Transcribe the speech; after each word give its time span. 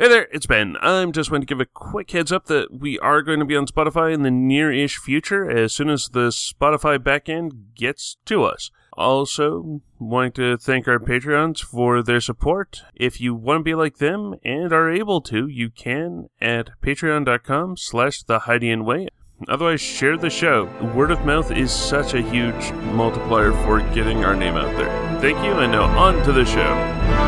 Hey 0.00 0.06
there, 0.06 0.28
it's 0.30 0.46
Ben. 0.46 0.76
I'm 0.80 1.10
just 1.10 1.28
going 1.28 1.42
to 1.42 1.46
give 1.46 1.58
a 1.58 1.66
quick 1.66 2.12
heads 2.12 2.30
up 2.30 2.44
that 2.44 2.72
we 2.72 3.00
are 3.00 3.20
going 3.20 3.40
to 3.40 3.44
be 3.44 3.56
on 3.56 3.66
Spotify 3.66 4.14
in 4.14 4.22
the 4.22 4.30
near 4.30 4.70
ish 4.70 4.96
future 4.96 5.50
as 5.50 5.72
soon 5.72 5.90
as 5.90 6.10
the 6.10 6.28
Spotify 6.28 6.98
backend 6.98 7.74
gets 7.74 8.16
to 8.26 8.44
us. 8.44 8.70
Also, 8.92 9.80
wanting 9.98 10.30
to 10.34 10.56
thank 10.56 10.86
our 10.86 11.00
Patreons 11.00 11.64
for 11.64 12.00
their 12.00 12.20
support. 12.20 12.82
If 12.94 13.20
you 13.20 13.34
want 13.34 13.58
to 13.58 13.64
be 13.64 13.74
like 13.74 13.96
them 13.96 14.36
and 14.44 14.72
are 14.72 14.88
able 14.88 15.20
to, 15.22 15.48
you 15.48 15.68
can 15.68 16.28
at 16.40 16.70
patreon.com 16.80 17.76
slash 17.76 18.22
the 18.22 18.38
Way. 18.84 19.08
Otherwise, 19.48 19.80
share 19.80 20.16
the 20.16 20.30
show. 20.30 20.66
Word 20.94 21.10
of 21.10 21.26
mouth 21.26 21.50
is 21.50 21.72
such 21.72 22.14
a 22.14 22.22
huge 22.22 22.70
multiplier 22.92 23.50
for 23.64 23.80
getting 23.92 24.24
our 24.24 24.36
name 24.36 24.54
out 24.54 24.76
there. 24.76 25.20
Thank 25.20 25.44
you, 25.44 25.54
and 25.54 25.72
now 25.72 25.86
on 25.98 26.22
to 26.22 26.30
the 26.30 26.44
show. 26.44 27.27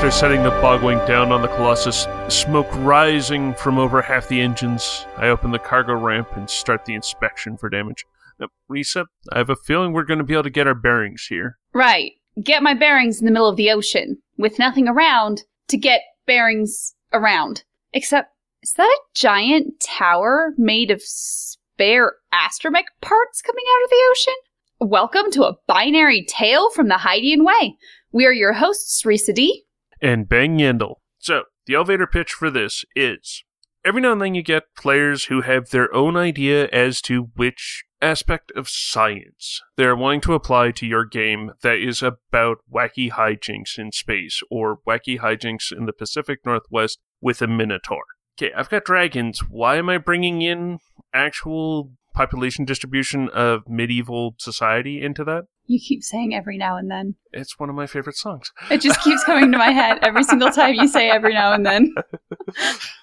After 0.00 0.10
setting 0.12 0.42
the 0.42 0.50
bogwing 0.62 1.06
down 1.06 1.30
on 1.30 1.42
the 1.42 1.48
Colossus, 1.48 2.06
smoke 2.34 2.68
rising 2.76 3.52
from 3.52 3.78
over 3.78 4.00
half 4.00 4.28
the 4.28 4.40
engines, 4.40 5.04
I 5.18 5.28
open 5.28 5.50
the 5.50 5.58
cargo 5.58 5.92
ramp 5.92 6.28
and 6.36 6.48
start 6.48 6.86
the 6.86 6.94
inspection 6.94 7.58
for 7.58 7.68
damage. 7.68 8.06
Now, 8.38 8.46
Lisa, 8.70 9.04
I 9.30 9.36
have 9.36 9.50
a 9.50 9.56
feeling 9.56 9.92
we're 9.92 10.04
going 10.04 10.16
to 10.16 10.24
be 10.24 10.32
able 10.32 10.44
to 10.44 10.50
get 10.50 10.66
our 10.66 10.74
bearings 10.74 11.26
here. 11.28 11.58
Right. 11.74 12.12
Get 12.42 12.62
my 12.62 12.72
bearings 12.72 13.20
in 13.20 13.26
the 13.26 13.30
middle 13.30 13.46
of 13.46 13.58
the 13.58 13.70
ocean 13.70 14.22
with 14.38 14.58
nothing 14.58 14.88
around 14.88 15.42
to 15.68 15.76
get 15.76 16.00
bearings 16.26 16.94
around. 17.12 17.64
Except, 17.92 18.30
is 18.62 18.72
that 18.78 18.84
a 18.84 19.00
giant 19.14 19.80
tower 19.80 20.54
made 20.56 20.90
of 20.90 21.02
spare 21.02 22.14
astromech 22.32 22.86
parts 23.02 23.42
coming 23.42 23.64
out 23.70 23.84
of 23.84 23.90
the 23.90 24.02
ocean? 24.12 24.34
Welcome 24.80 25.30
to 25.32 25.42
a 25.42 25.56
binary 25.66 26.24
tale 26.26 26.70
from 26.70 26.88
the 26.88 26.94
Hydian 26.94 27.44
Way. 27.44 27.76
We 28.12 28.24
are 28.24 28.32
your 28.32 28.54
hosts, 28.54 29.02
Risa 29.02 29.34
D 29.34 29.66
and 30.00 30.28
Ben 30.28 30.58
Yendel. 30.58 30.96
So, 31.18 31.44
the 31.66 31.74
elevator 31.74 32.06
pitch 32.06 32.32
for 32.32 32.50
this 32.50 32.84
is 32.96 33.44
every 33.84 34.00
now 34.00 34.12
and 34.12 34.20
then 34.20 34.34
you 34.34 34.42
get 34.42 34.74
players 34.76 35.24
who 35.26 35.42
have 35.42 35.70
their 35.70 35.92
own 35.94 36.16
idea 36.16 36.68
as 36.68 37.00
to 37.02 37.30
which 37.36 37.84
aspect 38.02 38.50
of 38.56 38.68
science 38.68 39.60
they're 39.76 39.96
wanting 39.96 40.22
to 40.22 40.32
apply 40.32 40.70
to 40.70 40.86
your 40.86 41.04
game 41.04 41.52
that 41.62 41.76
is 41.76 42.02
about 42.02 42.58
wacky 42.72 43.10
hijinks 43.10 43.78
in 43.78 43.92
space 43.92 44.40
or 44.50 44.78
wacky 44.88 45.18
hijinks 45.18 45.70
in 45.70 45.86
the 45.86 45.92
Pacific 45.92 46.40
Northwest 46.44 46.98
with 47.20 47.42
a 47.42 47.46
Minotaur. 47.46 48.02
Okay, 48.38 48.52
I've 48.54 48.70
got 48.70 48.84
dragons. 48.84 49.40
Why 49.50 49.76
am 49.76 49.90
I 49.90 49.98
bringing 49.98 50.40
in 50.40 50.78
actual 51.12 51.92
population 52.14 52.64
distribution 52.64 53.28
of 53.28 53.68
medieval 53.68 54.34
society 54.38 55.02
into 55.02 55.24
that? 55.24 55.44
You 55.70 55.78
keep 55.78 56.02
saying 56.02 56.34
every 56.34 56.58
now 56.58 56.76
and 56.76 56.90
then. 56.90 57.14
It's 57.32 57.56
one 57.56 57.70
of 57.70 57.76
my 57.76 57.86
favorite 57.86 58.16
songs. 58.16 58.50
It 58.72 58.80
just 58.80 59.00
keeps 59.02 59.22
coming 59.22 59.52
to 59.52 59.58
my 59.58 59.70
head 59.70 60.00
every 60.02 60.24
single 60.24 60.50
time 60.50 60.74
you 60.74 60.88
say 60.88 61.08
every 61.08 61.32
now 61.32 61.52
and 61.52 61.64
then. 61.64 61.94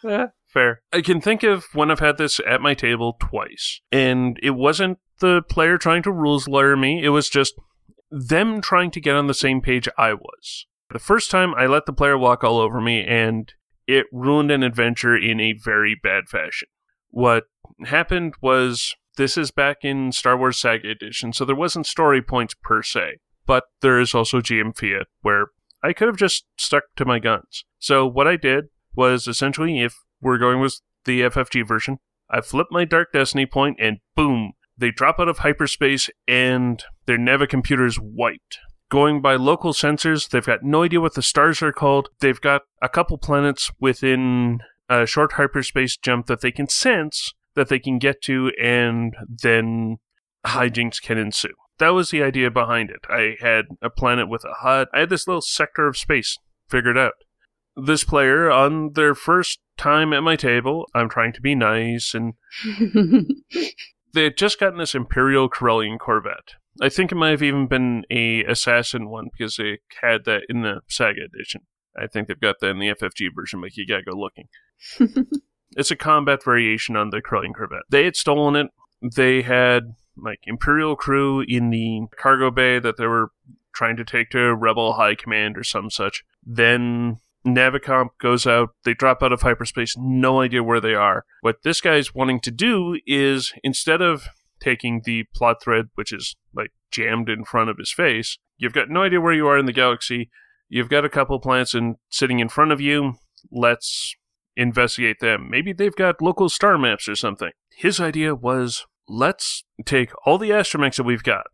yeah, 0.03 0.25
fair. 0.45 0.81
I 0.91 0.99
can 0.99 1.21
think 1.21 1.43
of 1.43 1.63
when 1.71 1.89
I've 1.89 2.01
had 2.01 2.17
this 2.17 2.41
at 2.45 2.59
my 2.59 2.73
table 2.73 3.15
twice, 3.21 3.79
and 3.89 4.37
it 4.43 4.49
wasn't 4.49 4.97
the 5.21 5.43
player 5.43 5.77
trying 5.77 6.03
to 6.03 6.11
rules 6.11 6.49
lawyer 6.49 6.75
me, 6.75 7.01
it 7.01 7.09
was 7.09 7.29
just 7.29 7.53
them 8.11 8.59
trying 8.59 8.91
to 8.91 8.99
get 8.99 9.15
on 9.15 9.27
the 9.27 9.33
same 9.33 9.61
page 9.61 9.87
I 9.97 10.15
was. 10.15 10.65
The 10.91 10.99
first 10.99 11.31
time 11.31 11.55
I 11.55 11.67
let 11.67 11.85
the 11.85 11.93
player 11.93 12.17
walk 12.17 12.43
all 12.43 12.57
over 12.57 12.81
me, 12.81 13.01
and 13.01 13.49
it 13.87 14.07
ruined 14.11 14.51
an 14.51 14.63
adventure 14.63 15.15
in 15.15 15.39
a 15.39 15.53
very 15.53 15.95
bad 15.95 16.27
fashion. 16.27 16.67
What 17.11 17.45
happened 17.85 18.33
was 18.41 18.93
this 19.17 19.37
is 19.37 19.51
back 19.51 19.77
in 19.81 20.11
Star 20.11 20.37
Wars 20.37 20.59
Saga 20.59 20.89
Edition, 20.89 21.33
so 21.33 21.43
there 21.43 21.55
wasn't 21.55 21.85
story 21.85 22.21
points 22.21 22.55
per 22.63 22.81
se, 22.81 23.17
but 23.45 23.65
there 23.81 23.99
is 23.99 24.15
also 24.15 24.39
GM 24.39 24.77
Fiat, 24.77 25.07
where 25.21 25.47
I 25.83 25.93
could 25.93 26.07
have 26.07 26.17
just 26.17 26.45
stuck 26.57 26.83
to 26.95 27.05
my 27.05 27.19
guns. 27.19 27.65
So 27.79 28.07
what 28.07 28.27
I 28.27 28.37
did 28.37 28.65
was 28.95 29.27
essentially, 29.27 29.81
if 29.81 29.95
we're 30.21 30.37
going 30.37 30.59
with 30.59 30.79
the 31.05 31.21
FFG 31.21 31.67
version, 31.67 31.97
I 32.29 32.41
flip 32.41 32.67
my 32.71 32.85
Dark 32.85 33.11
Destiny 33.11 33.45
point, 33.45 33.77
and 33.79 33.97
boom, 34.15 34.53
they 34.77 34.91
drop 34.91 35.19
out 35.19 35.27
of 35.27 35.39
hyperspace, 35.39 36.09
and 36.27 36.83
their 37.05 37.17
nav 37.17 37.47
computer 37.49 37.85
is 37.85 37.99
wiped. 37.99 38.59
Going 38.89 39.21
by 39.21 39.35
local 39.35 39.73
sensors, 39.73 40.29
they've 40.29 40.45
got 40.45 40.63
no 40.63 40.83
idea 40.83 41.01
what 41.01 41.15
the 41.15 41.21
stars 41.21 41.61
are 41.61 41.73
called. 41.73 42.09
They've 42.19 42.39
got 42.39 42.61
a 42.81 42.87
couple 42.87 43.17
planets 43.17 43.71
within 43.79 44.59
a 44.89 45.05
short 45.05 45.33
hyperspace 45.33 45.97
jump 45.97 46.27
that 46.27 46.41
they 46.41 46.51
can 46.51 46.69
sense, 46.69 47.33
that 47.57 47.69
they 47.69 47.79
can 47.79 47.97
get 47.97 48.21
to, 48.21 48.51
and 48.61 49.15
then 49.27 49.97
hijinks 50.45 51.01
can 51.01 51.17
ensue. 51.17 51.53
That 51.79 51.89
was 51.89 52.11
the 52.11 52.23
idea 52.23 52.49
behind 52.51 52.91
it. 52.91 53.01
I 53.09 53.35
had 53.41 53.65
a 53.81 53.89
planet 53.89 54.29
with 54.29 54.45
a 54.45 54.53
hut. 54.61 54.89
I 54.93 55.01
had 55.01 55.09
this 55.09 55.27
little 55.27 55.41
sector 55.41 55.87
of 55.87 55.97
space 55.97 56.37
figured 56.69 56.97
out. 56.97 57.13
This 57.75 58.03
player, 58.03 58.49
on 58.49 58.93
their 58.93 59.13
first 59.13 59.59
time 59.75 60.13
at 60.13 60.21
my 60.21 60.35
table, 60.35 60.87
I'm 60.93 61.09
trying 61.09 61.33
to 61.33 61.41
be 61.41 61.55
nice, 61.55 62.13
and 62.13 62.33
they 64.13 64.23
had 64.23 64.37
just 64.37 64.59
gotten 64.59 64.77
this 64.77 64.95
Imperial 64.95 65.49
Corellian 65.49 65.99
Corvette. 65.99 66.53
I 66.79 66.89
think 66.89 67.11
it 67.11 67.15
might 67.15 67.31
have 67.31 67.43
even 67.43 67.67
been 67.67 68.03
a 68.11 68.43
assassin 68.43 69.09
one 69.09 69.29
because 69.31 69.55
they 69.57 69.79
had 70.01 70.25
that 70.25 70.43
in 70.47 70.61
the 70.61 70.81
Saga 70.87 71.21
edition. 71.25 71.61
I 71.97 72.05
think 72.05 72.27
they've 72.27 72.39
got 72.39 72.57
that 72.61 72.69
in 72.69 72.79
the 72.79 72.93
FFG 72.93 73.29
version, 73.35 73.61
but 73.61 73.75
you 73.75 73.87
gotta 73.87 74.03
go 74.03 74.15
looking. 74.15 74.47
It's 75.75 75.91
a 75.91 75.95
combat 75.95 76.43
variation 76.43 76.95
on 76.95 77.09
the 77.09 77.21
Corellian 77.21 77.53
Corvette. 77.53 77.83
They 77.89 78.05
had 78.05 78.15
stolen 78.15 78.55
it. 78.55 78.67
They 79.15 79.41
had 79.41 79.95
like 80.15 80.39
Imperial 80.45 80.95
crew 80.95 81.43
in 81.47 81.69
the 81.69 82.07
cargo 82.17 82.49
bay 82.49 82.79
that 82.79 82.97
they 82.97 83.05
were 83.05 83.29
trying 83.73 83.97
to 83.97 84.03
take 84.03 84.31
to 84.31 84.55
Rebel 84.55 84.93
High 84.93 85.15
Command 85.15 85.57
or 85.57 85.63
some 85.63 85.89
such. 85.89 86.23
Then 86.43 87.17
Navicomp 87.45 88.09
goes 88.19 88.47
out. 88.47 88.69
They 88.83 88.93
drop 88.93 89.21
out 89.21 89.31
of 89.31 89.41
hyperspace. 89.41 89.95
No 89.97 90.41
idea 90.41 90.63
where 90.63 90.81
they 90.81 90.95
are. 90.95 91.25
What 91.41 91.63
this 91.63 91.81
guy's 91.81 92.15
wanting 92.15 92.39
to 92.41 92.51
do 92.51 92.99
is 93.05 93.53
instead 93.63 94.01
of 94.01 94.27
taking 94.59 95.01
the 95.05 95.25
plot 95.35 95.57
thread, 95.61 95.85
which 95.95 96.11
is 96.11 96.35
like 96.55 96.71
jammed 96.91 97.29
in 97.29 97.45
front 97.45 97.69
of 97.69 97.77
his 97.77 97.91
face, 97.91 98.37
you've 98.57 98.73
got 98.73 98.89
no 98.89 99.03
idea 99.03 99.21
where 99.21 99.33
you 99.33 99.47
are 99.47 99.57
in 99.57 99.67
the 99.67 99.73
galaxy. 99.73 100.29
You've 100.69 100.89
got 100.89 101.05
a 101.05 101.09
couple 101.09 101.39
planets 101.39 101.75
in, 101.75 101.95
sitting 102.09 102.39
in 102.39 102.49
front 102.49 102.71
of 102.71 102.81
you. 102.81 103.13
Let's 103.51 104.15
investigate 104.57 105.19
them. 105.21 105.49
Maybe 105.49 105.71
they've 105.71 105.95
got 105.95 106.21
local 106.21 106.49
star 106.49 106.77
maps 106.77 107.07
or 107.07 107.15
something. 107.15 107.51
His 107.77 108.01
idea 108.01 108.35
was 108.35 108.85
let's 109.07 109.63
take 109.85 110.11
all 110.25 110.37
the 110.37 110.49
astromechs 110.49 110.97
that 110.97 111.03
we've 111.03 111.23
got, 111.23 111.45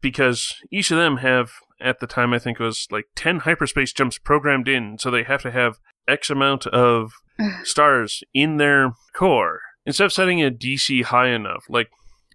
because 0.00 0.54
each 0.70 0.90
of 0.90 0.96
them 0.96 1.18
have, 1.18 1.50
at 1.80 1.98
the 2.00 2.06
time, 2.06 2.32
I 2.32 2.38
think 2.38 2.58
it 2.58 2.62
was 2.62 2.86
like 2.90 3.06
10 3.16 3.40
hyperspace 3.40 3.92
jumps 3.92 4.18
programmed 4.18 4.68
in, 4.68 4.96
so 4.98 5.10
they 5.10 5.24
have 5.24 5.42
to 5.42 5.50
have 5.50 5.78
X 6.06 6.30
amount 6.30 6.66
of 6.68 7.12
stars 7.64 8.22
in 8.32 8.56
their 8.56 8.92
core. 9.12 9.60
Instead 9.84 10.06
of 10.06 10.12
setting 10.12 10.42
a 10.42 10.50
DC 10.50 11.04
high 11.04 11.28
enough, 11.28 11.64
like 11.68 11.88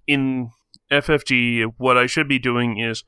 in 0.05 0.49
FFG, 0.91 1.73
what 1.77 1.97
I 1.97 2.07
should 2.07 2.27
be 2.27 2.39
doing 2.39 2.77
is 2.79 3.03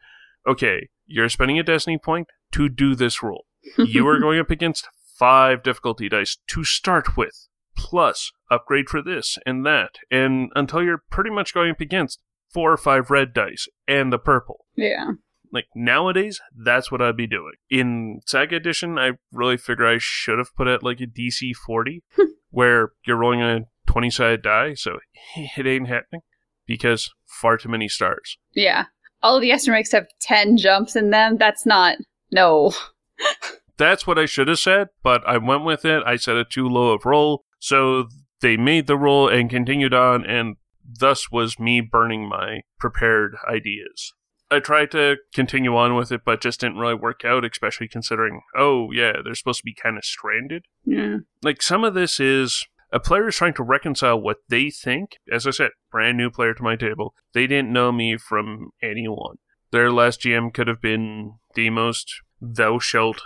okay, 0.47 0.87
you're 1.07 1.29
spending 1.29 1.57
a 1.57 1.63
destiny 1.63 1.97
point 1.97 2.27
to 2.51 2.69
do 2.69 2.95
this 2.95 3.23
rule. 3.23 3.45
you 3.77 4.07
are 4.07 4.19
going 4.21 4.39
up 4.39 4.51
against 4.51 4.87
five 5.17 5.63
difficulty 5.63 6.09
dice 6.09 6.37
to 6.47 6.63
start 6.63 7.17
with, 7.17 7.47
plus 7.77 8.31
upgrade 8.49 8.89
for 8.89 9.01
this 9.01 9.37
and 9.45 9.65
that, 9.65 9.95
and 10.11 10.51
until 10.55 10.83
you're 10.83 11.03
pretty 11.09 11.29
much 11.29 11.53
going 11.53 11.71
up 11.71 11.81
against 11.81 12.19
four 12.53 12.71
or 12.71 12.77
five 12.77 13.09
red 13.09 13.33
dice 13.33 13.67
and 13.87 14.11
the 14.11 14.19
purple. 14.19 14.65
Yeah. 14.75 15.11
Like 15.51 15.65
nowadays, 15.75 16.41
that's 16.55 16.91
what 16.91 17.01
I'd 17.01 17.17
be 17.17 17.27
doing. 17.27 17.53
In 17.69 18.21
Saga 18.25 18.57
Edition, 18.57 18.97
I 18.97 19.11
really 19.31 19.57
figure 19.57 19.87
I 19.87 19.97
should 19.99 20.37
have 20.37 20.55
put 20.55 20.67
it 20.67 20.83
like 20.83 20.99
a 20.99 21.07
DC 21.07 21.55
40, 21.65 22.03
where 22.49 22.91
you're 23.05 23.17
rolling 23.17 23.41
a 23.41 23.61
20 23.87 24.09
sided 24.09 24.41
die, 24.41 24.73
so 24.73 24.99
it 25.35 25.65
ain't 25.65 25.87
happening 25.87 26.21
because 26.65 27.13
far 27.25 27.57
too 27.57 27.69
many 27.69 27.87
stars. 27.87 28.37
Yeah. 28.53 28.85
All 29.21 29.35
of 29.35 29.41
the 29.41 29.51
astromechs 29.51 29.91
have 29.93 30.07
10 30.21 30.57
jumps 30.57 30.95
in 30.95 31.09
them. 31.09 31.37
That's 31.37 31.65
not. 31.65 31.97
No. 32.31 32.73
that's 33.77 34.07
what 34.07 34.19
I 34.19 34.25
should 34.25 34.47
have 34.47 34.59
said, 34.59 34.89
but 35.03 35.25
I 35.27 35.37
went 35.37 35.65
with 35.65 35.85
it. 35.85 36.03
I 36.05 36.15
set 36.15 36.37
a 36.37 36.45
too 36.45 36.67
low 36.67 36.93
of 36.93 37.05
roll, 37.05 37.45
so 37.59 38.07
they 38.41 38.57
made 38.57 38.87
the 38.87 38.97
roll 38.97 39.27
and 39.27 39.49
continued 39.49 39.93
on, 39.93 40.25
and 40.25 40.55
thus 40.83 41.31
was 41.31 41.59
me 41.59 41.81
burning 41.81 42.27
my 42.27 42.61
prepared 42.79 43.35
ideas. 43.49 44.13
I 44.51 44.59
tried 44.59 44.91
to 44.91 45.17
continue 45.33 45.75
on 45.75 45.95
with 45.95 46.11
it, 46.11 46.21
but 46.23 46.41
just 46.41 46.59
didn't 46.59 46.77
really 46.77 46.93
work 46.93 47.25
out, 47.25 47.43
especially 47.43 47.87
considering, 47.87 48.41
oh, 48.55 48.91
yeah, 48.91 49.13
they're 49.23 49.33
supposed 49.33 49.59
to 49.59 49.65
be 49.65 49.73
kind 49.73 49.97
of 49.97 50.05
stranded. 50.05 50.65
Yeah. 50.83 51.17
Like, 51.41 51.63
some 51.63 51.83
of 51.83 51.95
this 51.95 52.19
is 52.19 52.63
a 52.91 52.99
player 52.99 53.27
is 53.27 53.35
trying 53.35 53.55
to 53.55 53.63
reconcile 53.63 54.21
what 54.21 54.37
they 54.49 54.69
think. 54.69 55.17
As 55.31 55.47
I 55.47 55.49
said, 55.49 55.71
brand 55.91 56.17
new 56.17 56.29
player 56.29 56.53
to 56.53 56.63
my 56.63 56.75
table. 56.75 57.15
They 57.33 57.47
didn't 57.47 57.73
know 57.73 57.91
me 57.91 58.17
from 58.17 58.69
anyone. 58.81 59.37
Their 59.71 59.91
last 59.91 60.21
GM 60.21 60.53
could 60.53 60.67
have 60.67 60.81
been 60.81 61.33
the 61.55 61.71
most 61.71 62.21
thou 62.39 62.77
shalt 62.79 63.21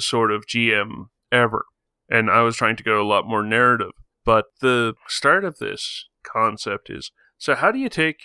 sort 0.00 0.30
of 0.30 0.46
GM 0.46 1.06
ever. 1.30 1.64
And 2.10 2.30
I 2.30 2.42
was 2.42 2.56
trying 2.56 2.76
to 2.76 2.82
go 2.82 3.02
a 3.02 3.06
lot 3.06 3.26
more 3.26 3.42
narrative. 3.42 3.92
But 4.24 4.46
the 4.60 4.94
start 5.06 5.44
of 5.44 5.58
this 5.58 6.06
concept 6.22 6.90
is 6.90 7.10
so, 7.38 7.54
how 7.54 7.70
do 7.70 7.78
you 7.78 7.88
take 7.88 8.22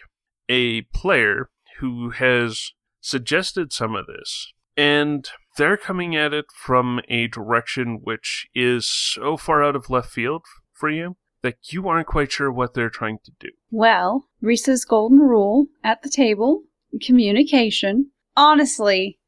a 0.50 0.81
player 0.94 1.50
who 1.80 2.10
has 2.10 2.72
suggested 3.00 3.72
some 3.72 3.96
of 3.96 4.08
this 4.08 4.52
and 4.75 5.30
they're 5.58 5.78
coming 5.78 6.16
at 6.16 6.34
it 6.34 6.46
from 6.56 7.00
a 7.10 7.28
direction 7.28 8.00
which 8.04 8.48
is 8.56 8.90
so 8.90 9.38
far 9.38 9.64
out 9.64 9.75
of 9.75 9.90
left 9.90 10.10
field 10.10 10.42
for 10.74 10.90
you 10.90 11.16
that 11.44 11.58
you 11.70 11.88
aren't 11.88 12.08
quite 12.08 12.31
sure 12.31 12.52
what 12.52 12.74
they're 12.74 12.90
trying 12.90 13.20
to 13.24 13.31
do? 13.40 13.50
Well, 13.70 14.25
Risa's 14.42 14.84
golden 14.84 15.20
rule 15.20 15.68
at 15.84 16.02
the 16.02 16.10
table 16.10 16.64
communication. 17.02 18.12
Honestly, 18.36 19.20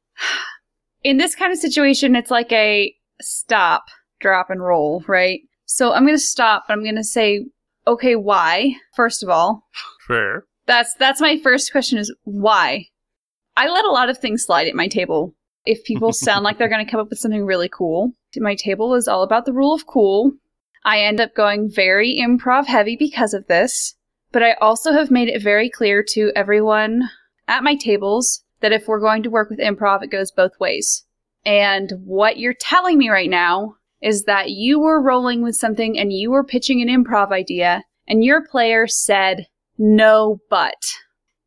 in 1.05 1.17
this 1.17 1.35
kind 1.35 1.53
of 1.53 1.59
situation, 1.59 2.15
it's 2.15 2.31
like 2.31 2.51
a 2.51 2.93
stop, 3.21 3.83
drop, 4.19 4.49
and 4.49 4.61
roll, 4.61 5.03
right? 5.07 5.39
So 5.65 5.93
I'm 5.93 6.03
going 6.03 6.15
to 6.15 6.19
stop. 6.19 6.65
But 6.67 6.73
I'm 6.73 6.83
going 6.83 6.95
to 6.95 7.03
say, 7.03 7.45
okay, 7.85 8.15
why? 8.15 8.73
First 8.95 9.21
of 9.21 9.29
all, 9.29 9.67
Fair. 10.07 10.45
that's 10.65 10.95
that's 10.95 11.21
my 11.21 11.37
first 11.37 11.71
question 11.71 11.99
is 11.99 12.13
why. 12.23 12.87
I 13.55 13.69
let 13.69 13.85
a 13.85 13.91
lot 13.91 14.09
of 14.09 14.17
things 14.17 14.43
slide 14.43 14.67
at 14.67 14.75
my 14.75 14.87
table. 14.87 15.35
If 15.63 15.83
people 15.85 16.11
sound 16.13 16.43
like 16.43 16.57
they're 16.57 16.67
going 16.67 16.83
to 16.83 16.91
come 16.91 16.99
up 16.99 17.09
with 17.09 17.19
something 17.19 17.45
really 17.45 17.69
cool, 17.69 18.11
my 18.37 18.55
table 18.55 18.95
is 18.95 19.07
all 19.07 19.21
about 19.21 19.45
the 19.45 19.53
rule 19.53 19.75
of 19.75 19.85
cool. 19.85 20.31
I 20.83 21.01
end 21.01 21.21
up 21.21 21.35
going 21.35 21.69
very 21.71 22.19
improv 22.19 22.65
heavy 22.65 22.95
because 22.95 23.35
of 23.35 23.45
this, 23.45 23.95
but 24.31 24.41
I 24.41 24.53
also 24.53 24.91
have 24.91 25.11
made 25.11 25.29
it 25.29 25.41
very 25.41 25.69
clear 25.69 26.03
to 26.09 26.31
everyone 26.35 27.03
at 27.47 27.63
my 27.63 27.75
tables 27.75 28.43
that 28.61 28.71
if 28.71 28.87
we're 28.87 28.99
going 28.99 29.23
to 29.23 29.29
work 29.29 29.49
with 29.49 29.59
improv, 29.59 30.03
it 30.03 30.11
goes 30.11 30.31
both 30.31 30.59
ways. 30.59 31.05
And 31.45 31.91
what 32.03 32.37
you're 32.37 32.55
telling 32.59 32.97
me 32.97 33.09
right 33.09 33.29
now 33.29 33.75
is 34.01 34.23
that 34.23 34.51
you 34.51 34.79
were 34.79 35.01
rolling 35.01 35.41
with 35.43 35.55
something 35.55 35.97
and 35.97 36.11
you 36.11 36.31
were 36.31 36.43
pitching 36.43 36.81
an 36.81 36.87
improv 36.87 37.31
idea, 37.31 37.83
and 38.07 38.23
your 38.23 38.45
player 38.45 38.87
said, 38.87 39.47
no, 39.77 40.39
but, 40.49 40.81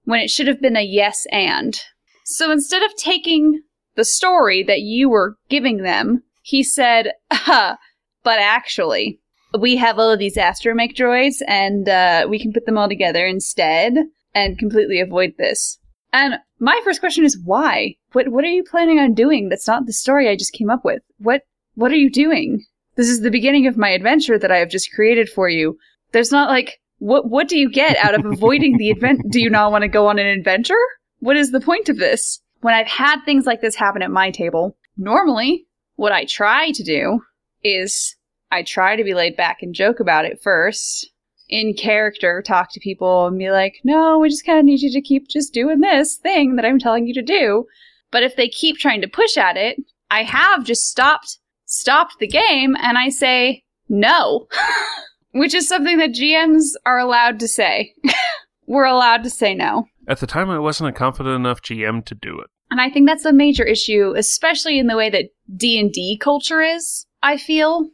when 0.05 0.21
it 0.21 0.31
should 0.31 0.47
have 0.47 0.61
been 0.61 0.77
a 0.77 0.83
yes 0.83 1.27
and. 1.31 1.81
So 2.25 2.51
instead 2.51 2.83
of 2.83 2.95
taking 2.97 3.63
the 3.97 4.05
story 4.05 4.63
that 4.65 4.81
you 4.81 5.09
were 5.09 5.37
giving 5.49 5.83
them, 5.83 6.23
he 6.43 6.63
said, 6.63 7.13
uh, 7.31 7.77
but 8.23 8.39
actually, 8.39 9.21
we 9.59 9.77
have 9.77 9.99
all 9.99 10.11
of 10.11 10.19
these 10.19 10.37
astromech 10.37 10.97
droids 10.97 11.43
and 11.47 11.89
uh, 11.89 12.27
we 12.29 12.39
can 12.39 12.53
put 12.53 12.67
them 12.67 12.77
all 12.77 12.89
together 12.89 13.27
instead 13.27 13.95
and 14.35 14.59
completely 14.59 15.01
avoid 15.01 15.35
this. 15.39 15.79
And 16.13 16.35
my 16.59 16.81
first 16.85 17.01
question 17.01 17.25
is 17.25 17.41
why? 17.45 17.97
What 18.13 18.29
what 18.29 18.45
are 18.45 18.49
you 18.49 18.65
planning 18.65 18.99
on 18.99 19.15
doing 19.15 19.49
that's 19.49 19.69
not 19.69 19.87
the 19.87 19.93
story 19.93 20.29
I 20.29 20.37
just 20.37 20.53
came 20.53 20.71
up 20.71 20.85
with? 20.85 21.03
What 21.19 21.43
what 21.75 21.93
are 21.93 21.97
you 21.97 22.11
doing? 22.11 22.65
This 22.97 23.09
is 23.09 23.21
the 23.21 23.31
beginning 23.31 23.67
of 23.67 23.77
my 23.77 23.91
adventure 23.91 24.39
that 24.39 24.51
I 24.51 24.59
have 24.59 24.71
just 24.71 24.93
created 24.93 25.29
for 25.29 25.49
you. 25.49 25.79
There's 26.13 26.33
not 26.33 26.49
like 26.49 26.81
what 26.99 27.29
what 27.29 27.49
do 27.49 27.59
you 27.59 27.71
get 27.71 27.97
out 27.99 28.15
of 28.15 28.25
avoiding 28.25 28.77
the 28.77 28.91
event? 28.91 29.23
do 29.31 29.41
you 29.41 29.51
not 29.51 29.73
want 29.73 29.83
to 29.83 29.89
go 29.89 30.09
on 30.09 30.19
an 30.19 30.27
adventure? 30.27 30.75
What 31.21 31.37
is 31.37 31.51
the 31.51 31.61
point 31.61 31.89
of 31.89 31.99
this? 31.99 32.41
When 32.61 32.75
I've 32.75 32.89
had 32.89 33.23
things 33.25 33.47
like 33.47 33.61
this 33.61 33.77
happen 33.77 34.03
at 34.03 34.11
my 34.11 34.31
table, 34.31 34.77
normally 34.97 35.67
what 35.95 36.13
I 36.13 36.25
try 36.25 36.73
to 36.73 36.83
do 36.83 37.21
is 37.63 38.17
I 38.51 38.63
try 38.63 38.97
to 38.97 39.05
be 39.05 39.15
laid 39.15 39.37
back 39.37 39.59
and 39.63 39.75
joke 39.75 40.01
about 40.01 40.25
it 40.25 40.41
first. 40.43 41.11
In 41.49 41.75
character, 41.75 42.43
talk 42.43 42.73
to 42.73 42.81
people 42.81 43.27
and 43.27 43.39
be 43.39 43.51
like, 43.51 43.81
no, 43.83 44.19
we 44.19 44.29
just 44.29 44.45
kind 44.45 44.59
of 44.59 44.65
need 44.67 44.81
you 44.81 44.93
to 44.93 45.01
keep 45.01 45.29
just 45.29 45.55
doing 45.55 45.81
this 45.81 46.17
thing 46.17 46.57
that 46.57 46.65
I'm 46.65 46.79
telling 46.79 47.07
you 47.07 47.15
to 47.15 47.23
do. 47.23 47.65
But 48.11 48.23
if 48.23 48.37
they 48.37 48.49
keep 48.49 48.77
trying 48.77 49.01
to 49.01 49.09
push 49.09 49.37
at 49.37 49.57
it, 49.57 49.79
I 50.11 50.23
have 50.25 50.65
just 50.65 50.89
stopped 50.89 51.39
stopped 51.65 52.19
the 52.19 52.27
game 52.27 52.77
and 52.81 52.99
I 52.99 53.09
say 53.09 53.65
no. 53.89 54.49
Which 55.33 55.55
is 55.55 55.69
something 55.69 55.99
that 55.99 56.15
GMs 56.15 56.73
are 56.87 56.99
allowed 56.99 57.39
to 57.41 57.49
say. 57.49 57.95
We're 58.67 58.85
allowed 58.85 59.23
to 59.25 59.31
say 59.31 59.55
no. 59.55 59.87
At 60.07 60.21
the 60.21 60.27
time, 60.27 60.49
I 60.49 60.59
wasn't 60.59 60.91
a 60.91 60.93
confident 60.93 61.37
enough 61.37 61.63
GM 61.63 62.05
to 62.07 62.15
do 62.15 62.39
it. 62.41 62.47
And 62.71 62.81
I 62.81 62.91
think 62.91 63.07
that's 63.07 63.25
a 63.25 63.33
major 63.33 63.65
issue, 63.65 64.15
especially 64.17 64.79
in 64.79 64.87
the 64.87 64.97
way 64.97 65.11
that 65.11 65.31
D&D 65.55 66.19
culture 66.21 66.61
is, 66.61 67.07
I 67.23 67.37
feel, 67.37 67.89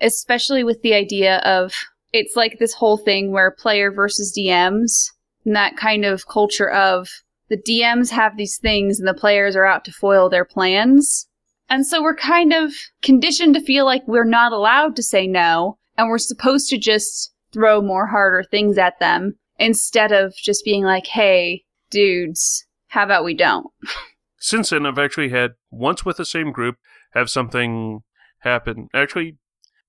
especially 0.00 0.62
with 0.62 0.82
the 0.82 0.94
idea 0.94 1.38
of 1.38 1.72
it's 2.12 2.36
like 2.36 2.58
this 2.58 2.72
whole 2.72 2.96
thing 2.96 3.30
where 3.32 3.50
player 3.50 3.90
versus 3.90 4.36
DMs 4.36 5.10
and 5.44 5.56
that 5.56 5.76
kind 5.76 6.04
of 6.04 6.26
culture 6.26 6.70
of 6.70 7.08
the 7.48 7.56
DMs 7.56 8.10
have 8.10 8.36
these 8.36 8.58
things 8.58 8.98
and 8.98 9.08
the 9.08 9.14
players 9.14 9.56
are 9.56 9.64
out 9.64 9.84
to 9.84 9.92
foil 9.92 10.28
their 10.28 10.44
plans. 10.44 11.26
And 11.68 11.86
so 11.86 12.02
we're 12.02 12.16
kind 12.16 12.52
of 12.52 12.72
conditioned 13.02 13.54
to 13.54 13.60
feel 13.60 13.84
like 13.84 14.02
we're 14.06 14.24
not 14.24 14.52
allowed 14.52 14.96
to 14.96 15.02
say 15.02 15.26
no 15.26 15.78
and 15.96 16.08
we're 16.08 16.18
supposed 16.18 16.68
to 16.70 16.78
just 16.78 17.32
throw 17.52 17.80
more 17.80 18.06
harder 18.06 18.44
things 18.44 18.78
at 18.78 18.98
them 19.00 19.36
instead 19.58 20.12
of 20.12 20.34
just 20.34 20.64
being 20.64 20.84
like, 20.84 21.06
hey, 21.06 21.64
dudes, 21.90 22.64
how 22.88 23.04
about 23.04 23.24
we 23.24 23.34
don't? 23.34 23.66
Since 24.38 24.70
then, 24.70 24.86
I've 24.86 24.98
actually 24.98 25.28
had 25.28 25.52
once 25.70 26.04
with 26.04 26.16
the 26.16 26.24
same 26.24 26.50
group 26.50 26.76
have 27.12 27.28
something 27.28 28.00
happen. 28.38 28.88
Actually, 28.94 29.36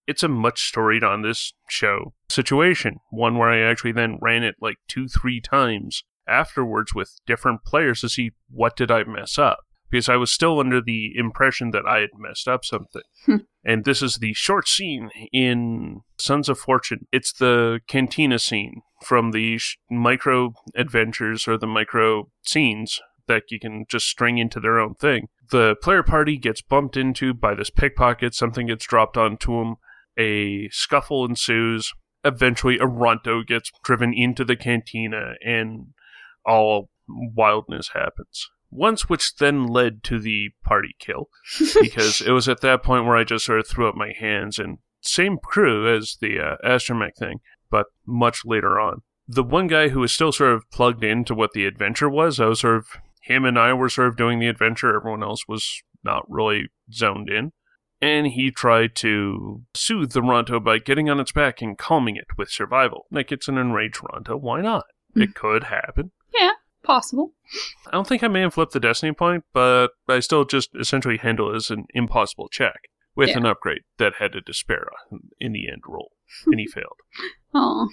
it's 0.07 0.23
a 0.23 0.27
much 0.27 0.67
storied 0.67 1.03
on 1.03 1.21
this 1.21 1.53
show 1.69 2.13
situation. 2.29 2.99
One 3.09 3.37
where 3.37 3.49
I 3.49 3.59
actually 3.59 3.91
then 3.93 4.17
ran 4.21 4.43
it 4.43 4.55
like 4.61 4.77
two, 4.87 5.07
three 5.07 5.41
times 5.41 6.03
afterwards 6.27 6.93
with 6.93 7.19
different 7.25 7.63
players 7.63 8.01
to 8.01 8.09
see 8.09 8.31
what 8.49 8.75
did 8.75 8.91
I 8.91 9.03
mess 9.03 9.37
up. 9.37 9.59
Because 9.89 10.07
I 10.07 10.15
was 10.15 10.31
still 10.31 10.59
under 10.61 10.81
the 10.81 11.11
impression 11.15 11.71
that 11.71 11.85
I 11.85 11.99
had 11.99 12.11
messed 12.17 12.47
up 12.47 12.63
something. 12.65 13.01
Hmm. 13.25 13.35
and 13.63 13.85
this 13.85 14.01
is 14.01 14.15
the 14.15 14.33
short 14.33 14.67
scene 14.67 15.11
in 15.31 16.01
Suns 16.17 16.49
of 16.49 16.57
Fortune. 16.57 17.05
It's 17.11 17.31
the 17.31 17.81
cantina 17.87 18.39
scene 18.39 18.81
from 19.03 19.29
the 19.29 19.59
sh- 19.59 19.77
micro 19.91 20.55
adventures 20.73 21.47
or 21.47 21.55
the 21.55 21.67
micro 21.67 22.31
scenes 22.41 22.99
that 23.27 23.43
you 23.51 23.59
can 23.59 23.85
just 23.87 24.07
string 24.07 24.39
into 24.39 24.59
their 24.59 24.79
own 24.79 24.95
thing. 24.95 25.27
The 25.51 25.75
player 25.83 26.01
party 26.01 26.37
gets 26.37 26.63
bumped 26.63 26.97
into 26.97 27.33
by 27.33 27.53
this 27.53 27.69
pickpocket, 27.69 28.33
something 28.33 28.67
gets 28.67 28.85
dropped 28.85 29.17
onto 29.17 29.61
him, 29.61 29.75
a 30.17 30.69
scuffle 30.69 31.25
ensues. 31.25 31.91
Eventually, 32.23 32.77
a 32.77 32.85
Ronto 32.85 33.45
gets 33.45 33.71
driven 33.83 34.13
into 34.13 34.45
the 34.45 34.55
cantina, 34.55 35.33
and 35.43 35.87
all 36.45 36.89
wildness 37.07 37.89
happens. 37.93 38.49
Once, 38.69 39.09
which 39.09 39.35
then 39.35 39.67
led 39.67 40.03
to 40.03 40.19
the 40.19 40.49
party 40.63 40.95
kill, 40.99 41.27
because 41.81 42.21
it 42.25 42.31
was 42.31 42.47
at 42.47 42.61
that 42.61 42.83
point 42.83 43.05
where 43.05 43.17
I 43.17 43.23
just 43.23 43.45
sort 43.45 43.59
of 43.59 43.67
threw 43.67 43.89
up 43.89 43.95
my 43.95 44.13
hands 44.17 44.59
and 44.59 44.77
same 45.01 45.37
crew 45.43 45.93
as 45.93 46.17
the 46.21 46.39
uh, 46.39 46.55
astromech 46.63 47.17
thing, 47.17 47.39
but 47.69 47.87
much 48.05 48.45
later 48.45 48.79
on. 48.79 49.01
The 49.27 49.43
one 49.43 49.67
guy 49.67 49.89
who 49.89 50.01
was 50.01 50.11
still 50.11 50.31
sort 50.31 50.53
of 50.53 50.69
plugged 50.71 51.03
into 51.03 51.35
what 51.35 51.51
the 51.53 51.65
adventure 51.65 52.09
was, 52.09 52.39
I 52.39 52.45
was 52.45 52.61
sort 52.61 52.77
of 52.77 52.87
him 53.23 53.45
and 53.45 53.57
I 53.57 53.73
were 53.73 53.89
sort 53.89 54.07
of 54.07 54.17
doing 54.17 54.39
the 54.39 54.47
adventure. 54.47 54.95
Everyone 54.95 55.23
else 55.23 55.47
was 55.47 55.81
not 56.03 56.25
really 56.29 56.69
zoned 56.91 57.29
in. 57.29 57.51
And 58.01 58.27
he 58.27 58.49
tried 58.49 58.95
to 58.95 59.61
soothe 59.75 60.11
the 60.13 60.21
Ronto 60.21 60.59
by 60.63 60.79
getting 60.79 61.09
on 61.09 61.19
its 61.19 61.31
back 61.31 61.61
and 61.61 61.77
calming 61.77 62.15
it 62.15 62.25
with 62.37 62.49
survival. 62.49 63.05
Like 63.11 63.31
it's 63.31 63.47
an 63.47 63.57
enraged 63.57 64.01
Ronto. 64.01 64.39
Why 64.39 64.61
not? 64.61 64.85
Hmm. 65.13 65.21
It 65.21 65.35
could 65.35 65.65
happen. 65.65 66.11
yeah, 66.33 66.51
possible. 66.83 67.33
I 67.87 67.91
don't 67.91 68.07
think 68.07 68.23
I 68.23 68.27
may 68.27 68.41
have 68.41 68.53
flipped 68.55 68.73
the 68.73 68.79
destiny 68.79 69.11
point, 69.11 69.43
but 69.53 69.91
I 70.09 70.19
still 70.19 70.45
just 70.45 70.69
essentially 70.79 71.17
handle 71.17 71.51
it 71.53 71.55
as 71.57 71.69
an 71.69 71.85
impossible 71.93 72.49
check 72.49 72.89
with 73.15 73.29
Yeah. 73.29 73.37
an 73.37 73.45
upgrade 73.45 73.81
that 73.97 74.15
had 74.15 74.35
a 74.35 74.41
despair 74.41 74.87
in 75.39 75.51
the 75.51 75.67
end 75.69 75.81
roll. 75.87 76.13
and 76.47 76.59
he 76.59 76.65
failed. 76.73 76.97
Oh, 77.53 77.89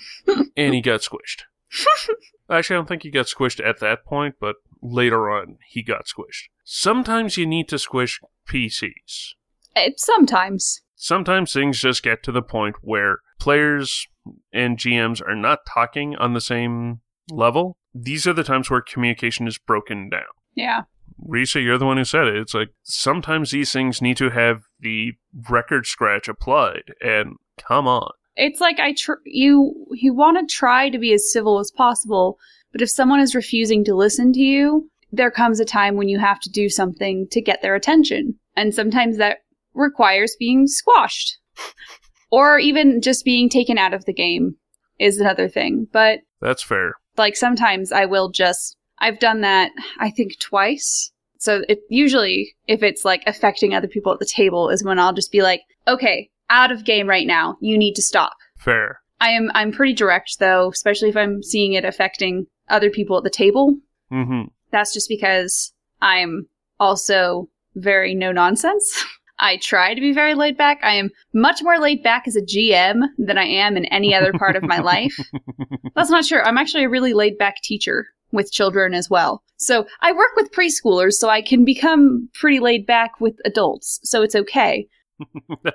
And 0.57 0.73
he 0.75 0.81
got 0.81 1.01
squished. 1.01 1.43
Actually, 2.51 2.77
I 2.77 2.79
don't 2.79 2.87
think 2.89 3.03
he 3.03 3.11
got 3.11 3.27
squished 3.27 3.63
at 3.63 3.81
that 3.81 4.05
point, 4.07 4.37
but 4.41 4.57
later 4.81 5.29
on, 5.29 5.59
he 5.69 5.83
got 5.83 6.07
squished. 6.07 6.49
Sometimes 6.65 7.37
you 7.37 7.47
need 7.47 7.69
to 7.69 7.79
squish 7.79 8.21
PCs. 8.49 9.35
It, 9.79 10.01
sometimes. 10.01 10.81
Sometimes 10.97 11.53
things 11.53 11.81
just 11.81 12.03
get 12.03 12.23
to 12.25 12.33
the 12.33 12.43
point 12.43 12.77
where 12.83 13.19
players 13.39 14.07
and 14.53 14.79
GMs 14.79 15.23
are 15.27 15.37
not 15.37 15.61
talking 15.73 16.17
on 16.17 16.35
the 16.35 16.41
same 16.41 17.01
level. 17.31 17.77
These 17.95 18.27
are 18.27 18.33
the 18.33 18.45
times 18.45 18.71
where 18.71 18.81
communication 18.81 19.47
is 19.47 19.59
broken 19.59 20.09
down. 20.09 20.23
Yeah. 20.55 20.83
Risa, 21.27 21.63
you're 21.63 21.79
the 21.79 21.87
one 21.87 21.97
who 21.97 22.05
said 22.05 22.27
it. 22.29 22.37
It's 22.37 22.55
like 22.55 22.69
sometimes 22.83 23.51
these 23.51 23.73
things 23.73 24.03
need 24.03 24.17
to 24.19 24.31
have 24.31 24.63
the 24.81 25.13
record 25.49 25.87
scratch 25.87 26.29
applied, 26.29 26.93
and 27.01 27.37
come 27.57 27.89
on. 27.89 28.11
It's 28.37 28.61
like 28.61 28.79
I 28.79 28.93
tr- 28.93 29.25
you 29.25 29.87
you 29.93 30.15
want 30.15 30.39
to 30.39 30.55
try 30.55 30.91
to 30.91 30.99
be 30.99 31.13
as 31.13 31.33
civil 31.33 31.59
as 31.59 31.73
possible, 31.73 32.39
but 32.73 32.83
if 32.83 32.91
someone 32.91 33.21
is 33.21 33.35
refusing 33.35 33.85
to 33.85 33.97
listen 33.97 34.33
to 34.35 34.41
you, 34.41 34.89
there 35.11 35.31
comes 35.31 35.59
a 35.59 35.65
time 35.65 35.97
when 35.97 36.09
you 36.09 36.19
have 36.19 36.41
to 36.41 36.51
do 36.51 36.69
something 36.69 37.27
to 37.31 37.41
get 37.41 37.63
their 37.63 37.75
attention. 37.75 38.39
And 38.57 38.75
sometimes 38.75 39.17
that 39.19 39.39
requires 39.75 40.37
being 40.39 40.67
squashed. 40.67 41.39
or 42.31 42.59
even 42.59 43.01
just 43.01 43.25
being 43.25 43.49
taken 43.49 43.79
out 43.79 43.95
of 43.95 44.05
the 44.05 44.13
game 44.13 44.57
is 44.99 45.19
another 45.19 45.49
thing. 45.49 45.87
But 45.93 46.21
That's 46.41 46.63
fair. 46.63 46.93
like 47.17 47.37
sometimes 47.37 47.93
I 47.93 48.05
will 48.05 48.31
just 48.31 48.77
I've 49.01 49.19
done 49.19 49.41
that 49.43 49.71
I 49.99 50.11
think 50.11 50.39
twice. 50.41 51.13
So 51.39 51.63
it 51.69 51.81
usually 51.89 52.55
if 52.67 52.83
it's 52.83 53.05
like 53.05 53.23
affecting 53.27 53.75
other 53.75 53.89
people 53.89 54.13
at 54.13 54.19
the 54.19 54.27
table 54.27 54.69
is 54.71 54.85
when 54.85 54.99
I'll 54.99 55.13
just 55.13 55.31
be 55.33 55.43
like, 55.43 55.63
"Okay, 55.87 56.31
out 56.51 56.73
of 56.73 56.85
game 56.85 57.09
right 57.09 57.27
now. 57.27 57.57
You 57.61 57.79
need 57.79 57.95
to 57.95 58.03
stop." 58.03 58.33
Fair. 58.59 59.01
I 59.21 59.31
am 59.31 59.51
I'm 59.55 59.73
pretty 59.73 59.95
direct 59.95 60.39
though, 60.41 60.69
especially 60.71 61.09
if 61.09 61.17
I'm 61.17 61.43
seeing 61.43 61.73
it 61.75 61.85
affecting 61.85 62.47
other 62.69 62.91
people 62.91 63.17
at 63.17 63.25
the 63.25 63.31
table. 63.31 63.77
hmm 64.11 64.43
That's 64.73 64.93
just 64.93 65.09
because 65.09 65.73
I'm 66.03 66.47
also 66.81 67.49
very 67.75 68.15
no 68.15 68.33
nonsense. 68.33 69.05
I 69.41 69.57
try 69.59 69.95
to 69.95 70.01
be 70.01 70.13
very 70.13 70.35
laid 70.35 70.57
back. 70.57 70.81
I 70.83 70.95
am 70.95 71.11
much 71.33 71.63
more 71.63 71.79
laid 71.79 72.03
back 72.03 72.27
as 72.27 72.37
a 72.37 72.43
GM 72.43 73.03
than 73.19 73.39
I 73.39 73.45
am 73.45 73.77
in 73.77 73.85
any 73.87 74.15
other 74.15 74.33
part 74.33 74.57
of 74.57 74.63
my 74.63 74.79
life. 74.79 75.17
That's 75.95 76.11
not 76.11 76.25
true. 76.25 76.41
I'm 76.41 76.59
actually 76.59 76.85
a 76.85 76.89
really 76.89 77.15
laid 77.15 77.39
back 77.39 77.63
teacher 77.63 78.07
with 78.33 78.53
children 78.53 78.95
as 78.95 79.09
well. 79.09 79.43
So 79.57 79.87
I 80.01 80.13
work 80.13 80.31
with 80.37 80.53
preschoolers, 80.53 81.15
so 81.15 81.29
I 81.29 81.43
can 81.43 81.65
become 81.65 82.29
pretty 82.35 82.61
laid 82.61 82.87
back 82.87 83.21
with 83.21 83.37
adults. 83.45 84.01
So 84.03 84.23
it's 84.23 84.35
okay. 84.35 84.87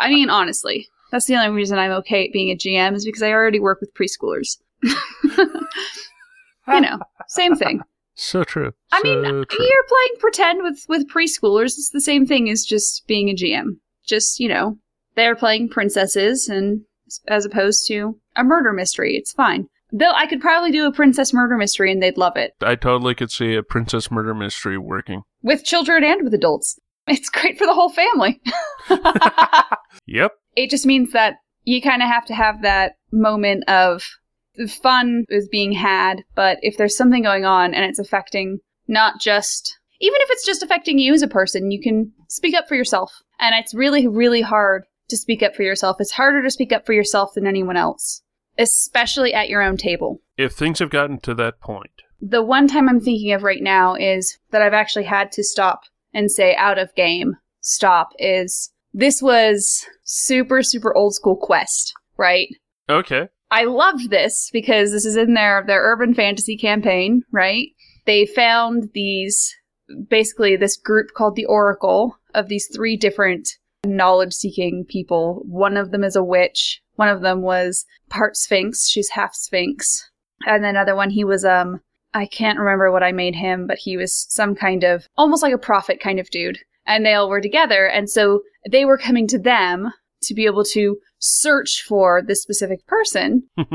I 0.00 0.08
mean, 0.08 0.28
honestly, 0.28 0.88
that's 1.10 1.26
the 1.26 1.36
only 1.36 1.50
reason 1.50 1.78
I'm 1.78 1.92
okay 1.92 2.26
at 2.26 2.32
being 2.32 2.50
a 2.50 2.56
GM 2.56 2.94
is 2.94 3.04
because 3.04 3.22
I 3.22 3.30
already 3.30 3.60
work 3.60 3.80
with 3.80 3.94
preschoolers. 3.94 4.58
you 4.82 6.80
know, 6.80 6.98
same 7.28 7.56
thing. 7.56 7.80
So 8.16 8.42
true. 8.44 8.72
I 8.92 9.00
mean, 9.02 9.22
true. 9.22 9.44
you're 9.50 9.84
playing 9.88 10.18
pretend 10.18 10.62
with 10.62 10.84
with 10.88 11.08
preschoolers. 11.08 11.74
It's 11.78 11.90
the 11.92 12.00
same 12.00 12.26
thing 12.26 12.48
as 12.50 12.64
just 12.64 13.06
being 13.06 13.28
a 13.30 13.34
GM. 13.34 13.76
Just 14.04 14.40
you 14.40 14.48
know, 14.48 14.78
they're 15.14 15.36
playing 15.36 15.68
princesses, 15.68 16.48
and 16.48 16.82
as 17.28 17.44
opposed 17.44 17.86
to 17.88 18.18
a 18.34 18.42
murder 18.44 18.72
mystery, 18.72 19.16
it's 19.16 19.32
fine. 19.32 19.66
Though 19.92 20.12
I 20.12 20.26
could 20.26 20.40
probably 20.40 20.72
do 20.72 20.86
a 20.86 20.92
princess 20.92 21.32
murder 21.32 21.56
mystery, 21.56 21.92
and 21.92 22.02
they'd 22.02 22.18
love 22.18 22.36
it 22.36 22.54
I 22.60 22.74
totally 22.74 23.14
could 23.14 23.30
see 23.30 23.54
a 23.54 23.62
princess 23.62 24.10
murder 24.10 24.34
mystery 24.34 24.76
working. 24.78 25.22
with 25.42 25.64
children 25.64 26.02
and 26.02 26.24
with 26.24 26.34
adults. 26.34 26.78
It's 27.06 27.30
great 27.30 27.56
for 27.56 27.66
the 27.66 27.74
whole 27.74 27.90
family. 27.90 28.40
Yep. 30.08 30.32
it 30.56 30.70
just 30.70 30.86
means 30.86 31.12
that 31.12 31.34
you 31.64 31.80
kind 31.82 32.02
of 32.02 32.08
have 32.08 32.26
to 32.26 32.34
have 32.34 32.62
that 32.62 32.92
moment 33.12 33.68
of 33.68 34.04
fun 34.82 35.24
is 35.28 35.48
being 35.48 35.72
had, 35.72 36.22
but 36.34 36.58
if 36.62 36.76
there's 36.76 36.96
something 36.96 37.22
going 37.22 37.44
on 37.44 37.74
and 37.74 37.84
it's 37.84 37.98
affecting 37.98 38.58
not 38.88 39.20
just, 39.20 39.78
even 40.00 40.16
if 40.20 40.30
it's 40.30 40.46
just 40.46 40.62
affecting 40.62 40.98
you 40.98 41.12
as 41.12 41.22
a 41.22 41.28
person, 41.28 41.70
you 41.70 41.80
can 41.80 42.12
speak 42.28 42.54
up 42.54 42.68
for 42.68 42.74
yourself. 42.74 43.12
And 43.38 43.54
it's 43.54 43.74
really, 43.74 44.06
really 44.06 44.42
hard 44.42 44.84
to 45.08 45.16
speak 45.16 45.42
up 45.42 45.54
for 45.54 45.62
yourself. 45.62 45.96
It's 46.00 46.12
harder 46.12 46.42
to 46.42 46.50
speak 46.50 46.72
up 46.72 46.86
for 46.86 46.92
yourself 46.92 47.34
than 47.34 47.46
anyone 47.46 47.76
else, 47.76 48.22
especially 48.58 49.34
at 49.34 49.48
your 49.48 49.62
own 49.62 49.76
table. 49.76 50.20
If 50.36 50.52
things 50.52 50.78
have 50.78 50.90
gotten 50.90 51.18
to 51.20 51.34
that 51.34 51.60
point. 51.60 51.90
The 52.20 52.42
one 52.42 52.66
time 52.66 52.88
I'm 52.88 53.00
thinking 53.00 53.32
of 53.32 53.42
right 53.42 53.62
now 53.62 53.94
is 53.94 54.38
that 54.50 54.62
I've 54.62 54.72
actually 54.72 55.04
had 55.04 55.30
to 55.32 55.44
stop 55.44 55.80
and 56.14 56.30
say 56.30 56.56
out 56.56 56.78
of 56.78 56.94
game, 56.94 57.36
stop, 57.60 58.08
is 58.18 58.72
this 58.94 59.20
was 59.20 59.86
super, 60.04 60.62
super 60.62 60.96
old 60.96 61.14
school 61.14 61.36
quest, 61.36 61.92
right? 62.16 62.48
Okay. 62.88 63.28
I 63.50 63.64
loved 63.64 64.10
this 64.10 64.50
because 64.52 64.90
this 64.90 65.04
is 65.04 65.16
in 65.16 65.34
their 65.34 65.64
their 65.66 65.82
urban 65.82 66.14
fantasy 66.14 66.56
campaign, 66.56 67.22
right? 67.30 67.68
They 68.04 68.26
found 68.26 68.90
these 68.94 69.54
basically 70.08 70.56
this 70.56 70.76
group 70.76 71.08
called 71.14 71.36
the 71.36 71.46
Oracle 71.46 72.18
of 72.34 72.48
these 72.48 72.68
three 72.74 72.96
different 72.96 73.48
knowledge 73.84 74.32
seeking 74.32 74.84
people. 74.88 75.42
One 75.46 75.76
of 75.76 75.90
them 75.90 76.02
is 76.02 76.16
a 76.16 76.24
witch. 76.24 76.80
One 76.96 77.08
of 77.08 77.20
them 77.20 77.42
was 77.42 77.84
part 78.08 78.36
Sphinx. 78.36 78.88
She's 78.88 79.10
half 79.10 79.34
Sphinx. 79.34 80.10
And 80.46 80.64
another 80.64 80.96
one, 80.96 81.10
he 81.10 81.24
was 81.24 81.44
um 81.44 81.80
I 82.14 82.26
can't 82.26 82.58
remember 82.58 82.90
what 82.90 83.02
I 83.02 83.12
made 83.12 83.34
him, 83.34 83.66
but 83.66 83.78
he 83.78 83.96
was 83.96 84.26
some 84.30 84.54
kind 84.54 84.82
of 84.84 85.06
almost 85.16 85.42
like 85.42 85.52
a 85.52 85.58
prophet 85.58 86.00
kind 86.00 86.18
of 86.18 86.30
dude. 86.30 86.58
And 86.86 87.04
they 87.04 87.14
all 87.14 87.28
were 87.28 87.40
together, 87.40 87.86
and 87.86 88.08
so 88.08 88.42
they 88.70 88.84
were 88.84 88.96
coming 88.96 89.26
to 89.28 89.38
them 89.38 89.92
to 90.22 90.34
be 90.34 90.46
able 90.46 90.64
to 90.64 90.96
search 91.18 91.84
for 91.86 92.22
this 92.26 92.42
specific 92.42 92.86
person. 92.86 93.44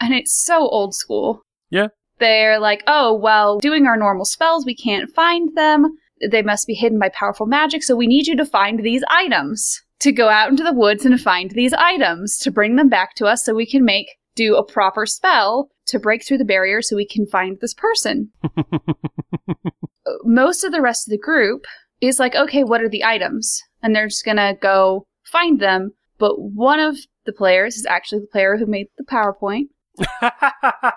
And 0.00 0.14
it's 0.14 0.44
so 0.44 0.66
old 0.68 0.94
school. 0.94 1.42
Yeah. 1.70 1.88
They're 2.18 2.58
like, 2.58 2.82
oh, 2.86 3.14
well, 3.14 3.58
doing 3.58 3.86
our 3.86 3.96
normal 3.96 4.24
spells, 4.24 4.66
we 4.66 4.74
can't 4.74 5.10
find 5.14 5.54
them. 5.56 5.96
They 6.30 6.42
must 6.42 6.66
be 6.66 6.74
hidden 6.74 6.98
by 6.98 7.10
powerful 7.10 7.46
magic, 7.46 7.82
so 7.82 7.96
we 7.96 8.06
need 8.06 8.26
you 8.26 8.36
to 8.36 8.44
find 8.44 8.80
these 8.80 9.02
items. 9.10 9.80
To 10.00 10.12
go 10.12 10.30
out 10.30 10.48
into 10.48 10.62
the 10.62 10.72
woods 10.72 11.04
and 11.04 11.20
find 11.20 11.50
these 11.50 11.74
items, 11.74 12.38
to 12.38 12.50
bring 12.50 12.76
them 12.76 12.88
back 12.88 13.14
to 13.16 13.26
us 13.26 13.44
so 13.44 13.54
we 13.54 13.66
can 13.66 13.84
make, 13.84 14.06
do 14.34 14.56
a 14.56 14.64
proper 14.64 15.04
spell 15.04 15.68
to 15.88 15.98
break 15.98 16.24
through 16.24 16.38
the 16.38 16.44
barrier 16.44 16.80
so 16.80 16.96
we 16.96 17.06
can 17.06 17.26
find 17.26 17.58
this 17.60 17.74
person. 17.74 18.30
Most 20.24 20.64
of 20.64 20.72
the 20.72 20.80
rest 20.80 21.06
of 21.06 21.10
the 21.10 21.18
group 21.18 21.66
is 22.00 22.18
like, 22.18 22.34
okay, 22.34 22.64
what 22.64 22.80
are 22.80 22.88
the 22.88 23.04
items? 23.04 23.60
And 23.82 23.94
they're 23.94 24.08
just 24.08 24.24
gonna 24.24 24.54
go 24.60 25.06
find 25.30 25.60
them. 25.60 25.92
But 26.18 26.40
one 26.40 26.80
of 26.80 26.98
the 27.24 27.32
players 27.32 27.76
is 27.76 27.86
actually 27.86 28.20
the 28.20 28.26
player 28.26 28.56
who 28.56 28.66
made 28.66 28.88
the 28.98 29.04
PowerPoint. 29.04 29.68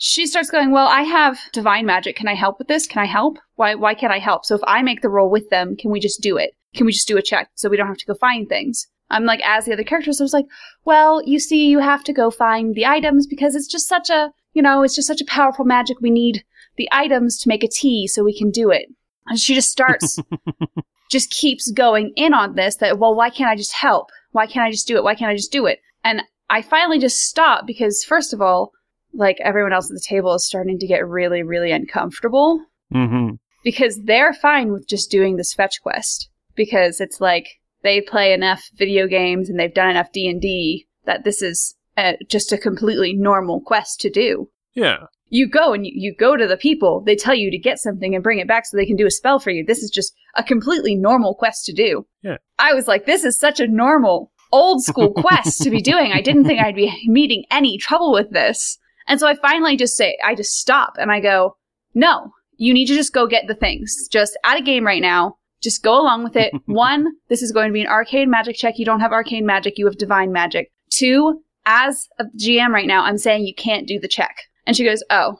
She 0.00 0.28
starts 0.28 0.48
going, 0.48 0.70
Well, 0.70 0.86
I 0.86 1.02
have 1.02 1.40
divine 1.52 1.84
magic. 1.84 2.14
Can 2.14 2.28
I 2.28 2.34
help 2.34 2.60
with 2.60 2.68
this? 2.68 2.86
Can 2.86 3.02
I 3.02 3.06
help? 3.06 3.38
Why 3.56 3.74
why 3.74 3.94
can't 3.94 4.12
I 4.12 4.20
help? 4.20 4.44
So 4.44 4.54
if 4.54 4.60
I 4.64 4.80
make 4.80 5.02
the 5.02 5.08
roll 5.08 5.28
with 5.28 5.50
them, 5.50 5.76
can 5.76 5.90
we 5.90 5.98
just 5.98 6.22
do 6.22 6.36
it? 6.36 6.52
Can 6.76 6.86
we 6.86 6.92
just 6.92 7.08
do 7.08 7.18
a 7.18 7.22
check 7.22 7.50
so 7.56 7.68
we 7.68 7.76
don't 7.76 7.88
have 7.88 7.98
to 7.98 8.06
go 8.06 8.14
find 8.14 8.48
things? 8.48 8.86
I'm 9.10 9.24
like, 9.24 9.40
as 9.44 9.64
the 9.64 9.72
other 9.72 9.82
characters, 9.82 10.20
I 10.20 10.24
was 10.24 10.32
like, 10.32 10.46
Well, 10.84 11.20
you 11.26 11.40
see, 11.40 11.66
you 11.66 11.80
have 11.80 12.04
to 12.04 12.12
go 12.12 12.30
find 12.30 12.76
the 12.76 12.86
items 12.86 13.26
because 13.26 13.56
it's 13.56 13.66
just 13.66 13.88
such 13.88 14.08
a 14.08 14.30
you 14.54 14.62
know, 14.62 14.82
it's 14.82 14.94
just 14.94 15.08
such 15.08 15.20
a 15.20 15.26
powerful 15.26 15.64
magic. 15.64 16.00
We 16.00 16.10
need 16.10 16.44
the 16.76 16.88
items 16.92 17.36
to 17.38 17.48
make 17.48 17.64
a 17.64 17.68
tea 17.68 18.06
so 18.06 18.22
we 18.22 18.36
can 18.36 18.50
do 18.50 18.70
it. 18.70 18.86
And 19.28 19.38
she 19.38 19.54
just 19.54 19.70
starts 19.70 20.18
just 21.10 21.30
keeps 21.30 21.70
going 21.70 22.12
in 22.16 22.34
on 22.34 22.54
this 22.54 22.76
that, 22.76 22.98
well, 22.98 23.14
why 23.14 23.30
can't 23.30 23.50
I 23.50 23.56
just 23.56 23.72
help? 23.72 24.08
Why 24.32 24.46
can't 24.46 24.66
I 24.66 24.70
just 24.70 24.86
do 24.86 24.96
it? 24.96 25.04
Why 25.04 25.14
can't 25.14 25.30
I 25.30 25.36
just 25.36 25.52
do 25.52 25.66
it? 25.66 25.80
And 26.04 26.22
I 26.50 26.62
finally 26.62 26.98
just 26.98 27.20
stopped 27.20 27.66
because, 27.66 28.04
first 28.04 28.32
of 28.32 28.40
all, 28.40 28.72
like 29.14 29.38
everyone 29.40 29.72
else 29.72 29.90
at 29.90 29.94
the 29.94 30.04
table 30.06 30.34
is 30.34 30.46
starting 30.46 30.78
to 30.78 30.86
get 30.86 31.06
really, 31.06 31.42
really 31.42 31.72
uncomfortable 31.72 32.60
hmm 32.92 33.30
because 33.64 34.00
they're 34.04 34.32
fine 34.32 34.72
with 34.72 34.88
just 34.88 35.10
doing 35.10 35.36
this 35.36 35.52
fetch 35.52 35.82
quest 35.82 36.30
because 36.54 37.00
it's 37.00 37.20
like 37.20 37.58
they 37.82 38.00
play 38.00 38.32
enough 38.32 38.70
video 38.76 39.06
games 39.06 39.50
and 39.50 39.58
they've 39.58 39.74
done 39.74 39.90
enough 39.90 40.12
D&D 40.12 40.86
that 41.04 41.24
this 41.24 41.42
is 41.42 41.74
uh 41.96 42.12
just 42.28 42.52
a 42.52 42.56
completely 42.56 43.12
normal 43.12 43.60
quest 43.60 44.00
to 44.00 44.10
do 44.10 44.48
Yeah. 44.74 45.06
You 45.30 45.48
go 45.48 45.72
and 45.72 45.86
you, 45.86 45.92
you 45.94 46.14
go 46.14 46.36
to 46.36 46.46
the 46.46 46.56
people. 46.56 47.02
They 47.04 47.16
tell 47.16 47.34
you 47.34 47.50
to 47.50 47.58
get 47.58 47.78
something 47.78 48.14
and 48.14 48.24
bring 48.24 48.38
it 48.38 48.48
back 48.48 48.66
so 48.66 48.76
they 48.76 48.86
can 48.86 48.96
do 48.96 49.06
a 49.06 49.10
spell 49.10 49.38
for 49.38 49.50
you. 49.50 49.64
This 49.64 49.82
is 49.82 49.90
just 49.90 50.14
a 50.36 50.42
completely 50.42 50.94
normal 50.94 51.34
quest 51.34 51.64
to 51.66 51.72
do. 51.72 52.06
Yeah. 52.22 52.36
i 52.58 52.74
was 52.74 52.88
like 52.88 53.06
this 53.06 53.24
is 53.24 53.38
such 53.38 53.60
a 53.60 53.66
normal 53.66 54.32
old 54.52 54.82
school 54.82 55.12
quest 55.16 55.62
to 55.62 55.70
be 55.70 55.80
doing. 55.80 56.12
I 56.12 56.20
didn't 56.20 56.44
think 56.44 56.60
i'd 56.60 56.74
be 56.74 56.92
meeting 57.06 57.44
any 57.50 57.78
trouble 57.78 58.12
with 58.12 58.30
this. 58.30 58.78
And 59.06 59.18
so 59.20 59.26
i 59.26 59.34
finally 59.34 59.76
just 59.76 59.96
say 59.96 60.16
i 60.24 60.34
just 60.34 60.58
stop 60.58 60.94
and 60.98 61.10
i 61.10 61.20
go 61.20 61.56
no 61.94 62.32
you 62.56 62.74
need 62.74 62.86
to 62.86 62.94
just 62.94 63.12
go 63.12 63.26
get 63.26 63.46
the 63.46 63.54
things. 63.54 64.08
Just 64.10 64.36
at 64.44 64.58
a 64.58 64.62
game 64.62 64.84
right 64.84 65.02
now. 65.02 65.36
Just 65.60 65.82
go 65.82 66.00
along 66.00 66.24
with 66.24 66.36
it. 66.36 66.52
One 66.66 67.06
this 67.28 67.42
is 67.42 67.52
going 67.52 67.68
to 67.68 67.72
be 67.72 67.82
an 67.82 67.86
arcane 67.86 68.30
magic 68.30 68.56
check. 68.56 68.78
You 68.78 68.84
don't 68.84 69.00
have 69.00 69.12
arcane 69.12 69.46
magic. 69.46 69.78
You 69.78 69.86
have 69.86 69.98
divine 69.98 70.32
magic. 70.32 70.72
Two 70.90 71.42
as 71.68 72.08
a 72.18 72.24
gm 72.36 72.70
right 72.70 72.86
now 72.86 73.04
i'm 73.04 73.18
saying 73.18 73.44
you 73.44 73.54
can't 73.54 73.86
do 73.86 74.00
the 74.00 74.08
check 74.08 74.36
and 74.68 74.76
she 74.76 74.84
goes 74.84 75.02
oh 75.10 75.34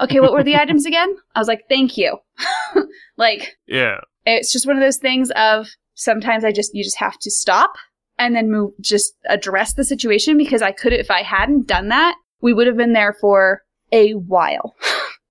okay, 0.00 0.20
what 0.20 0.32
were 0.32 0.42
the 0.42 0.56
items 0.60 0.86
again? 0.86 1.14
I 1.34 1.38
was 1.38 1.48
like, 1.48 1.62
thank 1.68 1.96
you. 1.96 2.18
like, 3.16 3.56
Yeah. 3.66 4.00
it's 4.26 4.52
just 4.52 4.66
one 4.66 4.76
of 4.76 4.82
those 4.82 4.96
things 4.98 5.30
of 5.36 5.68
sometimes 5.94 6.44
I 6.44 6.52
just, 6.52 6.74
you 6.74 6.82
just 6.82 6.98
have 6.98 7.16
to 7.20 7.30
stop 7.30 7.72
and 8.18 8.34
then 8.34 8.50
move, 8.50 8.72
just 8.80 9.14
address 9.28 9.74
the 9.74 9.84
situation 9.84 10.36
because 10.36 10.62
I 10.62 10.72
could, 10.72 10.92
if 10.92 11.10
I 11.10 11.22
hadn't 11.22 11.66
done 11.68 11.88
that, 11.88 12.16
we 12.40 12.52
would 12.52 12.66
have 12.66 12.76
been 12.76 12.92
there 12.92 13.12
for 13.20 13.62
a 13.92 14.12
while. 14.12 14.74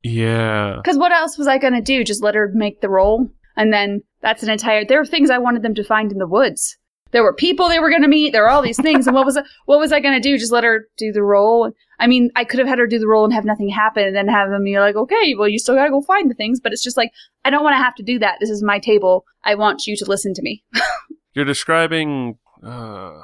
Yeah. 0.05 0.79
Because 0.83 0.98
what 0.98 1.13
else 1.13 1.38
was 1.38 1.48
I 1.48 1.57
going 1.57 1.75
to 1.75 1.81
do? 1.81 2.03
Just 2.03 2.22
let 2.22 2.36
her 2.36 2.51
make 2.53 2.81
the 2.81 2.89
roll? 2.89 3.29
And 3.55 3.72
then 3.72 4.01
that's 4.19 4.43
an 4.43 4.50
entire, 4.50 4.83
there 4.83 5.00
were 5.00 5.05
things 5.05 5.29
I 5.29 5.38
wanted 5.38 5.62
them 5.63 5.75
to 5.75 5.83
find 5.86 6.12
in 6.12 6.17
the 6.17 6.27
woods. 6.27 6.77
There 7.13 7.24
were 7.24 7.34
people 7.34 7.70
they 7.70 7.79
were 7.79 7.89
going 7.89 8.01
to 8.01 8.08
meet. 8.08 8.34
There 8.34 8.43
were 8.43 8.50
all 8.50 8.62
these 8.62 8.82
things. 8.82 9.08
and 9.08 9.15
what 9.15 9.25
was, 9.25 9.39
what 9.65 9.79
was 9.79 9.93
I 9.93 10.00
going 10.01 10.15
to 10.15 10.20
do? 10.20 10.38
Just 10.38 10.51
let 10.51 10.63
her 10.63 10.88
do 10.98 11.12
the 11.12 11.24
role? 11.24 11.72
I 12.00 12.08
mean, 12.08 12.32
I 12.36 12.43
could 12.43 12.60
have 12.60 12.67
had 12.67 12.79
her 12.79 12.88
do 12.88 13.00
the 13.00 13.08
role 13.08 13.24
and 13.24 13.34
have 13.34 13.46
nothing 13.46 13.70
happen 13.70 14.03
and 14.03 14.15
then 14.15 14.27
have 14.27 14.50
them 14.50 14.65
be 14.65 14.79
like, 14.79 14.96
okay, 14.96 15.36
well, 15.36 15.48
you 15.48 15.60
still 15.60 15.75
got 15.75 15.86
to 15.86 15.91
go 15.91 16.01
find 16.01 16.29
the 16.29 16.36
things. 16.36 16.60
But 16.60 16.74
it's 16.74 16.84
just 16.84 16.98
like, 16.98 17.12
I 17.46 17.50
don't 17.50 17.63
want 17.63 17.75
to 17.75 17.84
have 17.84 17.96
to 17.96 18.03
do 18.03 18.20
that. 18.20 18.39
This 18.39 18.50
is 18.50 18.62
my 18.63 18.79
table. 18.79 19.25
I 19.43 19.55
want 19.55 19.88
you 19.88 19.96
to 19.96 20.05
listen 20.05 20.34
to 20.34 20.41
me. 20.41 20.63
You're 21.34 21.46
describing 21.46 22.38
uh, 22.62 23.20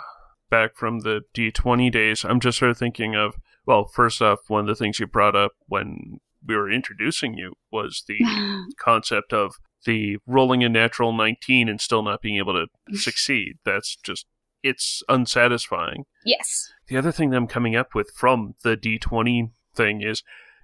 back 0.50 0.76
from 0.76 1.00
the 1.00 1.22
D20 1.36 1.92
days. 1.92 2.24
I'm 2.24 2.40
just 2.40 2.58
sort 2.58 2.72
of 2.72 2.78
thinking 2.78 3.16
of, 3.16 3.36
well, 3.66 3.86
first 3.86 4.22
off, 4.22 4.40
one 4.48 4.62
of 4.62 4.68
the 4.68 4.76
things 4.76 5.00
you 5.00 5.08
brought 5.08 5.36
up 5.36 5.52
when 5.68 6.20
we 6.46 6.56
were 6.56 6.72
introducing 6.72 7.34
you 7.34 7.54
was 7.72 8.04
the 8.08 8.20
concept 8.80 9.34
of 9.34 9.56
the 9.86 10.18
rolling 10.26 10.64
a 10.64 10.70
natural 10.70 11.14
19 11.14 11.70
and 11.70 11.80
still 11.80 12.04
not 12.04 12.22
being 12.22 12.38
able 12.38 12.54
to 12.54 12.98
succeed. 12.98 13.58
That's 13.66 13.96
just, 13.96 14.26
it's 14.64 15.04
unsatisfying. 15.10 16.06
yes. 16.26 16.72
The 16.88 16.98
other 16.98 17.12
thing 17.12 17.30
that 17.30 17.38
I'm 17.38 17.48
coming 17.48 17.76
up 17.76 17.94
with 17.94 18.12
from 18.16 18.56
the 18.64 18.76
D20 18.76 19.52
thing 19.76 20.02
is 20.02 20.24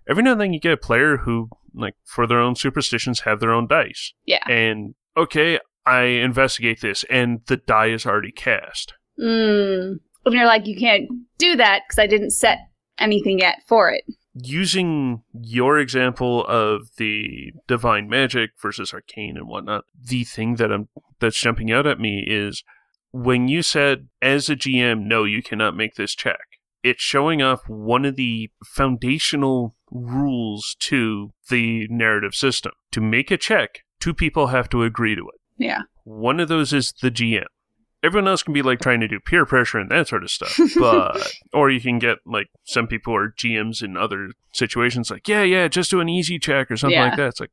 every 0.10 0.24
now 0.24 0.32
and 0.32 0.42
then 0.42 0.54
you 0.54 0.60
get 0.60 0.74
a 0.74 0.78
player 0.78 1.18
who, 1.18 1.50
like, 1.74 1.94
for 2.04 2.26
their 2.26 2.40
own 2.40 2.56
superstitions, 2.56 3.22
have 3.22 3.40
their 3.40 3.52
own 3.52 3.68
dice. 3.68 4.12
Yeah. 4.26 4.44
And, 4.50 4.96
okay, 5.16 5.60
I 5.86 6.02
investigate 6.04 6.82
this, 6.82 7.06
and 7.10 7.42
the 7.46 7.58
die 7.58 7.88
is 7.88 8.06
already 8.06 8.32
cast. 8.32 8.94
Mm. 9.20 10.00
And 10.26 10.34
you're 10.34 10.48
like, 10.48 10.66
you 10.66 10.76
can't 10.76 11.08
do 11.38 11.56
that 11.58 11.84
because 11.88 12.00
I 12.00 12.08
didn't 12.08 12.32
set 12.32 12.58
anything 12.98 13.40
yet 13.40 13.60
for 13.68 13.92
it. 13.92 14.04
Using 14.38 15.24
your 15.34 15.80
example 15.80 16.46
of 16.46 16.90
the 16.98 17.54
divine 17.68 18.10
magic 18.10 18.52
versus 18.62 18.94
arcane 18.94 19.38
and 19.38 19.48
whatnot, 19.48 19.86
the 19.98 20.26
thing 20.26 20.56
that 20.56 20.72
I'm 20.72 20.90
that's 21.20 21.40
jumping 21.40 21.72
out 21.72 21.88
at 21.88 22.00
me 22.00 22.26
is 22.28 22.64
when 23.12 23.48
you 23.48 23.62
said 23.62 24.10
as 24.22 24.50
a 24.50 24.56
GM, 24.58 25.06
no, 25.06 25.24
you 25.24 25.42
cannot 25.42 25.78
make 25.78 25.96
this 25.96 26.14
check. 26.14 26.42
It's 26.84 27.02
showing 27.02 27.42
off 27.42 27.62
one 27.68 28.04
of 28.04 28.18
the 28.18 28.52
foundational 28.66 29.76
rules 29.90 30.76
to 30.82 31.32
the 31.50 31.88
narrative 31.90 32.36
system. 32.36 32.74
To 32.92 33.02
make 33.02 33.32
a 33.32 33.38
check, 33.38 33.84
two 34.00 34.14
people 34.14 34.48
have 34.48 34.70
to 34.70 34.84
agree 34.84 35.16
to 35.16 35.22
it. 35.22 35.42
Yeah. 35.58 35.84
One 36.04 36.40
of 36.40 36.50
those 36.50 36.74
is 36.74 36.94
the 37.02 37.10
GM. 37.10 37.46
Everyone 38.06 38.28
else 38.28 38.44
can 38.44 38.54
be 38.54 38.62
like 38.62 38.80
trying 38.80 39.00
to 39.00 39.08
do 39.08 39.20
peer 39.20 39.46
pressure 39.46 39.80
and 39.80 39.90
that 39.90 40.08
sort 40.08 40.24
of 40.24 40.30
stuff. 40.30 40.58
But 40.78 41.34
or 41.54 41.70
you 41.72 41.82
can 41.82 41.98
get 42.00 42.20
like 42.26 42.48
some 42.64 42.86
people 42.88 43.14
who 43.14 43.18
are 43.18 43.34
GMs 43.38 43.82
in 43.84 43.98
other 43.98 44.30
situations 44.54 45.10
like, 45.10 45.28
yeah, 45.28 45.42
yeah, 45.44 45.68
just 45.68 45.90
do 45.92 46.00
an 46.02 46.10
easy 46.10 46.38
check 46.38 46.70
or 46.70 46.78
something 46.78 46.94
Yeah. 46.98 47.06
like 47.08 47.18
that. 47.18 47.28
It's 47.30 47.40
like 47.40 47.52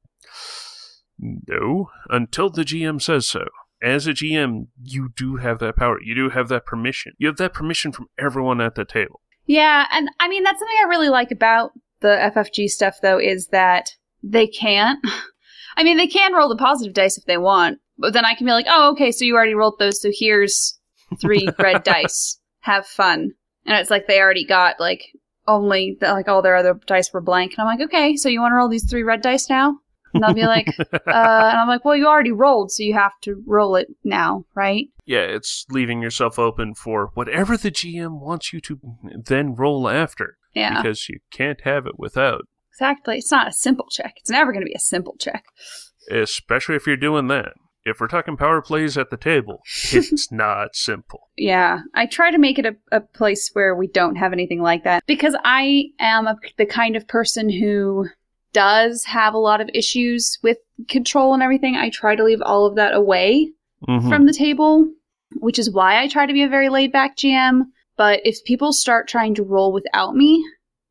no, 1.18 1.90
until 2.10 2.50
the 2.50 2.62
GM 2.62 3.00
says 3.00 3.26
so. 3.26 3.44
As 3.82 4.06
a 4.06 4.12
GM, 4.12 4.68
you 4.82 5.10
do 5.16 5.36
have 5.36 5.58
that 5.58 5.76
power. 5.76 5.98
You 6.00 6.14
do 6.14 6.30
have 6.30 6.48
that 6.48 6.64
permission. 6.66 7.12
You 7.18 7.26
have 7.28 7.36
that 7.38 7.52
permission 7.52 7.90
from 7.92 8.06
everyone 8.18 8.60
at 8.60 8.74
the 8.76 8.84
table. 8.84 9.20
Yeah, 9.46 9.86
and 9.90 10.08
I 10.20 10.28
mean 10.28 10.44
that's 10.44 10.58
something 10.60 10.76
I 10.80 10.88
really 10.88 11.08
like 11.08 11.30
about 11.32 11.72
the 12.00 12.30
FFG 12.34 12.68
stuff 12.68 12.96
though 13.02 13.18
is 13.18 13.48
that 13.48 13.90
they 14.22 14.46
can't. 14.46 15.04
I 15.76 15.84
mean, 15.84 15.96
they 15.96 16.06
can 16.06 16.34
roll 16.34 16.50
the 16.50 16.56
positive 16.56 16.92
dice 16.92 17.16
if 17.16 17.24
they 17.24 17.38
want, 17.38 17.78
but 18.02 18.12
then 18.12 18.24
I 18.26 18.34
can 18.34 18.44
be 18.46 18.52
like, 18.52 18.66
"Oh, 18.68 18.90
okay, 18.92 19.10
so 19.12 19.24
you 19.24 19.34
already 19.34 19.54
rolled 19.54 19.78
those, 19.78 20.02
so 20.02 20.10
here's 20.12 20.78
three 21.20 21.48
red 21.58 21.82
dice. 21.84 22.38
Have 22.60 22.86
fun." 22.86 23.30
And 23.64 23.78
it's 23.78 23.90
like 23.90 24.06
they 24.06 24.20
already 24.20 24.44
got 24.44 24.78
like 24.78 25.04
only 25.48 25.96
the, 26.00 26.12
like 26.12 26.28
all 26.28 26.42
their 26.42 26.56
other 26.56 26.78
dice 26.86 27.12
were 27.12 27.20
blank, 27.20 27.52
and 27.56 27.60
I'm 27.66 27.78
like, 27.78 27.86
"Okay, 27.88 28.16
so 28.16 28.28
you 28.28 28.40
want 28.40 28.52
to 28.52 28.56
roll 28.56 28.68
these 28.68 28.88
three 28.90 29.02
red 29.02 29.22
dice 29.22 29.48
now?" 29.48 29.78
And 30.14 30.22
they'll 30.22 30.34
be 30.34 30.42
like, 30.44 30.68
uh, 30.78 30.84
and 31.06 31.06
I'm 31.58 31.68
like, 31.68 31.84
"Well, 31.86 31.96
you 31.96 32.06
already 32.06 32.32
rolled, 32.32 32.70
so 32.70 32.82
you 32.82 32.92
have 32.94 33.18
to 33.22 33.42
roll 33.46 33.76
it 33.76 33.88
now, 34.04 34.44
right?" 34.54 34.88
Yeah, 35.06 35.20
it's 35.22 35.64
leaving 35.70 36.02
yourself 36.02 36.38
open 36.38 36.74
for 36.74 37.10
whatever 37.14 37.56
the 37.56 37.70
GM 37.70 38.20
wants 38.20 38.52
you 38.52 38.60
to 38.60 38.78
then 39.24 39.54
roll 39.54 39.88
after. 39.88 40.36
Yeah, 40.54 40.80
Because 40.82 41.08
you 41.08 41.18
can't 41.30 41.62
have 41.62 41.86
it 41.86 41.98
without. 41.98 42.42
exactly. 42.70 43.16
It's 43.18 43.30
not 43.32 43.48
a 43.48 43.52
simple 43.52 43.86
check. 43.90 44.14
It's 44.18 44.28
never 44.30 44.52
going 44.52 44.60
to 44.64 44.68
be 44.68 44.74
a 44.74 44.78
simple 44.80 45.16
check. 45.18 45.44
Especially 46.10 46.76
if 46.76 46.86
you're 46.86 46.96
doing 46.96 47.28
that. 47.28 47.54
If 47.84 48.00
we're 48.00 48.06
talking 48.08 48.36
power 48.36 48.62
plays 48.62 48.96
at 48.96 49.10
the 49.10 49.16
table, 49.16 49.62
it's 49.92 50.30
not 50.32 50.76
simple. 50.76 51.30
Yeah, 51.36 51.80
I 51.94 52.06
try 52.06 52.30
to 52.30 52.38
make 52.38 52.58
it 52.58 52.66
a, 52.66 52.76
a 52.92 53.00
place 53.00 53.50
where 53.54 53.74
we 53.74 53.88
don't 53.88 54.16
have 54.16 54.32
anything 54.32 54.62
like 54.62 54.84
that 54.84 55.04
because 55.06 55.34
I 55.44 55.86
am 55.98 56.26
a, 56.26 56.36
the 56.58 56.66
kind 56.66 56.94
of 56.96 57.08
person 57.08 57.50
who 57.50 58.06
does 58.52 59.04
have 59.04 59.34
a 59.34 59.38
lot 59.38 59.60
of 59.60 59.70
issues 59.74 60.38
with 60.42 60.58
control 60.88 61.34
and 61.34 61.42
everything. 61.42 61.74
I 61.74 61.90
try 61.90 62.14
to 62.14 62.22
leave 62.24 62.42
all 62.42 62.66
of 62.66 62.76
that 62.76 62.94
away 62.94 63.50
Mhm. 63.88 64.08
from 64.08 64.26
the 64.26 64.32
table, 64.32 64.88
which 65.40 65.58
is 65.58 65.72
why 65.72 66.00
I 66.00 66.06
try 66.06 66.26
to 66.26 66.32
be 66.32 66.42
a 66.44 66.48
very 66.48 66.68
laid 66.68 66.92
back 66.92 67.16
GM. 67.16 67.62
But 67.96 68.20
if 68.24 68.44
people 68.44 68.72
start 68.72 69.08
trying 69.08 69.34
to 69.34 69.42
roll 69.42 69.72
without 69.72 70.14
me, 70.14 70.44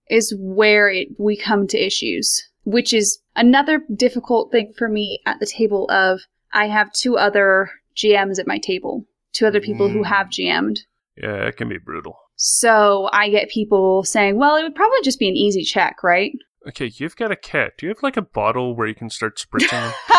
is 0.10 0.36
where 0.38 0.89
it, 0.89 1.07
we 1.17 1.38
come 1.38 1.67
to 1.67 1.77
issues, 1.86 2.41
which 2.65 2.93
is 2.93 3.19
another 3.38 3.81
difficult 3.95 4.51
thing 4.51 4.74
for 4.77 4.89
me 4.89 5.19
at 5.25 5.39
the 5.39 5.45
table. 5.45 5.89
Of 5.89 6.21
I 6.53 6.67
have 6.67 6.91
two 6.93 7.17
other 7.17 7.70
GMs 7.96 8.39
at 8.39 8.48
my 8.48 8.58
table, 8.58 9.05
two 9.34 9.46
other 9.48 9.62
people 9.62 9.89
who 9.89 10.01
Mm. 10.01 10.08
have 10.08 10.27
GM'd. 10.29 10.81
yeah, 11.22 11.48
it 11.48 11.58
can 11.58 11.70
be 11.70 11.77
brutal. 11.77 12.17
So 12.36 13.10
I 13.13 13.29
get 13.29 13.50
people 13.50 14.03
saying, 14.03 14.38
"Well, 14.38 14.55
it 14.55 14.63
would 14.63 14.75
probably 14.75 15.01
just 15.03 15.20
be 15.20 15.27
an 15.29 15.36
easy 15.36 15.63
check, 15.63 16.03
right?" 16.03 16.31
Okay, 16.67 16.91
you've 16.96 17.15
got 17.15 17.31
a 17.31 17.36
cat. 17.36 17.74
Do 17.77 17.86
you 17.86 17.89
have 17.89 18.01
like 18.03 18.17
a 18.17 18.22
bottle 18.22 18.76
where 18.76 18.88
you 18.88 18.95
can 18.95 19.10
start 19.10 19.38
spritzing? 19.38 19.93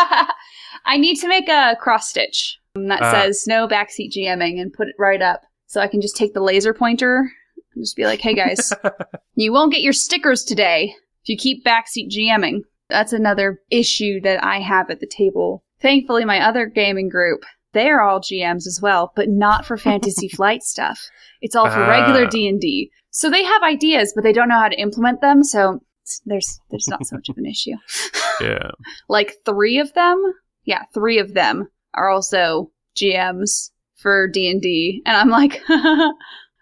I 0.85 0.97
need 0.97 1.15
to 1.21 1.27
make 1.27 1.47
a 1.49 1.75
cross 1.79 2.09
stitch 2.09 2.59
that 2.75 3.01
Ah. 3.01 3.11
says 3.11 3.45
no 3.47 3.67
backseat 3.67 4.11
GMing 4.15 4.59
and 4.59 4.73
put 4.73 4.87
it 4.87 4.95
right 4.99 5.21
up 5.21 5.41
so 5.67 5.79
I 5.81 5.87
can 5.87 6.01
just 6.01 6.15
take 6.17 6.33
the 6.33 6.41
laser 6.41 6.73
pointer 6.73 7.29
and 7.75 7.83
just 7.83 7.95
be 7.95 8.05
like, 8.05 8.19
hey 8.21 8.33
guys, 8.33 8.71
you 9.35 9.51
won't 9.53 9.71
get 9.71 9.81
your 9.81 9.93
stickers 9.93 10.43
today 10.43 10.93
if 11.23 11.29
you 11.29 11.37
keep 11.37 11.65
backseat 11.65 12.09
GMing. 12.09 12.59
That's 12.89 13.13
another 13.13 13.61
issue 13.71 14.19
that 14.21 14.43
I 14.43 14.59
have 14.59 14.89
at 14.89 14.99
the 14.99 15.07
table. 15.07 15.63
Thankfully, 15.83 16.25
my 16.25 16.39
other 16.39 16.65
gaming 16.65 17.09
group, 17.09 17.43
they're 17.73 18.01
all 18.01 18.19
GMs 18.19 18.65
as 18.65 18.79
well, 18.81 19.11
but 19.15 19.29
not 19.29 19.65
for 19.67 19.77
fantasy 19.77 20.27
flight 20.35 20.63
stuff. 20.63 20.99
It's 21.41 21.55
all 21.55 21.69
for 21.69 21.81
regular 21.81 22.25
Ah. 22.25 22.29
D&D. 22.29 22.89
So 23.11 23.29
they 23.29 23.43
have 23.43 23.61
ideas, 23.61 24.11
but 24.15 24.23
they 24.23 24.33
don't 24.33 24.49
know 24.49 24.57
how 24.59 24.69
to 24.69 24.79
implement 24.81 25.21
them, 25.21 25.43
so 25.43 25.81
there's 26.25 26.59
there's 26.69 26.87
not 26.87 27.05
so 27.05 27.15
much 27.15 27.29
of 27.29 27.37
an 27.37 27.45
issue 27.45 27.75
yeah. 28.41 28.69
like 29.07 29.35
three 29.45 29.79
of 29.79 29.93
them 29.93 30.21
yeah 30.65 30.83
three 30.93 31.17
of 31.17 31.33
them 31.33 31.65
are 31.93 32.09
also 32.09 32.69
gms 32.97 33.69
for 33.95 34.27
d&d 34.27 35.01
and 35.05 35.15
i'm 35.15 35.29
like 35.29 35.61
and 35.69 36.13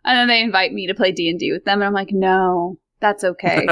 then 0.05 0.27
they 0.27 0.43
invite 0.43 0.73
me 0.73 0.85
to 0.85 0.93
play 0.93 1.11
d&d 1.11 1.51
with 1.51 1.65
them 1.65 1.79
and 1.79 1.85
i'm 1.85 1.93
like 1.93 2.11
no 2.11 2.77
that's 2.99 3.23
okay 3.23 3.65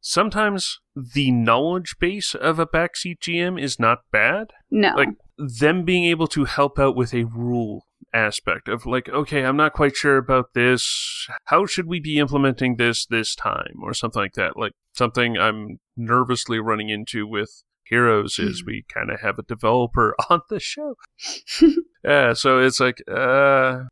Sometimes 0.00 0.80
the 0.94 1.30
knowledge 1.30 1.96
base 1.98 2.34
of 2.34 2.58
a 2.58 2.66
backseat 2.66 3.18
GM 3.20 3.60
is 3.60 3.78
not 3.80 3.98
bad. 4.12 4.52
no 4.70 4.94
Like 4.94 5.10
them 5.36 5.84
being 5.84 6.04
able 6.04 6.26
to 6.28 6.44
help 6.44 6.78
out 6.78 6.96
with 6.96 7.12
a 7.12 7.24
rule 7.24 7.86
aspect 8.12 8.68
of 8.68 8.86
like, 8.86 9.08
okay, 9.08 9.44
I'm 9.44 9.56
not 9.56 9.72
quite 9.72 9.96
sure 9.96 10.16
about 10.16 10.54
this. 10.54 11.28
How 11.44 11.66
should 11.66 11.86
we 11.86 12.00
be 12.00 12.18
implementing 12.18 12.76
this 12.76 13.06
this 13.06 13.34
time 13.34 13.76
or 13.82 13.94
something 13.94 14.22
like 14.22 14.34
that? 14.34 14.56
Like 14.56 14.72
something 14.94 15.36
I'm 15.36 15.78
nervously 15.96 16.58
running 16.58 16.88
into 16.88 17.26
with 17.26 17.62
Heroes 17.84 18.40
is 18.40 18.64
we 18.64 18.84
kind 18.92 19.10
of 19.10 19.20
have 19.20 19.38
a 19.38 19.44
developer 19.44 20.16
on 20.30 20.40
the 20.48 20.58
show. 20.58 20.96
yeah, 22.04 22.32
so 22.32 22.58
it's 22.58 22.80
like, 22.80 23.00
uh, 23.08 23.84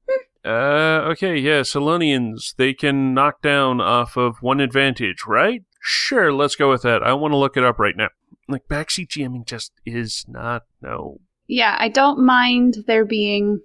uh, 0.45 1.09
okay, 1.11 1.37
yeah, 1.37 1.61
Selonians, 1.61 2.55
they 2.57 2.75
can 2.75 3.15
knock 3.15 3.41
down 3.41 3.81
off 3.81 4.17
of 4.17 4.43
one 4.43 4.61
advantage, 4.61 5.25
right? 5.27 5.63
Sure, 5.87 6.33
let's 6.33 6.57
go 6.57 6.71
with 6.71 6.81
that. 6.83 7.03
I 7.03 7.13
want 7.13 7.33
to 7.33 7.37
look 7.37 7.57
it 7.59 7.65
up 7.65 7.79
right 7.79 7.95
now. 7.97 8.09
Like, 8.49 8.63
backseat 8.69 9.09
GMing 9.09 9.47
just 9.47 9.73
is 9.85 10.25
not, 10.29 10.63
no. 10.83 11.19
yeah 11.47 11.77
i 11.79 11.89
don't 11.89 12.19
mind 12.25 12.77
there 12.87 13.05
being 13.05 13.61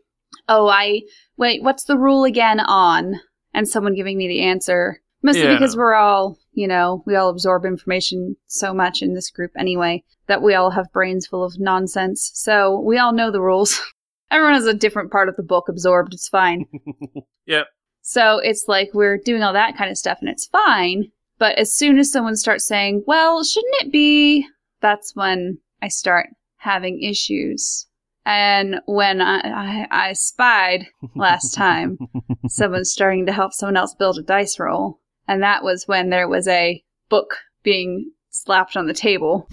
oh 0.49 0.67
i 0.67 1.01
wait 1.37 1.63
what's 1.63 1.85
the 1.85 1.97
rule 1.97 2.23
again 2.25 2.59
on 2.59 3.15
and 3.53 3.67
someone 3.67 3.95
giving 3.95 4.17
me 4.17 4.27
the 4.27 4.41
answer 4.41 5.01
mostly 5.23 5.43
Yeah. 5.43 5.53
because 5.53 5.75
we're 5.77 5.93
all 5.95 6.37
you 6.51 6.67
know 6.67 7.03
we 7.05 7.15
all 7.15 7.29
absorb 7.29 7.63
information 7.65 8.35
so 8.47 8.73
much 8.73 9.01
in 9.01 9.13
this 9.13 9.29
group 9.31 9.51
anyway 9.57 10.03
that 10.27 10.41
we 10.41 10.55
all 10.55 10.71
have 10.71 10.91
brains 10.93 11.25
full 11.27 11.43
of 11.43 11.53
nonsense 11.57 12.31
so 12.33 12.79
we 12.79 12.97
all 12.97 13.13
know 13.13 13.31
the 13.31 13.41
rules 13.41 13.79
everyone 14.31 14.53
has 14.55 14.65
a 14.67 14.73
different 14.73 15.09
part 15.11 15.29
of 15.29 15.35
the 15.37 15.43
book 15.43 15.67
absorbed 15.69 16.13
it's 16.13 16.27
fine 16.29 16.65
Yep. 17.47 17.67
so 18.01 18.39
it's 18.39 18.65
like 18.67 18.89
we're 18.93 19.17
doing 19.17 19.41
all 19.43 19.53
that 19.53 19.77
kind 19.77 19.89
of 19.89 19.97
stuff 19.97 20.17
and 20.21 20.29
it's 20.29 20.47
fine 20.47 21.11
but 21.39 21.57
as 21.57 21.73
soon 21.73 21.97
as 21.97 22.11
someone 22.11 22.35
starts 22.35 22.67
saying 22.67 23.03
well 23.07 23.43
shouldn't 23.43 23.81
it 23.81 23.91
be 23.91 24.45
that's 24.81 25.15
when 25.15 25.57
i 25.81 25.87
start 25.87 26.27
having 26.57 27.01
issues 27.01 27.87
and 28.29 28.79
when 28.85 29.21
I, 29.21 29.39
I, 29.39 29.87
I 29.89 30.13
spied 30.13 30.85
last 31.15 31.55
time 31.55 31.97
someone 32.47 32.85
starting 32.85 33.25
to 33.25 33.31
help 33.31 33.53
someone 33.53 33.75
else 33.75 33.95
build 33.95 34.19
a 34.19 34.21
dice 34.21 34.59
roll. 34.59 34.99
And 35.27 35.41
that 35.41 35.63
was 35.63 35.87
when 35.87 36.11
there 36.11 36.27
was 36.27 36.47
a 36.47 36.83
book 37.09 37.37
being 37.63 38.11
slapped 38.29 38.77
on 38.77 38.85
the 38.85 38.93
table. 38.93 39.47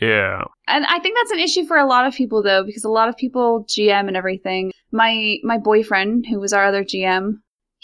yeah. 0.00 0.44
And 0.66 0.86
I 0.86 0.98
think 1.00 1.16
that's 1.16 1.32
an 1.32 1.40
issue 1.40 1.66
for 1.66 1.76
a 1.76 1.86
lot 1.86 2.06
of 2.06 2.14
people 2.14 2.42
though, 2.42 2.64
because 2.64 2.84
a 2.84 2.88
lot 2.88 3.10
of 3.10 3.18
people 3.18 3.66
GM 3.68 4.08
and 4.08 4.16
everything. 4.16 4.72
My 4.90 5.36
my 5.42 5.58
boyfriend, 5.58 6.24
who 6.28 6.40
was 6.40 6.54
our 6.54 6.64
other 6.64 6.84
GM, 6.84 7.34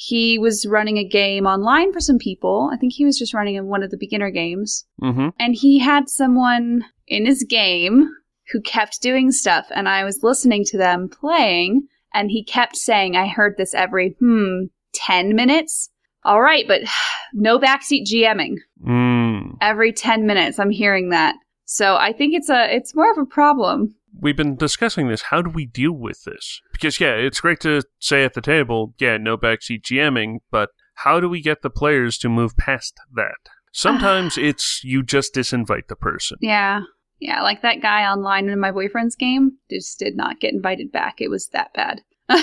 he 0.02 0.38
was 0.38 0.64
running 0.66 0.96
a 0.96 1.04
game 1.04 1.44
online 1.46 1.92
for 1.92 2.00
some 2.00 2.16
people. 2.16 2.70
I 2.72 2.78
think 2.78 2.94
he 2.94 3.04
was 3.04 3.18
just 3.18 3.34
running 3.34 3.56
in 3.56 3.66
one 3.66 3.82
of 3.82 3.90
the 3.90 3.98
beginner 3.98 4.30
games. 4.30 4.86
Mm-hmm. 5.02 5.28
and 5.38 5.54
he 5.54 5.78
had 5.78 6.08
someone 6.08 6.84
in 7.06 7.26
his 7.26 7.44
game 7.44 8.08
who 8.50 8.60
kept 8.62 9.00
doing 9.02 9.30
stuff 9.30 9.66
and 9.70 9.88
i 9.88 10.04
was 10.04 10.22
listening 10.22 10.64
to 10.66 10.76
them 10.78 11.08
playing 11.08 11.82
and 12.14 12.30
he 12.30 12.42
kept 12.44 12.76
saying 12.76 13.16
i 13.16 13.26
heard 13.26 13.54
this 13.56 13.74
every 13.74 14.16
hmm 14.20 14.64
10 14.94 15.34
minutes 15.36 15.90
all 16.24 16.40
right 16.40 16.66
but 16.68 16.80
no 17.34 17.58
backseat 17.58 18.04
gming 18.10 18.56
Mm. 18.86 19.56
every 19.60 19.92
10 19.92 20.26
minutes 20.26 20.58
i'm 20.58 20.70
hearing 20.70 21.10
that 21.10 21.34
so 21.64 21.96
i 21.96 22.12
think 22.12 22.34
it's 22.34 22.48
a 22.48 22.74
it's 22.74 22.94
more 22.94 23.10
of 23.10 23.18
a 23.18 23.26
problem 23.26 23.94
We've 24.18 24.36
been 24.36 24.56
discussing 24.56 25.08
this. 25.08 25.22
How 25.22 25.42
do 25.42 25.50
we 25.50 25.66
deal 25.66 25.92
with 25.92 26.24
this? 26.24 26.60
Because, 26.72 27.00
yeah, 27.00 27.14
it's 27.14 27.40
great 27.40 27.60
to 27.60 27.82
say 27.98 28.24
at 28.24 28.34
the 28.34 28.40
table, 28.40 28.94
yeah, 28.98 29.16
no 29.16 29.36
backseat 29.36 29.82
GMing, 29.82 30.38
but 30.50 30.70
how 30.94 31.20
do 31.20 31.28
we 31.28 31.40
get 31.40 31.62
the 31.62 31.70
players 31.70 32.18
to 32.18 32.28
move 32.28 32.56
past 32.56 32.98
that? 33.14 33.38
Sometimes 33.72 34.36
it's 34.38 34.82
you 34.84 35.02
just 35.02 35.34
disinvite 35.34 35.88
the 35.88 35.96
person. 35.96 36.36
yeah 36.40 36.80
yeah 37.20 37.42
like 37.42 37.60
that 37.60 37.82
guy 37.82 38.10
online 38.10 38.48
in 38.48 38.58
my 38.58 38.70
boyfriend's 38.70 39.14
game 39.14 39.52
just 39.70 39.98
did 39.98 40.16
not 40.16 40.40
get 40.40 40.54
invited 40.54 40.90
back 40.90 41.20
it 41.20 41.28
was 41.28 41.48
that 41.48 41.70
bad 41.74 42.00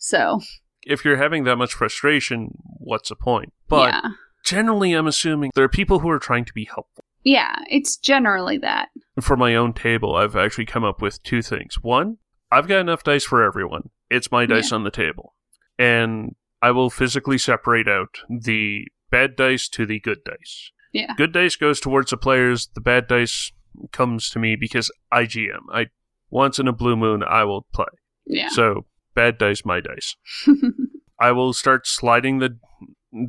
So, 0.00 0.40
If 0.82 1.04
you're 1.04 1.18
having 1.18 1.44
that 1.44 1.56
much 1.56 1.74
frustration, 1.74 2.54
what's 2.78 3.10
the 3.10 3.16
point? 3.16 3.52
But 3.68 3.92
yeah. 3.92 4.10
generally, 4.44 4.94
I'm 4.94 5.06
assuming 5.06 5.50
there 5.54 5.64
are 5.64 5.68
people 5.68 6.00
who 6.00 6.08
are 6.08 6.18
trying 6.18 6.46
to 6.46 6.54
be 6.54 6.64
helpful. 6.64 7.04
Yeah, 7.22 7.56
it's 7.68 7.96
generally 7.96 8.58
that. 8.58 8.88
For 9.20 9.36
my 9.36 9.54
own 9.54 9.72
table, 9.72 10.16
I've 10.16 10.36
actually 10.36 10.66
come 10.66 10.84
up 10.84 11.02
with 11.02 11.22
two 11.22 11.42
things. 11.42 11.82
One, 11.82 12.18
I've 12.50 12.68
got 12.68 12.80
enough 12.80 13.04
dice 13.04 13.24
for 13.24 13.42
everyone. 13.42 13.90
It's 14.10 14.32
my 14.32 14.46
dice 14.46 14.72
on 14.72 14.84
the 14.84 14.90
table. 14.90 15.34
And 15.78 16.34
I 16.62 16.70
will 16.72 16.90
physically 16.90 17.38
separate 17.38 17.88
out 17.88 18.18
the 18.28 18.86
bad 19.10 19.36
dice 19.36 19.68
to 19.70 19.86
the 19.86 20.00
good 20.00 20.18
dice. 20.24 20.72
Yeah. 20.92 21.14
Good 21.16 21.32
dice 21.32 21.56
goes 21.56 21.80
towards 21.80 22.10
the 22.10 22.16
players, 22.16 22.68
the 22.74 22.80
bad 22.80 23.06
dice 23.06 23.52
comes 23.92 24.30
to 24.30 24.38
me 24.38 24.56
because 24.56 24.90
I 25.12 25.24
GM. 25.24 25.60
I 25.72 25.86
once 26.30 26.58
in 26.58 26.68
a 26.68 26.72
blue 26.72 26.96
moon 26.96 27.22
I 27.22 27.44
will 27.44 27.66
play. 27.72 27.86
Yeah. 28.26 28.48
So 28.48 28.86
bad 29.14 29.38
dice, 29.38 29.64
my 29.64 29.80
dice. 29.80 30.16
I 31.20 31.32
will 31.32 31.52
start 31.52 31.86
sliding 31.86 32.38
the 32.38 32.58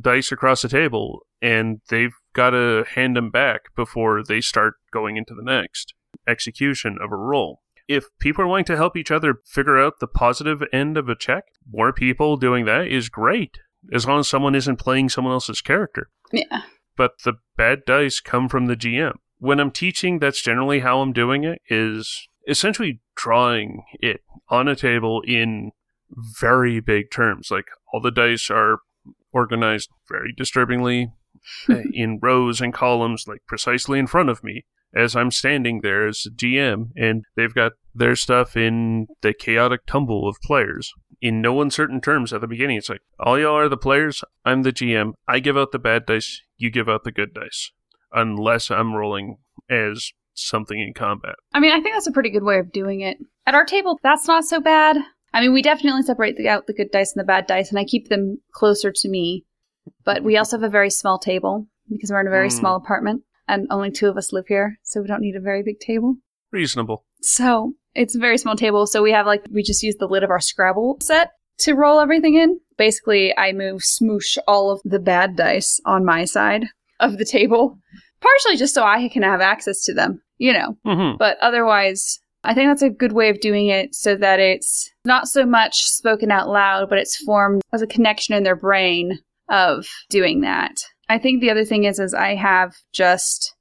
dice 0.00 0.32
across 0.32 0.62
the 0.62 0.68
table, 0.68 1.20
and 1.40 1.80
they've 1.88 2.14
got 2.32 2.50
to 2.50 2.84
hand 2.94 3.16
them 3.16 3.30
back 3.30 3.74
before 3.74 4.22
they 4.22 4.40
start 4.40 4.74
going 4.92 5.16
into 5.16 5.34
the 5.34 5.42
next 5.42 5.94
execution 6.26 6.98
of 7.02 7.12
a 7.12 7.16
roll. 7.16 7.62
If 7.88 8.06
people 8.20 8.44
are 8.44 8.48
wanting 8.48 8.66
to 8.66 8.76
help 8.76 8.96
each 8.96 9.10
other 9.10 9.40
figure 9.44 9.80
out 9.80 10.00
the 10.00 10.06
positive 10.06 10.62
end 10.72 10.96
of 10.96 11.08
a 11.08 11.16
check, 11.16 11.44
more 11.70 11.92
people 11.92 12.36
doing 12.36 12.64
that 12.66 12.86
is 12.86 13.08
great, 13.08 13.58
as 13.92 14.06
long 14.06 14.20
as 14.20 14.28
someone 14.28 14.54
isn't 14.54 14.76
playing 14.76 15.08
someone 15.08 15.32
else's 15.32 15.60
character. 15.60 16.08
yeah. 16.32 16.62
But 16.94 17.22
the 17.24 17.34
bad 17.56 17.84
dice 17.86 18.20
come 18.20 18.48
from 18.48 18.66
the 18.66 18.76
GM. 18.76 19.14
When 19.38 19.58
I'm 19.58 19.70
teaching, 19.70 20.18
that's 20.18 20.42
generally 20.42 20.80
how 20.80 21.00
I'm 21.00 21.12
doing 21.12 21.42
it, 21.42 21.60
is 21.68 22.28
essentially 22.46 23.00
drawing 23.16 23.82
it 23.94 24.20
on 24.48 24.68
a 24.68 24.76
table 24.76 25.22
in 25.26 25.72
very 26.38 26.80
big 26.80 27.10
terms. 27.10 27.50
Like 27.50 27.66
all 27.92 28.00
the 28.00 28.10
dice 28.10 28.50
are 28.50 28.80
organized 29.32 29.88
very 30.08 30.32
disturbingly 30.36 31.10
Uh, 31.68 31.82
in 31.92 32.18
rows 32.22 32.60
and 32.60 32.72
columns, 32.72 33.26
like 33.26 33.40
precisely 33.46 33.98
in 33.98 34.06
front 34.06 34.28
of 34.28 34.44
me 34.44 34.64
as 34.94 35.16
I'm 35.16 35.30
standing 35.30 35.80
there 35.80 36.06
as 36.06 36.26
GM, 36.34 36.90
and 36.96 37.24
they've 37.36 37.54
got 37.54 37.72
their 37.94 38.14
stuff 38.14 38.56
in 38.56 39.06
the 39.22 39.32
chaotic 39.32 39.86
tumble 39.86 40.28
of 40.28 40.36
players. 40.42 40.92
In 41.20 41.40
no 41.40 41.62
uncertain 41.62 42.00
terms 42.00 42.32
at 42.32 42.40
the 42.40 42.46
beginning, 42.46 42.76
it's 42.76 42.88
like, 42.88 43.00
all 43.18 43.38
y'all 43.38 43.56
are 43.56 43.68
the 43.68 43.76
players, 43.76 44.22
I'm 44.44 44.62
the 44.62 44.72
GM, 44.72 45.12
I 45.26 45.38
give 45.38 45.56
out 45.56 45.72
the 45.72 45.78
bad 45.78 46.06
dice, 46.06 46.42
you 46.56 46.70
give 46.70 46.88
out 46.88 47.04
the 47.04 47.12
good 47.12 47.32
dice. 47.32 47.70
Unless 48.12 48.70
I'm 48.70 48.94
rolling 48.94 49.38
as 49.70 50.12
something 50.34 50.78
in 50.78 50.92
combat. 50.94 51.36
I 51.54 51.60
mean, 51.60 51.72
I 51.72 51.80
think 51.80 51.94
that's 51.94 52.06
a 52.06 52.12
pretty 52.12 52.30
good 52.30 52.42
way 52.42 52.58
of 52.58 52.72
doing 52.72 53.00
it. 53.00 53.18
At 53.46 53.54
our 53.54 53.64
table, 53.64 53.98
that's 54.02 54.26
not 54.26 54.44
so 54.44 54.60
bad. 54.60 54.98
I 55.32 55.40
mean, 55.40 55.52
we 55.52 55.62
definitely 55.62 56.02
separate 56.02 56.36
the, 56.36 56.48
out 56.48 56.66
the 56.66 56.74
good 56.74 56.90
dice 56.90 57.14
and 57.14 57.20
the 57.20 57.26
bad 57.26 57.46
dice, 57.46 57.70
and 57.70 57.78
I 57.78 57.84
keep 57.84 58.08
them 58.08 58.38
closer 58.52 58.92
to 58.94 59.08
me. 59.08 59.44
But 60.04 60.22
we 60.22 60.36
also 60.36 60.56
have 60.56 60.64
a 60.64 60.70
very 60.70 60.90
small 60.90 61.18
table 61.18 61.66
because 61.90 62.10
we're 62.10 62.20
in 62.20 62.26
a 62.26 62.30
very 62.30 62.48
Mm. 62.48 62.58
small 62.58 62.76
apartment, 62.76 63.22
and 63.48 63.66
only 63.70 63.90
two 63.90 64.08
of 64.08 64.16
us 64.16 64.32
live 64.32 64.46
here, 64.46 64.78
so 64.82 65.00
we 65.00 65.08
don't 65.08 65.20
need 65.20 65.36
a 65.36 65.40
very 65.40 65.62
big 65.62 65.80
table. 65.80 66.16
Reasonable. 66.50 67.04
So 67.20 67.74
it's 67.94 68.14
a 68.14 68.20
very 68.20 68.38
small 68.38 68.56
table. 68.56 68.86
So 68.86 69.02
we 69.02 69.12
have 69.12 69.26
like, 69.26 69.44
we 69.52 69.62
just 69.62 69.82
use 69.82 69.96
the 69.96 70.06
lid 70.06 70.22
of 70.22 70.30
our 70.30 70.40
Scrabble 70.40 70.98
set 71.00 71.30
to 71.58 71.74
roll 71.74 72.00
everything 72.00 72.34
in. 72.34 72.60
Basically, 72.78 73.36
I 73.36 73.52
move 73.52 73.82
smoosh 73.82 74.38
all 74.48 74.70
of 74.70 74.80
the 74.84 74.98
bad 74.98 75.36
dice 75.36 75.80
on 75.84 76.04
my 76.04 76.24
side 76.24 76.66
of 77.00 77.18
the 77.18 77.24
table, 77.24 77.78
partially 78.20 78.56
just 78.56 78.74
so 78.74 78.84
I 78.84 79.08
can 79.08 79.22
have 79.22 79.40
access 79.40 79.84
to 79.84 79.94
them, 79.94 80.22
you 80.38 80.52
know. 80.52 80.76
hmm 80.84 81.16
But 81.18 81.38
otherwise, 81.40 82.20
I 82.44 82.54
think 82.54 82.70
that's 82.70 82.82
a 82.82 82.90
good 82.90 83.12
way 83.12 83.28
of 83.28 83.40
doing 83.40 83.68
it 83.68 83.94
so 83.94 84.16
that 84.16 84.40
it's 84.40 84.90
not 85.04 85.28
so 85.28 85.44
much 85.46 85.84
spoken 85.84 86.30
out 86.30 86.48
loud, 86.48 86.88
but 86.88 86.98
it's 86.98 87.16
formed 87.16 87.62
as 87.72 87.82
a 87.82 87.86
connection 87.86 88.34
in 88.34 88.42
their 88.42 88.56
brain 88.56 89.18
of 89.48 89.86
doing 90.10 90.40
that. 90.40 90.76
I 91.08 91.18
think 91.18 91.40
the 91.40 91.50
other 91.50 91.64
thing 91.64 91.84
is 91.84 91.98
is 91.98 92.14
I 92.14 92.34
have 92.34 92.74
just 92.92 93.54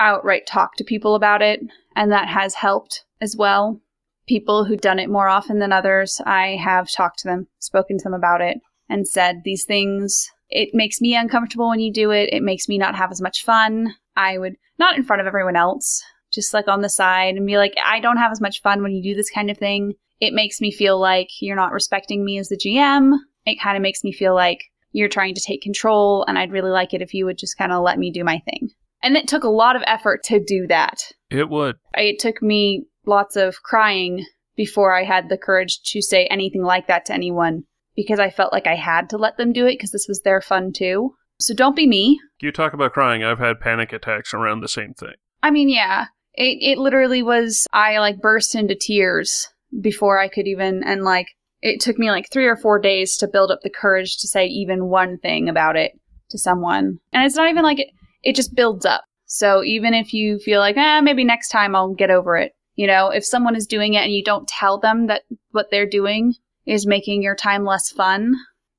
outright 0.00 0.46
talked 0.46 0.78
to 0.78 0.84
people 0.84 1.14
about 1.14 1.42
it 1.42 1.60
and 1.96 2.12
that 2.12 2.28
has 2.28 2.54
helped 2.54 3.04
as 3.20 3.36
well. 3.36 3.80
People 4.28 4.64
who've 4.64 4.80
done 4.80 4.98
it 4.98 5.08
more 5.08 5.28
often 5.28 5.58
than 5.58 5.72
others, 5.72 6.20
I 6.26 6.58
have 6.62 6.90
talked 6.90 7.20
to 7.20 7.28
them, 7.28 7.46
spoken 7.58 7.98
to 7.98 8.04
them 8.04 8.14
about 8.14 8.40
it 8.40 8.58
and 8.88 9.08
said 9.08 9.42
these 9.44 9.64
things 9.64 10.28
it 10.50 10.70
makes 10.72 11.00
me 11.00 11.14
uncomfortable 11.14 11.68
when 11.68 11.80
you 11.80 11.92
do 11.92 12.10
it. 12.10 12.30
It 12.32 12.42
makes 12.42 12.68
me 12.68 12.78
not 12.78 12.94
have 12.94 13.10
as 13.10 13.20
much 13.20 13.44
fun. 13.44 13.94
I 14.16 14.38
would 14.38 14.54
not 14.78 14.96
in 14.96 15.04
front 15.04 15.20
of 15.20 15.26
everyone 15.26 15.56
else, 15.56 16.02
just 16.32 16.54
like 16.54 16.68
on 16.68 16.80
the 16.80 16.88
side 16.88 17.34
and 17.34 17.46
be 17.46 17.58
like, 17.58 17.74
I 17.84 18.00
don't 18.00 18.16
have 18.16 18.32
as 18.32 18.40
much 18.40 18.62
fun 18.62 18.82
when 18.82 18.92
you 18.92 19.02
do 19.02 19.14
this 19.16 19.30
kind 19.30 19.50
of 19.50 19.58
thing. 19.58 19.94
It 20.20 20.32
makes 20.32 20.60
me 20.60 20.72
feel 20.72 20.98
like 20.98 21.28
you're 21.40 21.56
not 21.56 21.72
respecting 21.72 22.24
me 22.24 22.38
as 22.38 22.48
the 22.48 22.56
GM. 22.56 23.18
It 23.46 23.60
kind 23.60 23.76
of 23.76 23.82
makes 23.82 24.02
me 24.02 24.12
feel 24.12 24.34
like 24.34 24.60
you're 24.92 25.08
trying 25.08 25.34
to 25.34 25.40
take 25.40 25.62
control, 25.62 26.24
and 26.26 26.38
I'd 26.38 26.52
really 26.52 26.70
like 26.70 26.94
it 26.94 27.02
if 27.02 27.14
you 27.14 27.24
would 27.26 27.38
just 27.38 27.58
kind 27.58 27.72
of 27.72 27.82
let 27.82 27.98
me 27.98 28.10
do 28.10 28.24
my 28.24 28.40
thing. 28.40 28.70
And 29.02 29.16
it 29.16 29.28
took 29.28 29.44
a 29.44 29.48
lot 29.48 29.76
of 29.76 29.82
effort 29.86 30.22
to 30.24 30.42
do 30.42 30.66
that. 30.68 31.12
It 31.30 31.48
would. 31.48 31.76
It 31.94 32.18
took 32.18 32.42
me 32.42 32.86
lots 33.06 33.36
of 33.36 33.62
crying 33.62 34.24
before 34.56 34.94
I 34.94 35.04
had 35.04 35.28
the 35.28 35.38
courage 35.38 35.80
to 35.86 36.02
say 36.02 36.26
anything 36.26 36.62
like 36.62 36.88
that 36.88 37.06
to 37.06 37.14
anyone 37.14 37.64
because 37.94 38.18
I 38.18 38.30
felt 38.30 38.52
like 38.52 38.66
I 38.66 38.74
had 38.74 39.08
to 39.10 39.18
let 39.18 39.36
them 39.36 39.52
do 39.52 39.66
it 39.66 39.74
because 39.74 39.92
this 39.92 40.06
was 40.08 40.22
their 40.22 40.40
fun 40.40 40.72
too. 40.72 41.14
So 41.40 41.54
don't 41.54 41.76
be 41.76 41.86
me. 41.86 42.20
You 42.40 42.50
talk 42.50 42.72
about 42.72 42.92
crying, 42.92 43.22
I've 43.22 43.38
had 43.38 43.60
panic 43.60 43.92
attacks 43.92 44.34
around 44.34 44.60
the 44.60 44.68
same 44.68 44.94
thing. 44.94 45.14
I 45.42 45.50
mean, 45.50 45.68
yeah, 45.68 46.06
it 46.34 46.58
it 46.60 46.78
literally 46.78 47.22
was. 47.22 47.66
I 47.72 47.98
like 47.98 48.20
burst 48.20 48.54
into 48.54 48.74
tears 48.74 49.48
before 49.80 50.18
I 50.18 50.28
could 50.28 50.46
even, 50.46 50.82
and 50.84 51.04
like 51.04 51.28
it 51.62 51.80
took 51.80 51.98
me 51.98 52.10
like 52.10 52.30
three 52.30 52.46
or 52.46 52.56
four 52.56 52.78
days 52.78 53.16
to 53.16 53.28
build 53.28 53.50
up 53.50 53.60
the 53.62 53.70
courage 53.70 54.18
to 54.18 54.28
say 54.28 54.46
even 54.46 54.86
one 54.86 55.18
thing 55.18 55.48
about 55.48 55.76
it 55.76 55.92
to 56.30 56.38
someone. 56.38 56.98
And 57.12 57.24
it's 57.24 57.36
not 57.36 57.50
even 57.50 57.62
like 57.64 57.80
it. 57.80 57.88
It 58.22 58.36
just 58.36 58.54
builds 58.54 58.84
up. 58.84 59.02
So 59.26 59.62
even 59.62 59.94
if 59.94 60.12
you 60.14 60.38
feel 60.38 60.60
like, 60.60 60.76
eh, 60.76 61.00
maybe 61.00 61.24
next 61.24 61.48
time 61.48 61.74
I'll 61.74 61.94
get 61.94 62.10
over 62.10 62.36
it. 62.36 62.52
You 62.76 62.86
know, 62.86 63.10
if 63.10 63.24
someone 63.24 63.56
is 63.56 63.66
doing 63.66 63.94
it 63.94 64.04
and 64.04 64.12
you 64.12 64.22
don't 64.22 64.48
tell 64.48 64.78
them 64.78 65.08
that 65.08 65.22
what 65.50 65.66
they're 65.70 65.88
doing 65.88 66.34
is 66.64 66.86
making 66.86 67.22
your 67.22 67.34
time 67.34 67.64
less 67.64 67.90
fun, 67.90 68.34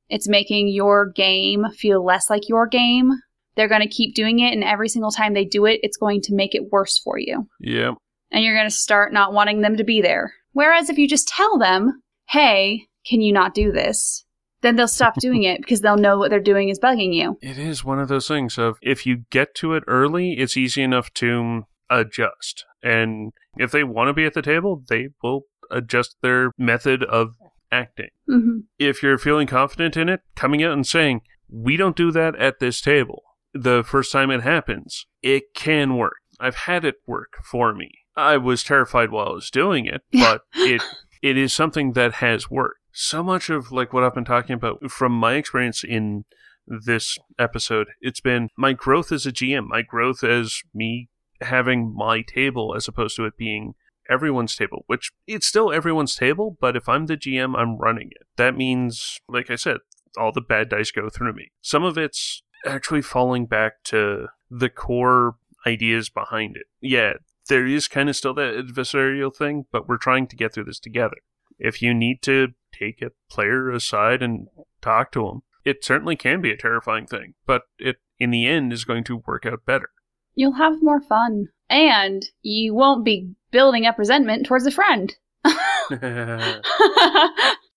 it's 0.10 0.28
making 0.28 0.70
your 0.70 1.12
game 1.12 1.66
feel 1.78 2.04
less 2.04 2.30
like 2.30 2.48
your 2.48 2.66
game, 2.66 3.12
they're 3.56 3.68
going 3.68 3.82
to 3.82 3.88
keep 3.88 4.16
doing 4.16 4.40
it. 4.40 4.54
And 4.54 4.64
every 4.64 4.90
single 4.90 5.12
time 5.12 5.34
they 5.34 5.46
do 5.46 5.66
it, 5.66 5.80
it's 5.84 5.98
going 5.98 6.22
to 6.22 6.34
make 6.34 6.56
it 6.56 6.72
worse 6.72 6.98
for 6.98 7.20
you. 7.20 7.48
Yeah. 7.60 7.92
And 8.32 8.44
you're 8.44 8.56
going 8.56 8.70
to 8.70 8.76
start 8.76 9.12
not 9.12 9.34
wanting 9.34 9.62
them 9.62 9.78
to 9.78 9.84
be 9.84 10.02
there. 10.02 10.34
Whereas 10.54 10.90
if 10.90 10.98
you 10.98 11.08
just 11.08 11.28
tell 11.28 11.58
them, 11.58 12.02
hey, 12.30 12.88
can 13.06 13.22
you 13.22 13.34
not 13.34 13.54
do 13.54 13.72
this? 13.72 14.26
Then 14.62 14.76
they'll 14.76 14.88
stop 14.88 15.16
doing 15.20 15.44
it 15.44 15.62
because 15.62 15.82
they'll 15.82 15.98
know 15.98 16.18
what 16.18 16.30
they're 16.30 16.40
doing 16.40 16.70
is 16.70 16.80
bugging 16.80 17.14
you. 17.14 17.38
It 17.42 17.58
is 17.58 17.84
one 17.84 18.00
of 18.00 18.08
those 18.08 18.28
things 18.28 18.58
of 18.58 18.78
if 18.82 19.06
you 19.06 19.24
get 19.30 19.56
to 19.56 19.74
it 19.74 19.84
early, 19.88 20.34
it's 20.34 20.58
easy 20.58 20.84
enough 20.84 21.14
to 21.16 21.64
adjust. 21.90 22.66
And 22.84 23.32
if 23.58 23.72
they 23.72 23.84
want 23.84 24.10
to 24.10 24.14
be 24.14 24.26
at 24.26 24.34
the 24.34 24.42
table, 24.42 24.84
they 24.88 25.10
will 25.24 25.44
adjust 25.72 26.18
their 26.22 26.52
method 26.58 27.04
of 27.04 27.30
acting. 27.72 28.10
hmm 28.28 28.60
If 28.78 29.04
you're 29.04 29.18
feeling 29.18 29.48
confident 29.48 29.98
in 29.98 30.10
it, 30.10 30.22
coming 30.36 30.64
out 30.64 30.74
and 30.74 30.86
saying, 30.86 31.22
we 31.52 31.78
don't 31.78 31.96
do 31.96 32.12
that 32.12 32.36
at 32.36 32.60
this 32.60 32.82
table. 32.82 33.24
The 33.54 33.84
first 33.84 34.12
time 34.12 34.30
it 34.30 34.42
happens, 34.44 35.06
it 35.24 35.56
can 35.56 35.98
work. 35.98 36.18
I've 36.40 36.56
had 36.56 36.86
it 36.86 36.96
work 37.08 37.34
for 37.44 37.74
me. 37.74 37.90
I 38.16 38.38
was 38.38 38.64
terrified 38.64 39.12
while 39.12 39.28
I 39.30 39.34
was 39.34 39.50
doing 39.50 39.86
it, 39.86 40.02
but 40.12 40.42
it 40.56 40.84
it 41.22 41.38
is 41.38 41.54
something 41.54 41.94
that 41.94 42.16
has 42.16 42.50
worked. 42.50 42.80
So 42.92 43.24
much 43.24 43.50
of 43.50 43.72
like 43.72 43.94
what 43.94 44.04
I've 44.04 44.16
been 44.16 44.26
talking 44.26 44.54
about 44.54 44.90
from 44.90 45.12
my 45.12 45.34
experience 45.34 45.84
in 45.84 46.26
this 46.68 47.18
episode, 47.38 47.88
it's 48.02 48.22
been 48.22 48.50
my 48.58 48.74
growth 48.74 49.12
as 49.12 49.26
a 49.26 49.32
GM, 49.32 49.68
my 49.68 49.82
growth 49.82 50.24
as 50.24 50.62
me 50.74 51.10
having 51.42 51.94
my 51.96 52.22
table 52.22 52.74
as 52.76 52.88
opposed 52.88 53.16
to 53.16 53.26
it 53.26 53.38
being 53.38 53.76
everyone's 54.10 54.56
table, 54.56 54.84
which 54.88 55.12
it's 55.28 55.46
still 55.46 55.72
everyone's 55.72 56.16
table, 56.16 56.58
but 56.60 56.76
if 56.76 56.90
I'm 56.90 57.06
the 57.06 57.16
GM, 57.16 57.58
I'm 57.58 57.78
running 57.78 58.10
it. 58.12 58.28
That 58.38 58.58
means, 58.58 59.20
like 59.30 59.50
I 59.50 59.56
said, 59.56 59.78
all 60.18 60.32
the 60.32 60.42
bad 60.42 60.70
dice 60.70 60.92
go 60.92 61.10
through 61.10 61.34
me. 61.34 61.52
Some 61.62 61.84
of 61.84 61.98
it's 61.98 62.42
actually 62.66 63.02
falling 63.02 63.46
back 63.46 63.84
to 63.86 64.28
the 64.50 64.70
core 64.70 65.36
ideas 65.66 66.10
behind 66.10 66.58
it. 66.58 66.66
Yeah, 66.82 67.14
there 67.50 67.68
is 67.68 67.88
kind 67.88 68.08
of 68.10 68.16
still 68.16 68.34
that 68.36 68.56
adversarial 68.56 69.36
thing, 69.36 69.66
but 69.72 69.88
we're 69.88 69.98
trying 69.98 70.28
to 70.28 70.36
get 70.36 70.54
through 70.54 70.64
this 70.66 70.80
together. 70.80 71.18
If 71.58 71.82
you 71.82 71.94
need 71.94 72.22
to 72.22 72.50
take 72.72 73.02
a 73.02 73.12
player 73.30 73.70
aside 73.70 74.24
and 74.24 74.48
talk 74.82 75.12
to 75.12 75.26
them, 75.26 75.42
it 75.66 75.84
certainly 75.84 76.16
can 76.16 76.42
be 76.42 76.52
a 76.52 76.58
terrifying 76.58 77.06
thing, 77.06 77.34
but 77.46 77.64
it 77.78 77.98
in 78.18 78.32
the 78.32 78.48
end 78.48 78.72
is 78.72 78.86
going 78.86 79.04
to 79.06 79.24
work 79.28 79.46
out 79.46 79.66
better. 79.66 79.90
You'll 80.36 80.54
have 80.54 80.82
more 80.82 81.02
fun. 81.02 81.50
And 81.70 82.26
you 82.42 82.74
won't 82.74 83.06
be 83.06 83.36
building 83.52 83.86
up 83.86 84.00
resentment 84.00 84.46
towards 84.46 84.66
a 84.66 84.72
friend. 84.72 85.16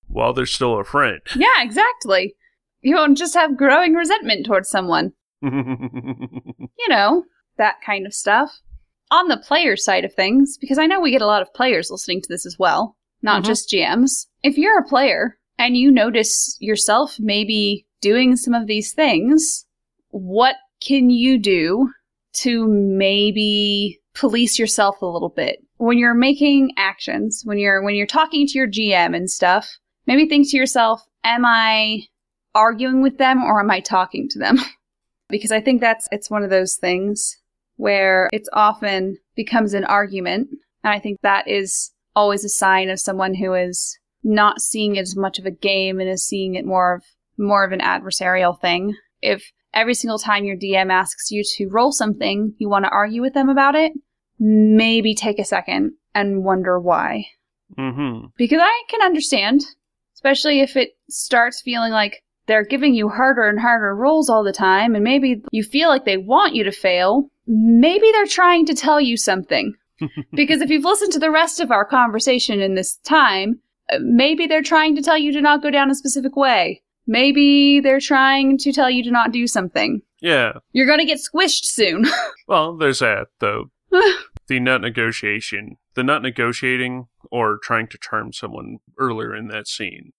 While 0.09 0.33
they're 0.33 0.47
still 0.47 0.79
a 0.79 0.85
friend. 0.85 1.21
yeah, 1.37 1.61
exactly. 1.63 2.35
You 2.81 2.97
won't 2.97 3.19
just 3.19 3.35
have 3.35 3.57
growing 3.57 3.95
resentment 3.95 4.47
towards 4.47 4.69
someone. 4.69 5.13
you 5.43 6.89
know, 6.89 7.25
that 7.59 7.77
kind 7.85 8.07
of 8.07 8.15
stuff. 8.15 8.61
On 9.13 9.29
the 9.29 9.37
player 9.37 9.77
side 9.77 10.07
of 10.07 10.15
things, 10.15 10.57
because 10.59 10.79
I 10.79 10.87
know 10.87 10.99
we 10.99 11.11
get 11.11 11.21
a 11.21 11.27
lot 11.27 11.43
of 11.43 11.53
players 11.53 11.91
listening 11.91 12.23
to 12.23 12.29
this 12.31 12.47
as 12.47 12.59
well, 12.59 12.97
not 13.23 13.43
Mhm. 13.43 13.47
just 13.47 13.69
GMs. 13.69 14.27
If 14.43 14.57
you're 14.57 14.79
a 14.79 14.89
player 14.89 15.39
and 15.59 15.77
you 15.77 15.91
notice 15.91 16.57
yourself 16.61 17.17
maybe 17.21 17.87
doing 18.01 18.37
some 18.37 18.55
of 18.55 18.67
these 18.67 18.95
things, 18.95 19.67
what 20.09 20.57
can 20.81 21.11
you 21.11 21.39
do 21.39 21.91
to 22.41 22.67
maybe 22.67 24.01
police 24.15 24.59
yourself 24.59 25.03
a 25.03 25.07
little 25.07 25.29
bit? 25.29 25.59
When 25.77 25.99
you're 25.99 26.15
making 26.15 26.73
actions, 26.79 27.43
when 27.45 27.59
you're 27.59 27.83
when 27.83 27.95
you're 27.95 28.07
talking 28.07 28.47
to 28.47 28.59
your 28.59 28.67
GM 28.67 29.15
and 29.15 29.31
stuff, 29.31 29.77
maybe 30.07 30.27
think 30.27 30.51
to 30.51 30.57
yourself, 30.57 31.03
am 31.23 31.45
I 31.45 32.05
arguing 32.55 33.03
with 33.03 33.19
them 33.19 33.45
or 33.45 33.61
am 33.61 33.71
I 33.71 33.81
talking 33.81 34.27
to 34.31 34.39
them? 34.39 34.57
because 35.29 35.53
I 35.53 35.61
think 35.61 35.83
that's 35.83 36.09
it's 36.11 36.31
one 36.31 36.43
of 36.43 36.49
those 36.51 36.77
things 36.77 37.37
where 37.83 38.29
it's 38.33 38.49
often 38.53 39.17
becomes 39.35 39.75
an 39.75 39.85
argument, 39.85 40.49
and 40.85 40.95
I 40.95 41.01
think 41.01 41.19
that 41.23 41.49
is 41.49 41.91
always 42.15 42.45
a 42.45 42.49
sign 42.49 42.89
of 42.89 43.01
someone 43.01 43.35
who 43.35 43.55
is 43.55 43.99
not 44.23 44.61
seeing 44.61 44.95
it 44.95 45.01
as 45.01 45.17
much 45.17 45.41
of 45.41 45.47
a 45.47 45.51
game 45.51 45.99
and 45.99 46.09
is 46.09 46.25
seeing 46.25 46.55
it 46.55 46.65
more 46.65 46.95
of 46.95 47.03
more 47.37 47.65
of 47.65 47.73
an 47.73 47.81
adversarial 47.81 48.61
thing. 48.61 48.95
If 49.21 49.51
every 49.75 49.95
single 49.95 50.21
time 50.21 50.45
your 50.45 50.57
DM 50.57 50.93
asks 50.93 51.33
you 51.33 51.43
to 51.57 51.69
roll 51.71 51.91
something, 51.91 52.55
you 52.57 52.69
want 52.69 52.85
to 52.85 52.91
argue 52.93 53.21
with 53.21 53.35
them 53.35 53.49
about 53.49 53.75
it, 53.75 53.91
maybe 54.39 55.13
take 55.13 55.41
a 55.41 55.45
second 55.45 55.95
and 56.15 56.45
wonder 56.45 56.79
why. 56.79 57.25
Mm-hmm. 57.77 58.27
Because 58.37 58.61
I 58.63 58.83
can 58.91 59.03
understand, 59.03 59.61
especially 60.15 60.61
if 60.61 60.77
it 60.77 60.91
starts 61.11 61.61
feeling 61.61 61.91
like 61.91 62.23
they're 62.47 62.65
giving 62.65 62.95
you 62.95 63.09
harder 63.09 63.49
and 63.49 63.61
harder 63.61 63.95
rolls 63.95 64.29
all 64.29 64.45
the 64.45 64.53
time, 64.53 64.95
and 64.95 65.05
maybe 65.05 65.43
you 65.51 65.63
feel 65.63 65.89
like 65.89 66.05
they 66.05 66.17
want 66.17 66.55
you 66.55 66.65
to 66.65 66.73
fail. 66.73 67.31
Maybe 67.47 68.11
they're 68.13 68.27
trying 68.27 68.67
to 68.67 68.75
tell 68.75 69.01
you 69.01 69.17
something. 69.17 69.75
because 70.35 70.61
if 70.61 70.71
you've 70.71 70.85
listened 70.85 71.13
to 71.13 71.19
the 71.19 71.31
rest 71.31 71.61
of 71.61 71.71
our 71.71 71.85
conversation 71.85 72.61
in 72.61 72.75
this 72.75 72.97
time, 72.99 73.61
uh, 73.93 73.99
maybe 74.01 74.47
they're 74.47 74.63
trying 74.63 74.97
to 74.97 75.03
tell 75.03 75.19
you 75.19 75.33
to 75.33 75.41
not 75.41 75.63
go 75.63 75.71
down 75.71 75.91
a 75.91 75.95
specific 75.95 76.37
way. 76.37 76.83
Maybe 77.07 77.81
they're 77.81 78.01
trying 78.01 78.59
to 78.59 78.73
tell 78.73 78.91
you 78.91 79.03
to 79.05 79.11
not 79.11 79.33
do 79.33 79.47
something. 79.47 80.03
Yeah. 80.21 80.53
You're 80.73 80.87
going 80.87 81.01
to 81.01 81.05
get 81.05 81.19
squished 81.19 81.65
soon. 81.65 82.07
Well, 82.49 82.77
there's 82.77 82.99
that, 82.99 83.29
though. 83.39 83.71
the 84.49 84.61
nut 84.61 84.83
negotiation, 84.83 85.77
the 85.95 86.03
nut 86.03 86.21
negotiating 86.21 87.07
or 87.31 87.59
trying 87.63 87.87
to 87.87 87.99
charm 87.99 88.33
someone 88.33 88.79
earlier 88.99 89.35
in 89.35 89.49
that 89.49 89.69
scene. 89.69 90.13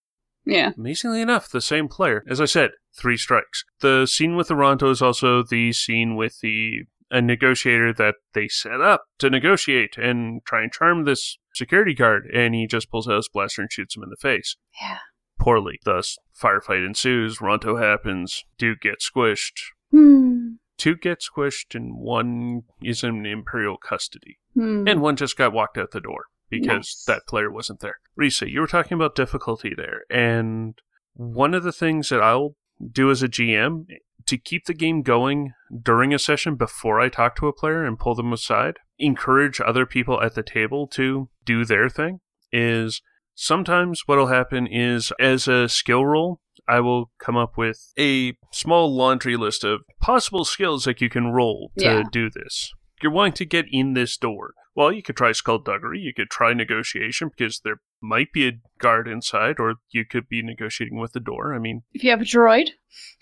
Yeah. 0.45 0.71
Amazingly 0.77 1.21
enough, 1.21 1.49
the 1.49 1.62
same 1.62 1.88
player. 1.88 2.23
As 2.27 2.41
I 2.41 2.45
said, 2.45 2.71
three 2.97 3.17
strikes. 3.17 3.63
The 3.82 4.06
scene 4.06 4.36
with 4.36 4.47
the 4.47 4.56
Ronto 4.56 4.91
is 4.91 5.01
also 5.01 5.43
the 5.43 5.71
scene 5.71 6.15
with 6.15 6.39
the 6.41 6.86
a 7.12 7.21
negotiator 7.21 7.93
that 7.93 8.15
they 8.34 8.47
set 8.47 8.82
up 8.82 9.03
to 9.19 9.29
negotiate 9.29 9.97
and 9.97 10.43
try 10.45 10.63
and 10.63 10.71
charm 10.71 11.03
this 11.03 11.38
security 11.53 11.93
guard, 11.93 12.25
and 12.34 12.56
he 12.56 12.65
just 12.65 12.89
pulls 12.89 13.08
out 13.08 13.17
his 13.17 13.29
blaster 13.32 13.62
and 13.62 13.71
shoots 13.71 13.95
him 13.95 14.01
in 14.01 14.10
the 14.10 14.15
face. 14.15 14.58
Yeah. 14.82 14.97
Poorly. 15.39 15.79
Thus, 15.86 16.17
firefight 16.41 16.84
ensues, 16.84 17.38
Ronto 17.38 17.79
happens, 17.79 18.43
Duke 18.58 18.82
gets 18.82 19.10
squished. 19.10 19.62
Hmm. 19.91 20.53
Two 20.77 20.95
get 20.95 21.21
squished, 21.21 21.75
and 21.75 21.99
one 21.99 22.63
is 22.82 23.03
in 23.03 23.27
Imperial 23.27 23.77
custody. 23.77 24.39
Hmm. 24.56 24.88
And 24.88 24.99
one 24.99 25.15
just 25.15 25.38
got 25.38 25.53
walked 25.53 25.77
out 25.77 25.91
the 25.91 26.01
door 26.01 26.25
because 26.59 27.03
that 27.07 27.23
player 27.27 27.51
wasn't 27.51 27.79
there. 27.79 27.97
Risa, 28.19 28.49
you 28.49 28.61
were 28.61 28.67
talking 28.67 28.95
about 28.95 29.15
difficulty 29.15 29.73
there, 29.75 30.01
and 30.09 30.77
one 31.13 31.53
of 31.53 31.63
the 31.63 31.71
things 31.71 32.09
that 32.09 32.21
I'll 32.21 32.55
do 32.91 33.11
as 33.11 33.21
a 33.23 33.27
GM 33.27 33.85
to 34.25 34.37
keep 34.37 34.65
the 34.65 34.73
game 34.73 35.01
going 35.01 35.51
during 35.81 36.13
a 36.13 36.19
session 36.19 36.55
before 36.55 36.99
I 36.99 37.09
talk 37.09 37.35
to 37.37 37.47
a 37.47 37.53
player 37.53 37.83
and 37.83 37.99
pull 37.99 38.15
them 38.15 38.31
aside, 38.33 38.77
encourage 38.97 39.59
other 39.59 39.85
people 39.85 40.21
at 40.21 40.35
the 40.35 40.43
table 40.43 40.87
to 40.93 41.29
do 41.45 41.65
their 41.65 41.89
thing, 41.89 42.19
is 42.51 43.01
sometimes 43.35 44.03
what'll 44.05 44.27
happen 44.27 44.67
is 44.67 45.11
as 45.19 45.47
a 45.47 45.67
skill 45.67 46.05
roll, 46.05 46.39
I 46.67 46.79
will 46.79 47.11
come 47.19 47.35
up 47.35 47.57
with 47.57 47.91
a 47.99 48.33
small 48.51 48.95
laundry 48.95 49.35
list 49.35 49.63
of 49.65 49.81
possible 49.99 50.45
skills 50.45 50.85
that 50.85 51.01
you 51.01 51.09
can 51.09 51.27
roll 51.27 51.71
to 51.79 51.85
Yeah. 51.85 52.03
do 52.11 52.29
this. 52.29 52.71
You're 53.03 53.11
wanting 53.11 53.33
to 53.33 53.45
get 53.45 53.65
in 53.69 53.93
this 53.93 54.17
door. 54.17 54.53
Well, 54.75 54.91
you 54.91 55.03
could 55.03 55.17
try 55.17 55.33
skullduggery, 55.33 55.99
you 55.99 56.13
could 56.13 56.29
try 56.29 56.53
negotiation 56.53 57.29
because 57.29 57.59
there 57.63 57.81
might 58.01 58.31
be 58.33 58.47
a 58.47 58.53
guard 58.79 59.07
inside, 59.07 59.59
or 59.59 59.75
you 59.91 60.03
could 60.05 60.27
be 60.27 60.41
negotiating 60.41 60.99
with 60.99 61.11
the 61.13 61.19
door. 61.19 61.53
I 61.53 61.59
mean, 61.59 61.83
if 61.91 62.03
you 62.03 62.09
have 62.09 62.21
a 62.21 62.25
droid, 62.25 62.69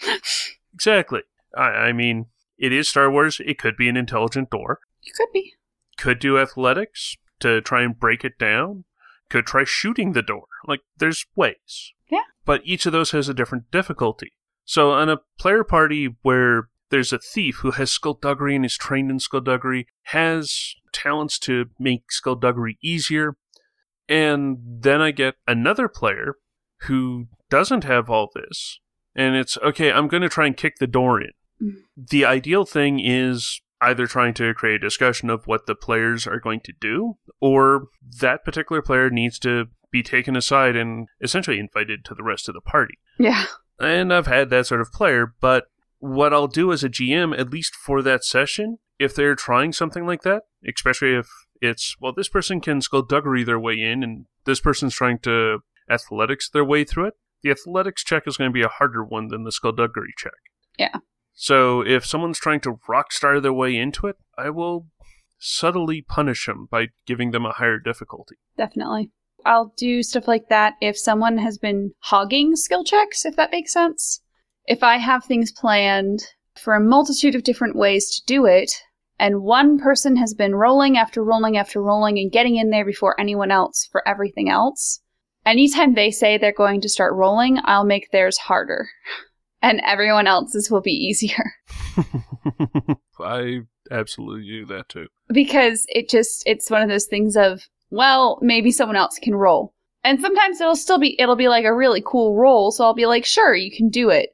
exactly. 0.73 1.21
I, 1.57 1.61
I 1.61 1.93
mean, 1.93 2.27
it 2.57 2.71
is 2.71 2.87
Star 2.89 3.11
Wars. 3.11 3.41
It 3.45 3.57
could 3.57 3.75
be 3.75 3.89
an 3.89 3.97
intelligent 3.97 4.49
door. 4.49 4.79
you 5.01 5.11
could 5.15 5.27
be. 5.33 5.53
Could 5.97 6.19
do 6.19 6.39
athletics 6.39 7.17
to 7.41 7.59
try 7.61 7.81
and 7.81 7.99
break 7.99 8.23
it 8.23 8.37
down. 8.39 8.85
Could 9.29 9.45
try 9.45 9.63
shooting 9.65 10.13
the 10.13 10.21
door. 10.21 10.45
Like, 10.67 10.81
there's 10.97 11.25
ways. 11.35 11.93
Yeah. 12.09 12.23
But 12.45 12.61
each 12.63 12.85
of 12.85 12.91
those 12.91 13.11
has 13.11 13.27
a 13.29 13.33
different 13.33 13.71
difficulty. 13.71 14.33
So, 14.63 14.91
on 14.91 15.09
a 15.09 15.19
player 15.39 15.63
party 15.63 16.15
where 16.21 16.69
there's 16.91 17.11
a 17.11 17.19
thief 17.19 17.57
who 17.57 17.71
has 17.71 17.91
skullduggery 17.91 18.55
and 18.55 18.65
is 18.65 18.77
trained 18.77 19.09
in 19.09 19.19
skullduggery, 19.19 19.87
has 20.03 20.75
talents 20.93 21.39
to 21.39 21.65
make 21.79 22.11
skullduggery 22.11 22.77
easier, 22.83 23.35
and 24.07 24.57
then 24.61 25.01
I 25.01 25.11
get 25.11 25.35
another 25.47 25.87
player 25.87 26.35
who 26.81 27.27
doesn't 27.49 27.83
have 27.85 28.09
all 28.09 28.29
this, 28.35 28.79
and 29.15 29.35
it's 29.35 29.57
okay, 29.57 29.91
I'm 29.91 30.07
going 30.07 30.23
to 30.23 30.29
try 30.29 30.45
and 30.45 30.55
kick 30.55 30.75
the 30.79 30.87
door 30.87 31.19
in. 31.21 31.31
Mm. 31.61 31.73
The 31.97 32.25
ideal 32.25 32.65
thing 32.65 32.99
is 32.99 33.61
either 33.81 34.05
trying 34.05 34.33
to 34.35 34.53
create 34.53 34.75
a 34.75 34.79
discussion 34.79 35.29
of 35.29 35.47
what 35.47 35.65
the 35.65 35.75
players 35.75 36.27
are 36.27 36.39
going 36.39 36.59
to 36.61 36.73
do, 36.79 37.17
or 37.39 37.87
that 38.19 38.45
particular 38.45 38.81
player 38.81 39.09
needs 39.09 39.39
to 39.39 39.65
be 39.91 40.03
taken 40.03 40.35
aside 40.35 40.75
and 40.75 41.07
essentially 41.21 41.59
invited 41.59 42.05
to 42.05 42.15
the 42.15 42.23
rest 42.23 42.47
of 42.47 42.53
the 42.53 42.61
party. 42.61 42.95
Yeah. 43.19 43.45
And 43.79 44.13
I've 44.13 44.27
had 44.27 44.49
that 44.51 44.67
sort 44.67 44.81
of 44.81 44.91
player, 44.91 45.33
but 45.41 45.65
what 46.01 46.33
I'll 46.33 46.47
do 46.47 46.73
as 46.73 46.83
a 46.83 46.89
GM, 46.89 47.37
at 47.39 47.51
least 47.51 47.75
for 47.75 48.01
that 48.01 48.23
session, 48.23 48.79
if 48.99 49.15
they're 49.15 49.35
trying 49.35 49.71
something 49.71 50.05
like 50.05 50.23
that, 50.23 50.43
especially 50.67 51.13
if 51.13 51.29
it's, 51.61 51.95
well, 52.01 52.11
this 52.11 52.27
person 52.27 52.59
can 52.59 52.81
skullduggery 52.81 53.43
their 53.43 53.59
way 53.59 53.79
in 53.79 54.03
and 54.03 54.25
this 54.45 54.59
person's 54.59 54.95
trying 54.95 55.19
to 55.19 55.59
athletics 55.89 56.49
their 56.49 56.65
way 56.65 56.83
through 56.83 57.05
it, 57.05 57.13
the 57.43 57.51
athletics 57.51 58.03
check 58.03 58.23
is 58.25 58.37
going 58.37 58.49
to 58.49 58.53
be 58.53 58.63
a 58.63 58.67
harder 58.67 59.03
one 59.03 59.27
than 59.27 59.43
the 59.43 59.51
skullduggery 59.51 60.13
check. 60.17 60.33
Yeah. 60.77 60.97
So 61.33 61.81
if 61.81 62.05
someone's 62.05 62.39
trying 62.39 62.61
to 62.61 62.79
rock 62.89 63.11
star 63.11 63.39
their 63.39 63.53
way 63.53 63.75
into 63.75 64.07
it, 64.07 64.17
I 64.37 64.49
will 64.49 64.87
subtly 65.37 66.01
punish 66.01 66.47
them 66.47 66.67
by 66.69 66.87
giving 67.05 67.31
them 67.31 67.45
a 67.45 67.53
higher 67.53 67.79
difficulty. 67.79 68.35
Definitely. 68.57 69.11
I'll 69.45 69.73
do 69.77 70.01
stuff 70.03 70.27
like 70.27 70.49
that 70.49 70.73
if 70.81 70.97
someone 70.97 71.37
has 71.37 71.57
been 71.57 71.93
hogging 71.99 72.55
skill 72.55 72.83
checks, 72.83 73.25
if 73.25 73.35
that 73.35 73.51
makes 73.51 73.73
sense. 73.73 74.21
If 74.67 74.83
I 74.83 74.97
have 74.97 75.23
things 75.25 75.51
planned 75.51 76.23
for 76.57 76.75
a 76.75 76.79
multitude 76.79 77.35
of 77.35 77.43
different 77.43 77.75
ways 77.75 78.09
to 78.15 78.25
do 78.25 78.45
it, 78.45 78.71
and 79.19 79.41
one 79.43 79.77
person 79.79 80.15
has 80.17 80.33
been 80.33 80.55
rolling 80.55 80.97
after 80.97 81.23
rolling 81.23 81.57
after 81.57 81.81
rolling 81.81 82.17
and 82.17 82.31
getting 82.31 82.55
in 82.57 82.69
there 82.69 82.85
before 82.85 83.19
anyone 83.19 83.51
else 83.51 83.87
for 83.91 84.07
everything 84.07 84.49
else, 84.49 85.01
anytime 85.45 85.93
they 85.93 86.11
say 86.11 86.37
they're 86.37 86.53
going 86.53 86.81
to 86.81 86.89
start 86.89 87.13
rolling, 87.13 87.59
I'll 87.65 87.85
make 87.85 88.11
theirs 88.11 88.37
harder. 88.37 88.89
And 89.63 89.79
everyone 89.85 90.25
else's 90.25 90.71
will 90.71 90.81
be 90.81 90.89
easier. 90.89 91.53
I 93.19 93.59
absolutely 93.91 94.47
do 94.47 94.65
that 94.65 94.89
too. 94.89 95.05
because 95.31 95.85
it 95.89 96.09
just 96.09 96.41
it's 96.47 96.71
one 96.71 96.81
of 96.81 96.89
those 96.89 97.05
things 97.05 97.35
of 97.35 97.61
well 97.91 98.39
maybe 98.41 98.71
someone 98.71 98.95
else 98.95 99.19
can 99.21 99.35
roll 99.35 99.73
and 100.03 100.19
sometimes 100.19 100.59
it'll 100.59 100.75
still 100.75 100.97
be 100.97 101.15
it'll 101.21 101.35
be 101.35 101.47
like 101.49 101.65
a 101.65 101.75
really 101.75 102.01
cool 102.03 102.35
roll 102.35 102.71
so 102.71 102.83
i'll 102.83 102.93
be 102.95 103.05
like 103.05 103.25
sure 103.25 103.53
you 103.53 103.69
can 103.69 103.89
do 103.89 104.09
it 104.09 104.29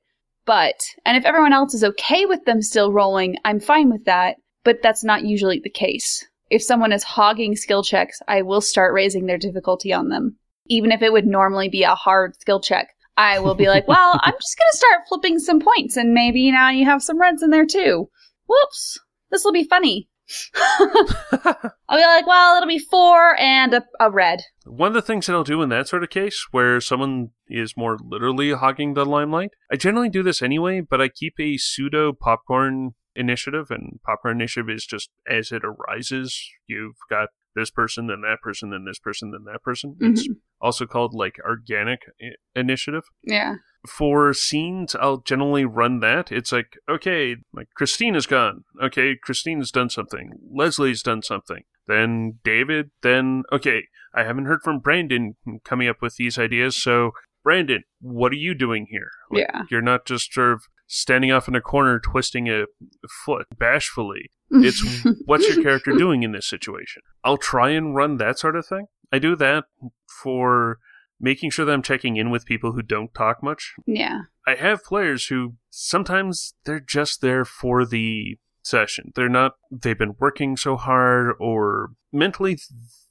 but 0.48 0.82
and 1.06 1.16
if 1.16 1.26
everyone 1.26 1.54
else 1.54 1.76
is 1.76 1.84
okay 1.84 2.26
with 2.26 2.44
them 2.46 2.62
still 2.62 2.92
rolling 2.92 3.36
i'm 3.46 3.60
fine 3.60 3.92
with 3.92 4.06
that. 4.06 4.38
But 4.64 4.82
that's 4.82 5.04
not 5.04 5.24
usually 5.24 5.62
the 5.64 5.70
case. 5.70 6.26
If 6.50 6.62
someone 6.62 6.92
is 6.92 7.04
hogging 7.04 7.56
skill 7.56 7.84
checks 7.84 8.20
i 8.28 8.42
will 8.42 8.62
start 8.62 8.94
raising 8.94 9.28
their 9.28 9.38
difficulty 9.38 9.94
on 9.94 10.10
them. 10.10 10.38
Even 10.66 10.92
if 10.92 11.04
it 11.04 11.14
would 11.14 11.28
normally 11.28 11.70
be 11.70 11.84
a 11.84 11.94
hard 11.94 12.36
skill 12.40 12.60
check 12.60 12.88
i 13.18 13.38
will 13.40 13.56
be 13.56 13.68
like 13.68 13.88
well 13.94 14.20
i'm 14.24 14.34
just 14.34 14.58
going 14.58 14.72
to 14.72 14.78
start 14.78 15.02
flipping 15.08 15.38
some 15.38 15.60
points 15.60 15.98
and 15.98 16.14
maybe 16.14 16.52
now 16.52 16.70
you 16.70 16.86
have 16.86 17.04
some 17.04 17.22
reds 17.22 17.44
in 17.44 17.52
there 17.52 17.66
too. 17.66 18.10
Whoops. 18.48 18.98
This 19.30 19.44
will 19.44 19.52
be 19.52 19.66
funny 19.66 20.08
I'll 21.88 21.98
be 21.98 22.06
like, 22.06 22.28
well, 22.28 22.58
it'll 22.58 22.68
be 22.68 22.80
four 22.80 23.40
and 23.40 23.74
a, 23.74 23.86
a 24.00 24.12
red. 24.12 24.42
One 24.66 24.90
of 24.90 24.94
the 24.94 25.02
things 25.02 25.28
that 25.28 25.34
I'll 25.34 25.44
do 25.44 25.62
in 25.62 25.70
that 25.70 25.88
sort 25.88 26.04
of 26.04 26.10
case, 26.10 26.48
where 26.52 26.82
someone 26.82 27.30
is 27.48 27.78
more 27.78 27.98
literally 28.04 28.52
hogging 28.52 28.94
the 28.94 29.06
limelight, 29.06 29.52
I 29.72 29.78
generally 29.78 30.10
do 30.10 30.24
this 30.24 30.42
anyway, 30.42 30.82
but 30.82 31.02
I 31.02 31.08
keep 31.08 31.36
a 31.40 31.58
pseudo 31.58 32.14
popcorn 32.14 32.96
initiative, 33.16 33.72
and 33.72 34.00
popcorn 34.06 34.38
initiative 34.38 34.70
is 34.70 34.86
just 34.86 35.10
as 35.30 35.52
it 35.52 35.64
arises. 35.64 36.40
You've 36.68 36.98
got 37.10 37.30
this 37.56 37.72
person, 37.72 38.08
then 38.08 38.22
that 38.22 38.38
person, 38.42 38.70
then 38.70 38.86
this 38.86 39.00
person, 39.00 39.32
then 39.32 39.46
that 39.52 39.64
person. 39.64 39.96
It's 40.00 40.24
mm-hmm. 40.24 40.34
also 40.62 40.86
called 40.86 41.14
like 41.14 41.38
organic 41.44 42.02
i- 42.22 42.36
initiative. 42.60 43.04
Yeah. 43.24 43.56
For 43.88 44.34
scenes, 44.34 44.96
I'll 44.96 45.18
generally 45.18 45.66
run 45.66 46.00
that. 46.02 46.32
It's 46.32 46.52
like, 46.52 46.78
okay, 46.90 47.38
like 47.54 47.70
Christina's 47.76 48.26
gone. 48.26 48.64
Okay, 48.82 49.16
Christina's 49.22 49.72
done 49.72 49.90
something. 49.90 50.32
Leslie's 50.54 51.02
done 51.04 51.22
something. 51.22 51.64
Then 51.88 52.40
David. 52.44 52.92
Then, 53.02 53.44
okay, 53.52 53.84
I 54.14 54.24
haven't 54.24 54.46
heard 54.46 54.62
from 54.64 54.80
Brandon 54.80 55.36
coming 55.64 55.88
up 55.88 56.02
with 56.02 56.16
these 56.18 56.38
ideas, 56.38 56.76
so 56.82 57.12
Brandon, 57.44 57.84
what 58.02 58.32
are 58.32 58.36
you 58.36 58.54
doing 58.54 58.88
here? 58.90 59.10
Like, 59.32 59.46
Yeah. 59.50 59.62
You're 59.72 59.82
not 59.82 60.06
just 60.06 60.34
sort 60.34 60.52
of 60.54 60.64
standing 60.88 61.32
off 61.32 61.48
in 61.48 61.56
a 61.56 61.62
corner 61.62 62.00
twisting 62.00 62.50
a 62.50 62.66
foot 63.26 63.48
bashfully. 63.58 64.32
It's 64.50 65.06
what's 65.26 65.48
your 65.48 65.62
character 65.62 65.92
doing 65.92 66.24
in 66.24 66.32
this 66.32 66.48
situation? 66.50 67.02
I'll 67.24 67.38
try 67.38 67.72
and 67.72 67.94
run 67.94 68.16
that 68.18 68.40
sort 68.40 68.56
of 68.56 68.66
thing. 68.66 68.88
I 69.12 69.20
do 69.20 69.36
that 69.36 69.66
for 70.24 70.80
making 71.20 71.50
sure 71.50 71.66
that 71.66 71.72
I'm 71.72 71.82
checking 71.82 72.18
in 72.18 72.30
with 72.30 72.46
people 72.46 72.74
who 72.74 72.82
don't 72.82 73.14
talk 73.14 73.42
much. 73.44 73.74
yeah. 73.86 74.22
I 74.46 74.56
have 74.56 74.82
players 74.84 75.26
who 75.26 75.56
sometimes 75.70 76.54
they're 76.64 76.80
just 76.80 77.20
there 77.20 77.44
for 77.44 77.86
the 77.86 78.38
session. 78.64 79.12
They're 79.14 79.28
not, 79.28 79.54
they've 79.70 79.98
been 79.98 80.16
working 80.20 80.56
so 80.56 80.78
hard 80.78 81.36
or 81.38 81.90
mentally 82.14 82.58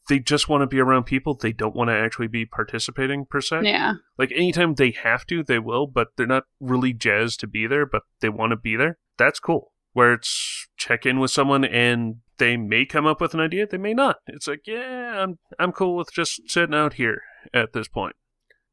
they 0.08 0.18
just 0.18 0.48
want 0.48 0.62
to 0.62 0.66
be 0.66 0.80
around 0.80 1.04
people. 1.04 1.34
They 1.34 1.52
don't 1.52 1.74
want 1.74 1.88
to 1.88 1.94
actually 1.94 2.28
be 2.28 2.46
participating 2.46 3.26
per 3.26 3.40
se. 3.40 3.60
Yeah. 3.64 3.94
Like 4.16 4.32
anytime 4.32 4.74
they 4.74 4.92
have 4.92 5.26
to, 5.26 5.42
they 5.42 5.58
will, 5.58 5.86
but 5.86 6.08
they're 6.16 6.26
not 6.26 6.44
really 6.60 6.92
jazzed 6.92 7.40
to 7.40 7.46
be 7.46 7.66
there, 7.66 7.84
but 7.84 8.02
they 8.20 8.28
want 8.28 8.52
to 8.52 8.56
be 8.56 8.76
there. 8.76 8.98
That's 9.18 9.40
cool. 9.40 9.72
Where 9.92 10.14
it's 10.14 10.68
check 10.76 11.06
in 11.06 11.20
with 11.20 11.30
someone 11.30 11.64
and 11.64 12.16
they 12.38 12.56
may 12.56 12.84
come 12.84 13.06
up 13.06 13.20
with 13.20 13.34
an 13.34 13.40
idea, 13.40 13.66
they 13.66 13.78
may 13.78 13.94
not. 13.94 14.16
It's 14.26 14.46
like, 14.46 14.60
yeah, 14.66 15.22
I'm 15.22 15.38
I'm 15.58 15.72
cool 15.72 15.96
with 15.96 16.12
just 16.12 16.40
sitting 16.48 16.74
out 16.74 16.94
here 16.94 17.22
at 17.54 17.72
this 17.72 17.88
point. 17.88 18.16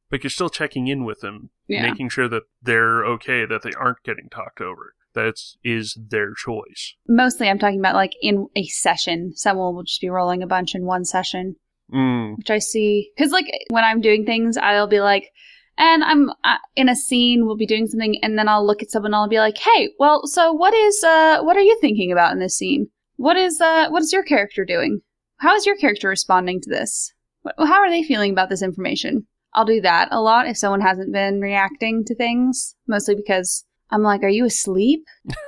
But 0.10 0.24
you're 0.24 0.30
still 0.32 0.50
checking 0.50 0.88
in 0.88 1.04
with 1.06 1.22
them, 1.22 1.50
Yeah. 1.68 1.82
making 1.82 2.10
sure 2.10 2.28
that 2.28 2.44
they're 2.62 3.04
okay, 3.06 3.46
that 3.46 3.64
they 3.64 3.72
aren't 3.74 4.04
getting 4.04 4.30
talked 4.30 4.62
over. 4.62 4.94
That 5.14 5.36
is 5.64 5.98
their 6.10 6.34
choice. 6.34 6.96
Mostly 7.08 7.48
I'm 7.50 7.60
talking 7.60 7.80
about 7.80 7.96
like 7.96 8.14
in 8.22 8.48
a 8.56 8.64
session. 8.66 9.34
Someone 9.36 9.76
will 9.76 9.84
just 9.84 10.02
be 10.02 10.10
rolling 10.10 10.42
a 10.44 10.48
bunch 10.48 10.76
in 10.76 10.86
one 10.86 11.06
session, 11.06 11.56
Mm, 11.92 12.38
which 12.38 12.50
I 12.50 12.60
see. 12.60 13.12
Because 13.16 13.32
like 13.32 13.46
when 13.70 13.84
I'm 13.84 14.02
doing 14.02 14.26
things, 14.26 14.58
I'll 14.58 14.88
be 14.88 15.02
like, 15.02 15.30
and 15.78 16.04
I'm 16.04 16.30
uh, 16.44 16.58
in 16.76 16.90
a 16.90 16.96
scene, 16.96 17.46
we'll 17.46 17.58
be 17.58 17.66
doing 17.66 17.88
something, 17.88 18.18
and 18.24 18.38
then 18.38 18.48
I'll 18.48 18.66
look 18.66 18.82
at 18.82 18.90
someone 18.92 19.10
and 19.10 19.16
I'll 19.16 19.28
be 19.28 19.40
like, 19.40 19.58
hey, 19.58 19.90
well, 20.00 20.26
so 20.26 20.52
what 20.54 20.74
is, 20.74 21.04
uh, 21.04 21.42
what 21.42 21.58
are 21.58 21.62
you 21.62 21.78
thinking 21.82 22.12
about 22.12 22.32
in 22.32 22.40
this 22.40 22.56
scene? 22.58 22.88
What 23.18 23.38
is, 23.38 23.60
uh, 23.62 23.90
what 23.90 24.02
is 24.04 24.14
your 24.14 24.24
character 24.24 24.66
doing? 24.66 25.02
How 25.38 25.56
is 25.56 25.66
your 25.66 25.76
character 25.76 26.10
responding 26.10 26.62
to 26.62 26.70
this? 26.70 27.13
How 27.58 27.74
are 27.82 27.90
they 27.90 28.04
feeling 28.04 28.32
about 28.32 28.50
this 28.50 28.62
information? 28.62 29.28
I'll 29.54 29.66
do 29.66 29.82
that 29.82 30.08
a 30.12 30.22
lot 30.22 30.48
if 30.48 30.58
someone 30.58 30.82
hasn't 30.82 31.14
been 31.14 31.40
reacting 31.42 32.04
to 32.06 32.16
things, 32.16 32.76
mostly 32.88 33.16
because 33.16 33.66
I'm 33.92 34.02
like, 34.02 34.24
are 34.24 34.30
you 34.30 34.46
asleep? 34.46 35.04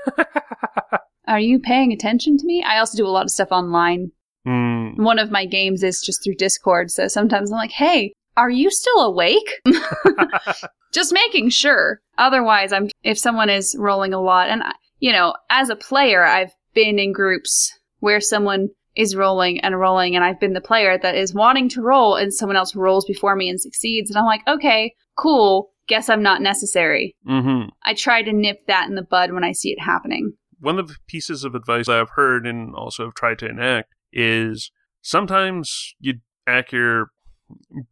Are 1.28 1.40
you 1.40 1.58
paying 1.60 1.92
attention 1.92 2.38
to 2.38 2.46
me? 2.46 2.64
I 2.64 2.78
also 2.78 2.96
do 2.96 3.08
a 3.08 3.10
lot 3.10 3.24
of 3.24 3.32
stuff 3.32 3.48
online. 3.52 4.12
mm, 4.48 4.96
One 4.98 5.18
of 5.18 5.32
my 5.32 5.48
games 5.48 5.82
is 5.82 6.00
just 6.00 6.24
through 6.24 6.36
Discord, 6.36 6.92
so 6.92 7.08
sometimes 7.08 7.50
I'm 7.52 7.58
like, 7.58 7.72
hey, 7.72 8.14
are 8.38 8.52
you 8.52 8.70
still 8.70 9.00
awake? 9.00 9.50
just 10.94 11.12
making 11.14 11.50
sure. 11.50 12.00
Otherwise, 12.20 12.72
I'm 12.72 12.90
if 13.04 13.18
someone 13.18 13.50
is 13.50 13.76
rolling 13.80 14.14
a 14.14 14.22
lot, 14.22 14.50
and 14.50 14.62
I- 14.64 14.74
you 15.00 15.12
know, 15.12 15.34
as 15.50 15.70
a 15.70 15.76
player, 15.76 16.24
I've 16.24 16.52
been 16.76 17.00
in 17.00 17.12
groups 17.12 17.72
where 18.00 18.22
someone 18.22 18.70
is 18.96 19.16
rolling 19.16 19.60
and 19.62 19.80
rolling, 19.80 20.16
and 20.16 20.24
I've 20.24 20.40
been 20.40 20.54
the 20.54 20.62
player 20.62 20.98
that 20.98 21.16
is 21.16 21.34
wanting 21.34 21.70
to 21.70 21.82
roll, 21.82 22.16
and 22.16 22.34
someone 22.34 22.56
else 22.58 22.76
rolls 22.76 23.06
before 23.06 23.36
me 23.36 23.50
and 23.50 23.60
succeeds, 23.60 24.10
and 24.10 24.18
I'm 24.18 24.26
like, 24.26 24.42
okay, 24.48 24.94
cool. 25.18 25.72
Guess 25.88 26.10
I'm 26.10 26.24
not 26.24 26.42
necessary. 26.42 27.16
hmm 27.28 27.66
I 27.84 27.94
try 27.94 28.24
to 28.24 28.34
nip 28.34 28.66
that 28.68 28.90
in 28.90 28.96
the 28.96 29.04
bud 29.04 29.32
when 29.34 29.44
I 29.44 29.52
see 29.52 29.70
it 29.72 29.80
happening. 29.80 30.34
one 30.60 30.80
of 30.80 30.88
the 30.88 30.96
pieces 31.08 31.44
of 31.44 31.54
advice 31.54 31.88
I've 31.88 32.10
heard 32.12 32.48
and 32.48 32.74
also 32.74 33.06
have 33.06 33.14
tried 33.14 33.38
to 33.40 33.46
enact 33.48 33.94
is 34.12 34.72
sometimes 35.02 35.94
you 36.00 36.16
act 36.48 36.74
your 36.74 37.08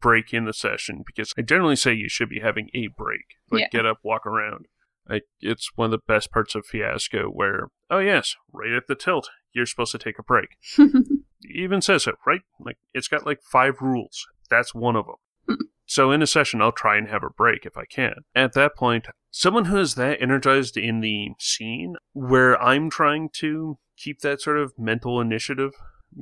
break 0.02 0.34
in 0.34 0.46
the 0.46 0.54
session 0.54 1.04
because 1.06 1.34
I 1.38 1.42
generally 1.44 1.76
say 1.76 1.94
you 1.94 2.10
should 2.10 2.30
be 2.30 2.40
having 2.40 2.70
a 2.74 2.88
break. 2.98 3.26
Like 3.52 3.62
Yeah. 3.62 3.68
get 3.72 3.86
up, 3.86 4.00
walk 4.04 4.26
around. 4.26 4.66
Like 5.08 5.24
it's 5.40 5.70
one 5.76 5.86
of 5.86 5.92
the 5.92 6.00
best 6.08 6.32
parts 6.32 6.56
of 6.56 6.66
Fiasco 6.66 7.26
where, 7.28 7.68
oh 7.92 8.00
yes, 8.00 8.36
right 8.52 8.72
at 8.72 8.88
the 8.88 8.96
tilt, 8.96 9.30
you're 9.54 9.66
supposed 9.66 9.92
to 9.92 9.98
take 9.98 10.20
a 10.20 10.24
break. 10.24 10.58
Even 11.50 11.82
says 11.82 12.08
it, 12.08 12.16
right? 12.26 12.42
Like 12.60 12.78
it's 12.94 13.08
got 13.08 13.26
like 13.26 13.42
five 13.42 13.82
rules. 13.82 14.28
That's 14.50 14.74
one 14.74 14.96
of 14.96 15.06
them. 15.06 15.16
Hmm. 15.48 15.66
so 15.86 16.12
in 16.12 16.22
a 16.22 16.28
session, 16.28 16.62
I'll 16.62 16.72
try 16.72 16.98
and 16.98 17.10
have 17.10 17.24
a 17.24 17.30
break 17.30 17.66
if 17.66 17.78
I 17.78 17.86
can. 17.86 18.24
At 18.34 18.54
that 18.54 18.76
point, 18.76 19.08
someone 19.30 19.66
who 19.66 19.78
is 19.78 19.96
that 19.96 20.22
energized 20.22 20.78
in 20.78 21.02
the 21.02 21.32
scene 21.40 21.96
where 22.14 22.62
I'm 22.62 22.90
trying 22.90 23.30
to 23.40 23.78
keep 23.98 24.20
that 24.20 24.42
sort 24.42 24.58
of 24.58 24.74
mental 24.78 25.20
initiative 25.20 25.72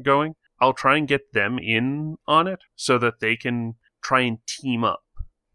going, 0.01 0.35
I'll 0.59 0.73
try 0.73 0.97
and 0.97 1.07
get 1.07 1.33
them 1.33 1.59
in 1.59 2.17
on 2.27 2.47
it 2.47 2.59
so 2.75 2.97
that 2.99 3.19
they 3.19 3.35
can 3.35 3.75
try 4.03 4.21
and 4.21 4.39
team 4.47 4.83
up 4.83 5.03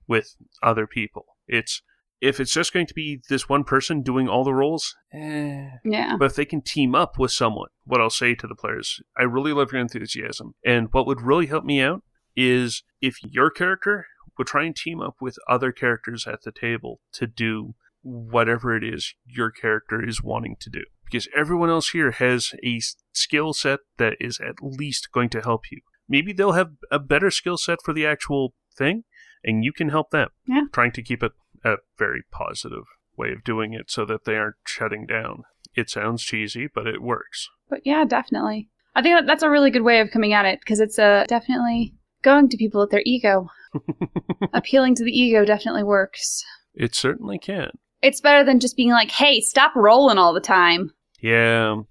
with 0.06 0.36
other 0.62 0.86
people. 0.86 1.26
It's 1.46 1.82
if 2.20 2.40
it's 2.40 2.52
just 2.52 2.72
going 2.72 2.86
to 2.86 2.94
be 2.94 3.20
this 3.28 3.48
one 3.48 3.64
person 3.64 4.02
doing 4.02 4.28
all 4.28 4.44
the 4.44 4.54
roles, 4.54 4.94
eh, 5.12 5.68
yeah. 5.84 6.16
but 6.18 6.26
if 6.26 6.34
they 6.36 6.44
can 6.44 6.62
team 6.62 6.94
up 6.94 7.18
with 7.18 7.30
someone, 7.30 7.68
what 7.84 8.00
I'll 8.00 8.10
say 8.10 8.34
to 8.34 8.46
the 8.46 8.54
players, 8.54 9.00
I 9.16 9.24
really 9.24 9.52
love 9.52 9.72
your 9.72 9.80
enthusiasm. 9.80 10.54
And 10.64 10.88
what 10.92 11.06
would 11.06 11.20
really 11.20 11.46
help 11.46 11.64
me 11.64 11.80
out 11.80 12.02
is 12.34 12.82
if 13.00 13.22
your 13.22 13.50
character 13.50 14.06
would 14.38 14.46
try 14.46 14.64
and 14.64 14.76
team 14.76 15.00
up 15.00 15.16
with 15.20 15.36
other 15.48 15.72
characters 15.72 16.26
at 16.26 16.42
the 16.42 16.52
table 16.52 17.00
to 17.12 17.26
do 17.26 17.74
whatever 18.02 18.76
it 18.76 18.84
is 18.84 19.14
your 19.24 19.50
character 19.50 20.06
is 20.06 20.22
wanting 20.22 20.56
to 20.60 20.70
do. 20.70 20.84
Because 21.04 21.28
everyone 21.36 21.70
else 21.70 21.90
here 21.90 22.12
has 22.12 22.52
a 22.64 22.80
skill 23.12 23.52
set 23.52 23.80
that 23.98 24.14
is 24.20 24.40
at 24.40 24.56
least 24.60 25.12
going 25.12 25.28
to 25.30 25.40
help 25.40 25.70
you. 25.70 25.80
Maybe 26.08 26.32
they'll 26.32 26.52
have 26.52 26.72
a 26.90 26.98
better 26.98 27.30
skill 27.30 27.56
set 27.56 27.78
for 27.84 27.92
the 27.92 28.06
actual 28.06 28.54
thing, 28.76 29.04
and 29.42 29.64
you 29.64 29.72
can 29.72 29.88
help 29.88 30.10
them. 30.10 30.28
Yeah. 30.46 30.62
Trying 30.72 30.92
to 30.92 31.02
keep 31.02 31.22
it 31.22 31.32
a 31.64 31.76
very 31.98 32.22
positive 32.30 32.84
way 33.16 33.32
of 33.32 33.44
doing 33.44 33.72
it 33.72 33.90
so 33.90 34.04
that 34.04 34.24
they 34.24 34.36
aren't 34.36 34.56
shutting 34.66 35.06
down. 35.06 35.42
It 35.74 35.90
sounds 35.90 36.22
cheesy, 36.22 36.68
but 36.72 36.86
it 36.86 37.02
works. 37.02 37.48
But 37.68 37.80
yeah, 37.84 38.04
definitely. 38.04 38.68
I 38.94 39.02
think 39.02 39.26
that's 39.26 39.42
a 39.42 39.50
really 39.50 39.70
good 39.70 39.82
way 39.82 40.00
of 40.00 40.10
coming 40.10 40.32
at 40.32 40.46
it 40.46 40.60
because 40.60 40.80
it's 40.80 40.98
uh, 40.98 41.24
definitely 41.28 41.94
going 42.22 42.48
to 42.48 42.56
people 42.56 42.82
at 42.82 42.90
their 42.90 43.02
ego. 43.04 43.48
Appealing 44.54 44.94
to 44.96 45.04
the 45.04 45.12
ego 45.12 45.44
definitely 45.44 45.82
works. 45.82 46.42
It 46.74 46.94
certainly 46.94 47.38
can. 47.38 47.70
It's 48.02 48.20
better 48.20 48.44
than 48.44 48.60
just 48.60 48.76
being 48.76 48.90
like, 48.90 49.10
hey, 49.10 49.40
stop 49.40 49.74
rolling 49.74 50.18
all 50.18 50.32
the 50.32 50.40
time. 50.40 50.92
Yeah, 51.20 51.82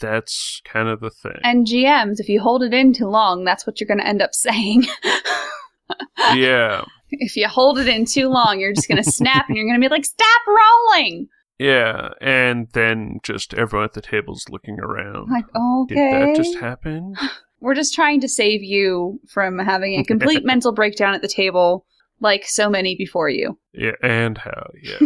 that's 0.00 0.60
kind 0.64 0.88
of 0.88 1.00
the 1.00 1.10
thing. 1.10 1.40
And 1.42 1.66
GMs, 1.66 2.18
if 2.18 2.28
you 2.28 2.40
hold 2.40 2.62
it 2.62 2.74
in 2.74 2.92
too 2.92 3.06
long, 3.06 3.44
that's 3.44 3.66
what 3.66 3.80
you're 3.80 3.88
going 3.88 4.00
to 4.00 4.06
end 4.06 4.22
up 4.22 4.34
saying. 4.34 4.86
yeah, 6.34 6.84
if 7.10 7.36
you 7.36 7.48
hold 7.48 7.78
it 7.78 7.88
in 7.88 8.04
too 8.04 8.28
long, 8.28 8.60
you're 8.60 8.72
just 8.72 8.88
going 8.88 9.02
to 9.02 9.10
snap 9.10 9.46
and 9.48 9.56
you're 9.56 9.66
going 9.66 9.80
to 9.80 9.84
be 9.84 9.90
like, 9.90 10.04
stop 10.04 10.40
rolling. 10.46 11.28
yeah. 11.58 12.10
And 12.20 12.68
then 12.72 13.20
just 13.22 13.54
everyone 13.54 13.84
at 13.84 13.92
the 13.94 14.02
table's 14.02 14.44
looking 14.50 14.78
around. 14.80 15.30
Like, 15.30 15.44
okay. 15.54 15.94
Did 15.94 16.28
that 16.28 16.36
just 16.36 16.58
happen? 16.58 17.14
We're 17.60 17.74
just 17.74 17.94
trying 17.94 18.20
to 18.20 18.28
save 18.28 18.62
you 18.62 19.20
from 19.28 19.58
having 19.58 19.98
a 19.98 20.04
complete 20.04 20.44
mental 20.44 20.72
breakdown 20.72 21.14
at 21.14 21.22
the 21.22 21.28
table, 21.28 21.86
like 22.20 22.44
so 22.46 22.68
many 22.68 22.94
before 22.94 23.30
you. 23.30 23.58
Yeah, 23.72 23.92
and 24.02 24.36
how? 24.36 24.70
Yes. 24.82 25.00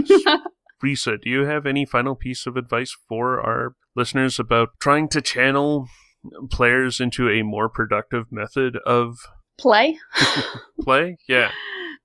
Risa, 0.84 1.20
do 1.20 1.30
you 1.30 1.44
have 1.44 1.66
any 1.66 1.84
final 1.86 2.16
piece 2.16 2.46
of 2.46 2.56
advice 2.56 2.96
for 3.08 3.40
our 3.40 3.74
listeners 3.94 4.40
about 4.40 4.70
trying 4.80 5.08
to 5.10 5.20
channel 5.20 5.86
players 6.50 6.98
into 6.98 7.28
a 7.28 7.42
more 7.42 7.68
productive 7.68 8.24
method 8.32 8.76
of 8.84 9.18
Play. 9.56 9.98
play? 10.80 11.16
Yeah. 11.28 11.50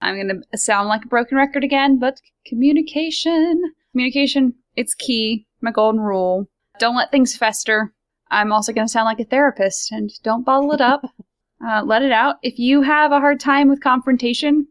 I'm 0.03 0.15
going 0.15 0.41
to 0.51 0.57
sound 0.57 0.89
like 0.89 1.05
a 1.05 1.07
broken 1.07 1.37
record 1.37 1.63
again, 1.63 1.97
but 1.97 2.19
communication. 2.45 3.61
Communication, 3.91 4.53
it's 4.75 4.93
key. 4.93 5.47
My 5.61 5.71
golden 5.71 6.01
rule. 6.01 6.47
Don't 6.77 6.97
let 6.97 7.09
things 7.09 7.37
fester. 7.37 7.93
I'm 8.29 8.51
also 8.51 8.73
going 8.73 8.85
to 8.85 8.91
sound 8.91 9.05
like 9.05 9.19
a 9.19 9.25
therapist 9.25 9.91
and 9.91 10.11
don't 10.23 10.45
bottle 10.45 10.73
it 10.73 10.81
up. 10.81 11.03
uh, 11.65 11.83
let 11.83 12.01
it 12.01 12.11
out. 12.11 12.35
If 12.43 12.59
you 12.59 12.81
have 12.81 13.11
a 13.11 13.19
hard 13.19 13.39
time 13.39 13.69
with 13.69 13.81
confrontation, 13.81 14.67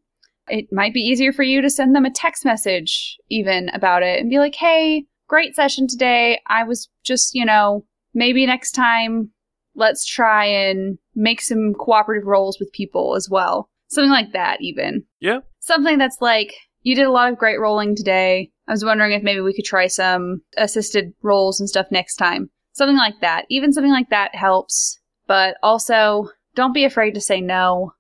it 0.49 0.67
might 0.71 0.93
be 0.93 1.01
easier 1.01 1.33
for 1.33 1.45
you 1.45 1.63
to 1.63 1.71
send 1.71 1.95
them 1.95 2.05
a 2.05 2.11
text 2.11 2.45
message 2.45 3.17
even 3.31 3.71
about 3.71 4.03
it 4.03 4.21
and 4.21 4.29
be 4.29 4.39
like, 4.39 4.55
hey, 4.55 5.07
great 5.29 5.55
session 5.55 5.87
today. 5.87 6.41
I 6.49 6.65
was 6.65 6.91
just, 7.05 7.35
you 7.35 7.47
know, 7.47 7.87
maybe 8.13 8.45
next 8.45 8.73
time 8.73 9.31
let's 9.75 10.05
try 10.05 10.45
and 10.45 10.99
make 11.15 11.41
some 11.41 11.73
cooperative 11.73 12.27
roles 12.27 12.59
with 12.61 12.73
people 12.73 13.15
as 13.17 13.31
well. 13.31 13.71
Something 13.93 14.11
like 14.11 14.33
that, 14.33 14.57
even. 14.63 15.05
Yeah. 15.21 15.41
Something 15.61 15.99
that's 15.99 16.17
like, 16.23 16.55
you 16.83 16.95
did 16.95 17.07
a 17.07 17.11
lot 17.11 17.31
of 17.31 17.39
great 17.39 17.61
rolling 17.61 17.95
today. 17.95 18.51
I 18.67 18.73
was 18.73 18.85
wondering 18.85 19.13
if 19.13 19.23
maybe 19.23 19.43
we 19.43 19.53
could 19.53 19.67
try 19.67 19.87
some 19.87 20.41
assisted 20.57 21.13
rolls 21.23 21.61
and 21.61 21.69
stuff 21.69 21.87
next 21.91 22.17
time. 22.17 22.49
Something 22.73 22.97
like 22.97 23.21
that. 23.21 23.45
Even 23.51 23.71
something 23.71 23.93
like 23.93 24.09
that 24.09 24.35
helps. 24.35 24.99
But 25.27 25.57
also, 25.63 26.31
don't 26.55 26.73
be 26.73 26.85
afraid 26.85 27.13
to 27.15 27.21
say 27.21 27.43
no. 27.43 27.93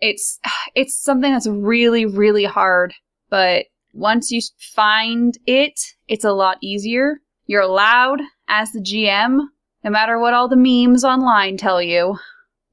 It's 0.00 0.38
it's 0.74 1.02
something 1.02 1.32
that's 1.32 1.48
really 1.48 2.04
really 2.04 2.44
hard, 2.44 2.92
but 3.30 3.64
once 3.94 4.30
you 4.30 4.40
find 4.58 5.38
it, 5.46 5.80
it's 6.06 6.24
a 6.24 6.32
lot 6.32 6.58
easier. 6.60 7.20
You're 7.46 7.62
allowed 7.62 8.20
as 8.46 8.70
the 8.72 8.80
GM, 8.80 9.40
no 9.82 9.90
matter 9.90 10.18
what 10.18 10.34
all 10.34 10.48
the 10.48 10.56
memes 10.56 11.02
online 11.02 11.56
tell 11.56 11.82
you. 11.82 12.18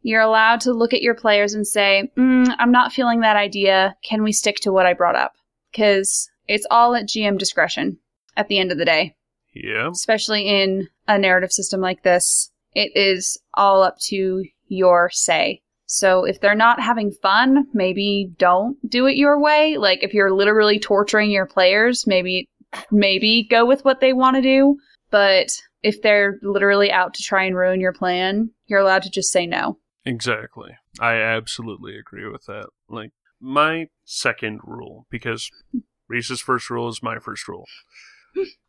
You're 0.08 0.22
allowed 0.22 0.62
to 0.62 0.72
look 0.72 0.94
at 0.94 1.02
your 1.02 1.16
players 1.16 1.54
and 1.54 1.68
say, 1.68 2.10
mm, 2.18 2.56
I'm 2.60 2.72
not 2.72 2.94
feeling 2.94 3.20
that 3.20 3.36
idea. 3.36 3.94
Can 4.06 4.24
we 4.24 4.32
stick 4.32 4.56
to 4.62 4.72
what 4.72 4.86
I 4.86 4.94
brought 4.94 5.18
up? 5.18 5.34
Because 5.70 6.30
it's 6.48 6.66
all 6.72 6.96
at 6.96 7.10
GM 7.10 7.38
discretion 7.38 7.98
at 8.38 8.48
the 8.48 8.58
end 8.58 8.72
of 8.72 8.78
the 8.78 8.86
day, 8.86 9.16
Yeah. 9.54 9.90
especially 9.90 10.48
in 10.48 10.88
a 11.10 11.18
narrative 11.18 11.52
system 11.52 11.82
like 11.82 12.04
this. 12.04 12.50
It 12.74 12.92
is 12.96 13.38
all 13.56 13.84
up 13.84 13.98
to 14.08 14.46
your 14.70 15.10
say. 15.12 15.62
So 15.88 16.24
if 16.24 16.40
they're 16.40 16.56
not 16.56 16.80
having 16.80 17.12
fun, 17.12 17.66
maybe 17.74 18.32
don't 18.38 18.78
do 18.90 19.08
it 19.08 19.18
your 19.18 19.38
way. 19.42 19.76
Like 19.76 20.04
if 20.04 20.14
you're 20.14 20.32
literally 20.32 20.80
torturing 20.80 21.32
your 21.32 21.48
players, 21.48 22.08
maybe 22.08 22.48
maybe 22.92 23.46
go 23.50 23.66
with 23.66 23.84
what 23.84 24.00
they 24.00 24.14
want 24.14 24.38
to 24.38 24.42
do. 24.42 24.78
But 25.12 25.48
if 25.84 26.02
they're 26.02 26.40
literally 26.44 26.92
out 26.94 27.14
to 27.16 27.24
try 27.24 27.44
and 27.44 27.58
ruin 27.58 27.82
your 27.82 27.94
plan, 27.94 28.52
you're 28.68 28.80
allowed 28.80 29.04
to 29.04 29.10
just 29.10 29.32
say 29.34 29.46
no. 29.46 29.80
Exactly. 30.08 30.78
I 31.00 31.16
absolutely 31.16 31.98
agree 31.98 32.28
with 32.28 32.46
that. 32.46 32.68
Like 32.90 33.12
my 33.40 33.88
second 34.06 34.62
rule, 34.64 35.06
because 35.10 35.52
Reese's 36.08 36.42
first 36.42 36.70
rule 36.70 36.88
is 36.90 37.04
my 37.04 37.20
first 37.20 37.48
rule. 37.48 37.66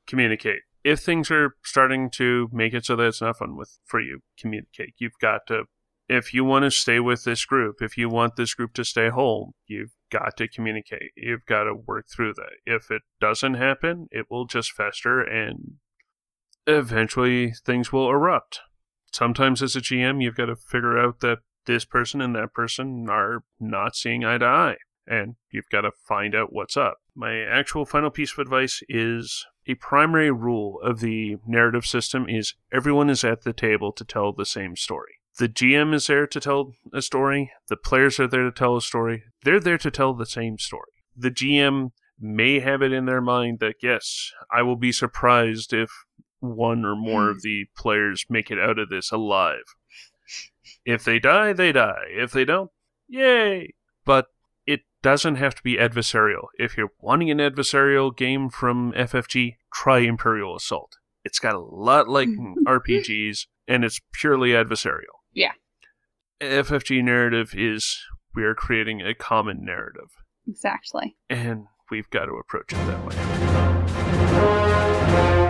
communicate. 0.06 0.60
If 0.84 1.00
things 1.00 1.30
are 1.30 1.56
starting 1.62 2.10
to 2.10 2.48
make 2.52 2.72
it 2.72 2.84
so 2.84 2.96
that 2.96 3.06
it's 3.06 3.20
not 3.20 3.38
fun 3.38 3.56
with 3.56 3.78
for 3.84 4.00
you, 4.00 4.20
communicate. 4.38 4.94
You've 4.98 5.18
got 5.20 5.42
to 5.48 5.64
if 6.08 6.32
you 6.32 6.42
want 6.42 6.64
to 6.64 6.70
stay 6.70 7.00
with 7.00 7.24
this 7.24 7.44
group, 7.44 7.82
if 7.82 7.98
you 7.98 8.08
want 8.08 8.36
this 8.36 8.54
group 8.54 8.72
to 8.74 8.84
stay 8.84 9.10
whole, 9.10 9.54
you've 9.66 9.92
got 10.10 10.36
to 10.38 10.48
communicate. 10.48 11.12
You've 11.16 11.44
got 11.44 11.64
to 11.64 11.74
work 11.74 12.06
through 12.08 12.34
that. 12.34 12.52
If 12.64 12.90
it 12.90 13.02
doesn't 13.20 13.54
happen, 13.54 14.08
it 14.10 14.26
will 14.30 14.46
just 14.46 14.72
fester 14.72 15.20
and 15.20 15.74
eventually 16.66 17.52
things 17.52 17.92
will 17.92 18.08
erupt. 18.08 18.60
Sometimes 19.12 19.62
as 19.62 19.76
a 19.76 19.80
GM, 19.80 20.22
you've 20.22 20.36
got 20.36 20.46
to 20.46 20.56
figure 20.56 20.98
out 20.98 21.20
that 21.20 21.38
this 21.66 21.84
person 21.84 22.20
and 22.20 22.34
that 22.34 22.54
person 22.54 23.08
are 23.08 23.44
not 23.60 23.94
seeing 23.94 24.24
eye 24.24 24.38
to 24.38 24.44
eye, 24.44 24.76
and 25.06 25.36
you've 25.50 25.68
got 25.70 25.82
to 25.82 25.90
find 26.06 26.34
out 26.34 26.52
what's 26.52 26.76
up. 26.76 26.98
My 27.14 27.40
actual 27.40 27.84
final 27.84 28.10
piece 28.10 28.32
of 28.32 28.38
advice 28.38 28.80
is 28.88 29.46
a 29.66 29.74
primary 29.74 30.30
rule 30.30 30.80
of 30.82 31.00
the 31.00 31.36
narrative 31.46 31.84
system 31.84 32.26
is 32.28 32.54
everyone 32.72 33.10
is 33.10 33.22
at 33.22 33.42
the 33.42 33.52
table 33.52 33.92
to 33.92 34.04
tell 34.04 34.32
the 34.32 34.46
same 34.46 34.76
story. 34.76 35.14
The 35.38 35.48
GM 35.48 35.94
is 35.94 36.06
there 36.08 36.26
to 36.26 36.40
tell 36.40 36.72
a 36.92 37.02
story, 37.02 37.52
the 37.68 37.76
players 37.76 38.18
are 38.18 38.26
there 38.26 38.44
to 38.44 38.50
tell 38.50 38.76
a 38.76 38.82
story. 38.82 39.24
They're 39.44 39.60
there 39.60 39.78
to 39.78 39.90
tell 39.90 40.14
the 40.14 40.26
same 40.26 40.58
story. 40.58 40.90
The 41.16 41.30
GM 41.30 41.90
may 42.18 42.60
have 42.60 42.82
it 42.82 42.92
in 42.92 43.04
their 43.04 43.20
mind 43.20 43.60
that 43.60 43.76
yes, 43.82 44.32
I 44.50 44.62
will 44.62 44.76
be 44.76 44.90
surprised 44.90 45.72
if 45.72 45.90
one 46.40 46.84
or 46.84 46.96
more 46.96 47.30
of 47.30 47.36
hmm. 47.36 47.42
the 47.42 47.66
players 47.76 48.24
make 48.28 48.50
it 48.50 48.58
out 48.58 48.78
of 48.78 48.88
this 48.88 49.10
alive. 49.10 49.74
If 50.84 51.04
they 51.04 51.18
die, 51.18 51.52
they 51.52 51.72
die. 51.72 52.06
If 52.08 52.32
they 52.32 52.44
don't, 52.44 52.70
yay! 53.08 53.74
But 54.04 54.26
it 54.66 54.82
doesn't 55.02 55.36
have 55.36 55.54
to 55.56 55.62
be 55.62 55.76
adversarial. 55.76 56.48
If 56.58 56.76
you're 56.76 56.92
wanting 57.00 57.30
an 57.30 57.38
adversarial 57.38 58.16
game 58.16 58.50
from 58.50 58.92
FFG, 58.92 59.56
try 59.72 59.98
Imperial 59.98 60.56
Assault. 60.56 60.96
It's 61.24 61.38
got 61.38 61.54
a 61.54 61.60
lot 61.60 62.08
like 62.08 62.28
hmm. 62.28 62.54
RPGs, 62.66 63.46
and 63.66 63.84
it's 63.84 64.00
purely 64.12 64.50
adversarial. 64.50 65.18
Yeah. 65.32 65.52
FFG 66.40 67.02
narrative 67.02 67.52
is 67.56 67.98
we're 68.34 68.54
creating 68.54 69.00
a 69.02 69.14
common 69.14 69.64
narrative, 69.64 70.10
Exactly. 70.46 71.16
and 71.28 71.66
we've 71.90 72.08
got 72.10 72.26
to 72.26 72.34
approach 72.34 72.72
it 72.72 72.76
that 72.86 73.04
way. 75.44 75.47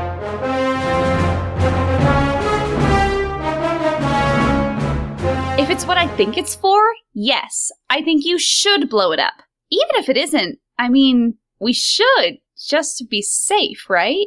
It's 5.78 5.86
what 5.86 5.96
I 5.96 6.08
think 6.08 6.36
it's 6.36 6.56
for, 6.56 6.82
yes, 7.14 7.70
I 7.88 8.02
think 8.02 8.24
you 8.24 8.36
should 8.36 8.90
blow 8.90 9.12
it 9.12 9.20
up. 9.20 9.34
Even 9.70 9.94
if 9.94 10.08
it 10.08 10.16
isn't, 10.16 10.58
I 10.76 10.88
mean, 10.88 11.38
we 11.60 11.72
should, 11.72 12.38
just 12.68 12.98
to 12.98 13.04
be 13.04 13.22
safe, 13.22 13.88
right? 13.88 14.26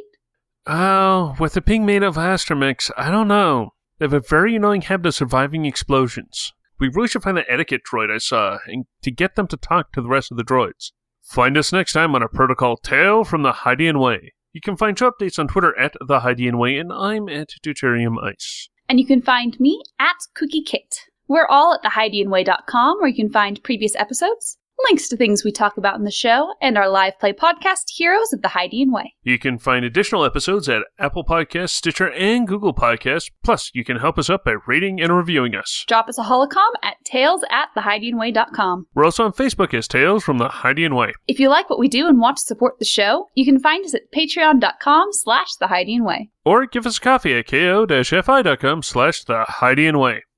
Oh, 0.66 1.36
with 1.38 1.54
it 1.58 1.66
being 1.66 1.84
made 1.84 2.02
of 2.02 2.16
astromechs, 2.16 2.90
I 2.96 3.10
don't 3.10 3.28
know. 3.28 3.74
They 3.98 4.06
have 4.06 4.14
a 4.14 4.20
very 4.20 4.56
annoying 4.56 4.80
habit 4.80 5.08
of 5.08 5.14
surviving 5.14 5.66
explosions. 5.66 6.54
We 6.80 6.88
really 6.88 7.08
should 7.08 7.22
find 7.22 7.36
that 7.36 7.50
etiquette 7.50 7.82
droid 7.84 8.10
I 8.10 8.16
saw 8.16 8.56
and 8.66 8.86
to 9.02 9.10
get 9.10 9.34
them 9.34 9.46
to 9.48 9.58
talk 9.58 9.92
to 9.92 10.00
the 10.00 10.08
rest 10.08 10.30
of 10.30 10.38
the 10.38 10.44
droids. 10.44 10.92
Find 11.20 11.58
us 11.58 11.70
next 11.70 11.92
time 11.92 12.14
on 12.14 12.22
a 12.22 12.28
protocol 12.28 12.78
tale 12.78 13.24
from 13.24 13.42
the 13.42 13.52
Hydian 13.52 14.00
Way. 14.00 14.32
You 14.54 14.62
can 14.62 14.78
find 14.78 14.98
show 14.98 15.10
updates 15.10 15.38
on 15.38 15.48
Twitter 15.48 15.78
at 15.78 15.92
the 16.00 16.20
Hydian 16.20 16.58
Way, 16.58 16.78
and 16.78 16.90
I'm 16.90 17.28
at 17.28 17.50
Deuterium 17.62 18.16
Ice. 18.24 18.70
And 18.88 18.98
you 18.98 19.04
can 19.06 19.20
find 19.20 19.60
me 19.60 19.82
at 20.00 20.16
Cookie 20.34 20.62
Kit. 20.62 21.11
We're 21.32 21.46
all 21.46 21.72
at 21.72 21.82
thehydianway.com 21.82 22.98
where 22.98 23.08
you 23.08 23.16
can 23.16 23.30
find 23.30 23.62
previous 23.62 23.96
episodes, 23.96 24.58
links 24.84 25.08
to 25.08 25.16
things 25.16 25.42
we 25.42 25.50
talk 25.50 25.78
about 25.78 25.96
in 25.96 26.04
the 26.04 26.10
show, 26.10 26.52
and 26.60 26.76
our 26.76 26.90
live 26.90 27.18
play 27.18 27.32
podcast, 27.32 27.84
Heroes 27.88 28.34
of 28.34 28.42
the 28.42 28.48
Hydian 28.48 28.92
Way. 28.92 29.14
You 29.22 29.38
can 29.38 29.56
find 29.56 29.82
additional 29.82 30.26
episodes 30.26 30.68
at 30.68 30.82
Apple 30.98 31.24
Podcasts, 31.24 31.70
Stitcher, 31.70 32.10
and 32.10 32.46
Google 32.46 32.74
Podcasts. 32.74 33.30
Plus, 33.42 33.70
you 33.72 33.82
can 33.82 33.96
help 33.96 34.18
us 34.18 34.28
out 34.28 34.44
by 34.44 34.56
rating 34.66 35.00
and 35.00 35.16
reviewing 35.16 35.54
us. 35.54 35.86
Drop 35.88 36.06
us 36.06 36.18
a 36.18 36.22
holocom 36.22 36.68
at 36.82 36.96
tales 37.02 37.42
at 37.50 37.70
thehydianway.com. 37.74 38.88
We're 38.92 39.06
also 39.06 39.24
on 39.24 39.32
Facebook 39.32 39.72
as 39.72 39.88
Tales 39.88 40.22
from 40.22 40.36
the 40.36 40.48
Hydian 40.48 40.94
Way. 40.94 41.14
If 41.26 41.40
you 41.40 41.48
like 41.48 41.70
what 41.70 41.78
we 41.78 41.88
do 41.88 42.08
and 42.08 42.20
want 42.20 42.36
to 42.36 42.42
support 42.42 42.78
the 42.78 42.84
show, 42.84 43.30
you 43.34 43.46
can 43.46 43.58
find 43.58 43.86
us 43.86 43.94
at 43.94 44.12
patreon.com 44.14 45.08
slash 45.12 45.48
thehydianway. 45.62 46.28
Or 46.44 46.66
give 46.66 46.84
us 46.84 46.98
a 46.98 47.00
coffee 47.00 47.38
at 47.38 47.46
ko-fi.com 47.46 48.82
slash 48.82 49.24
the 49.24 49.92
Way. 49.94 50.24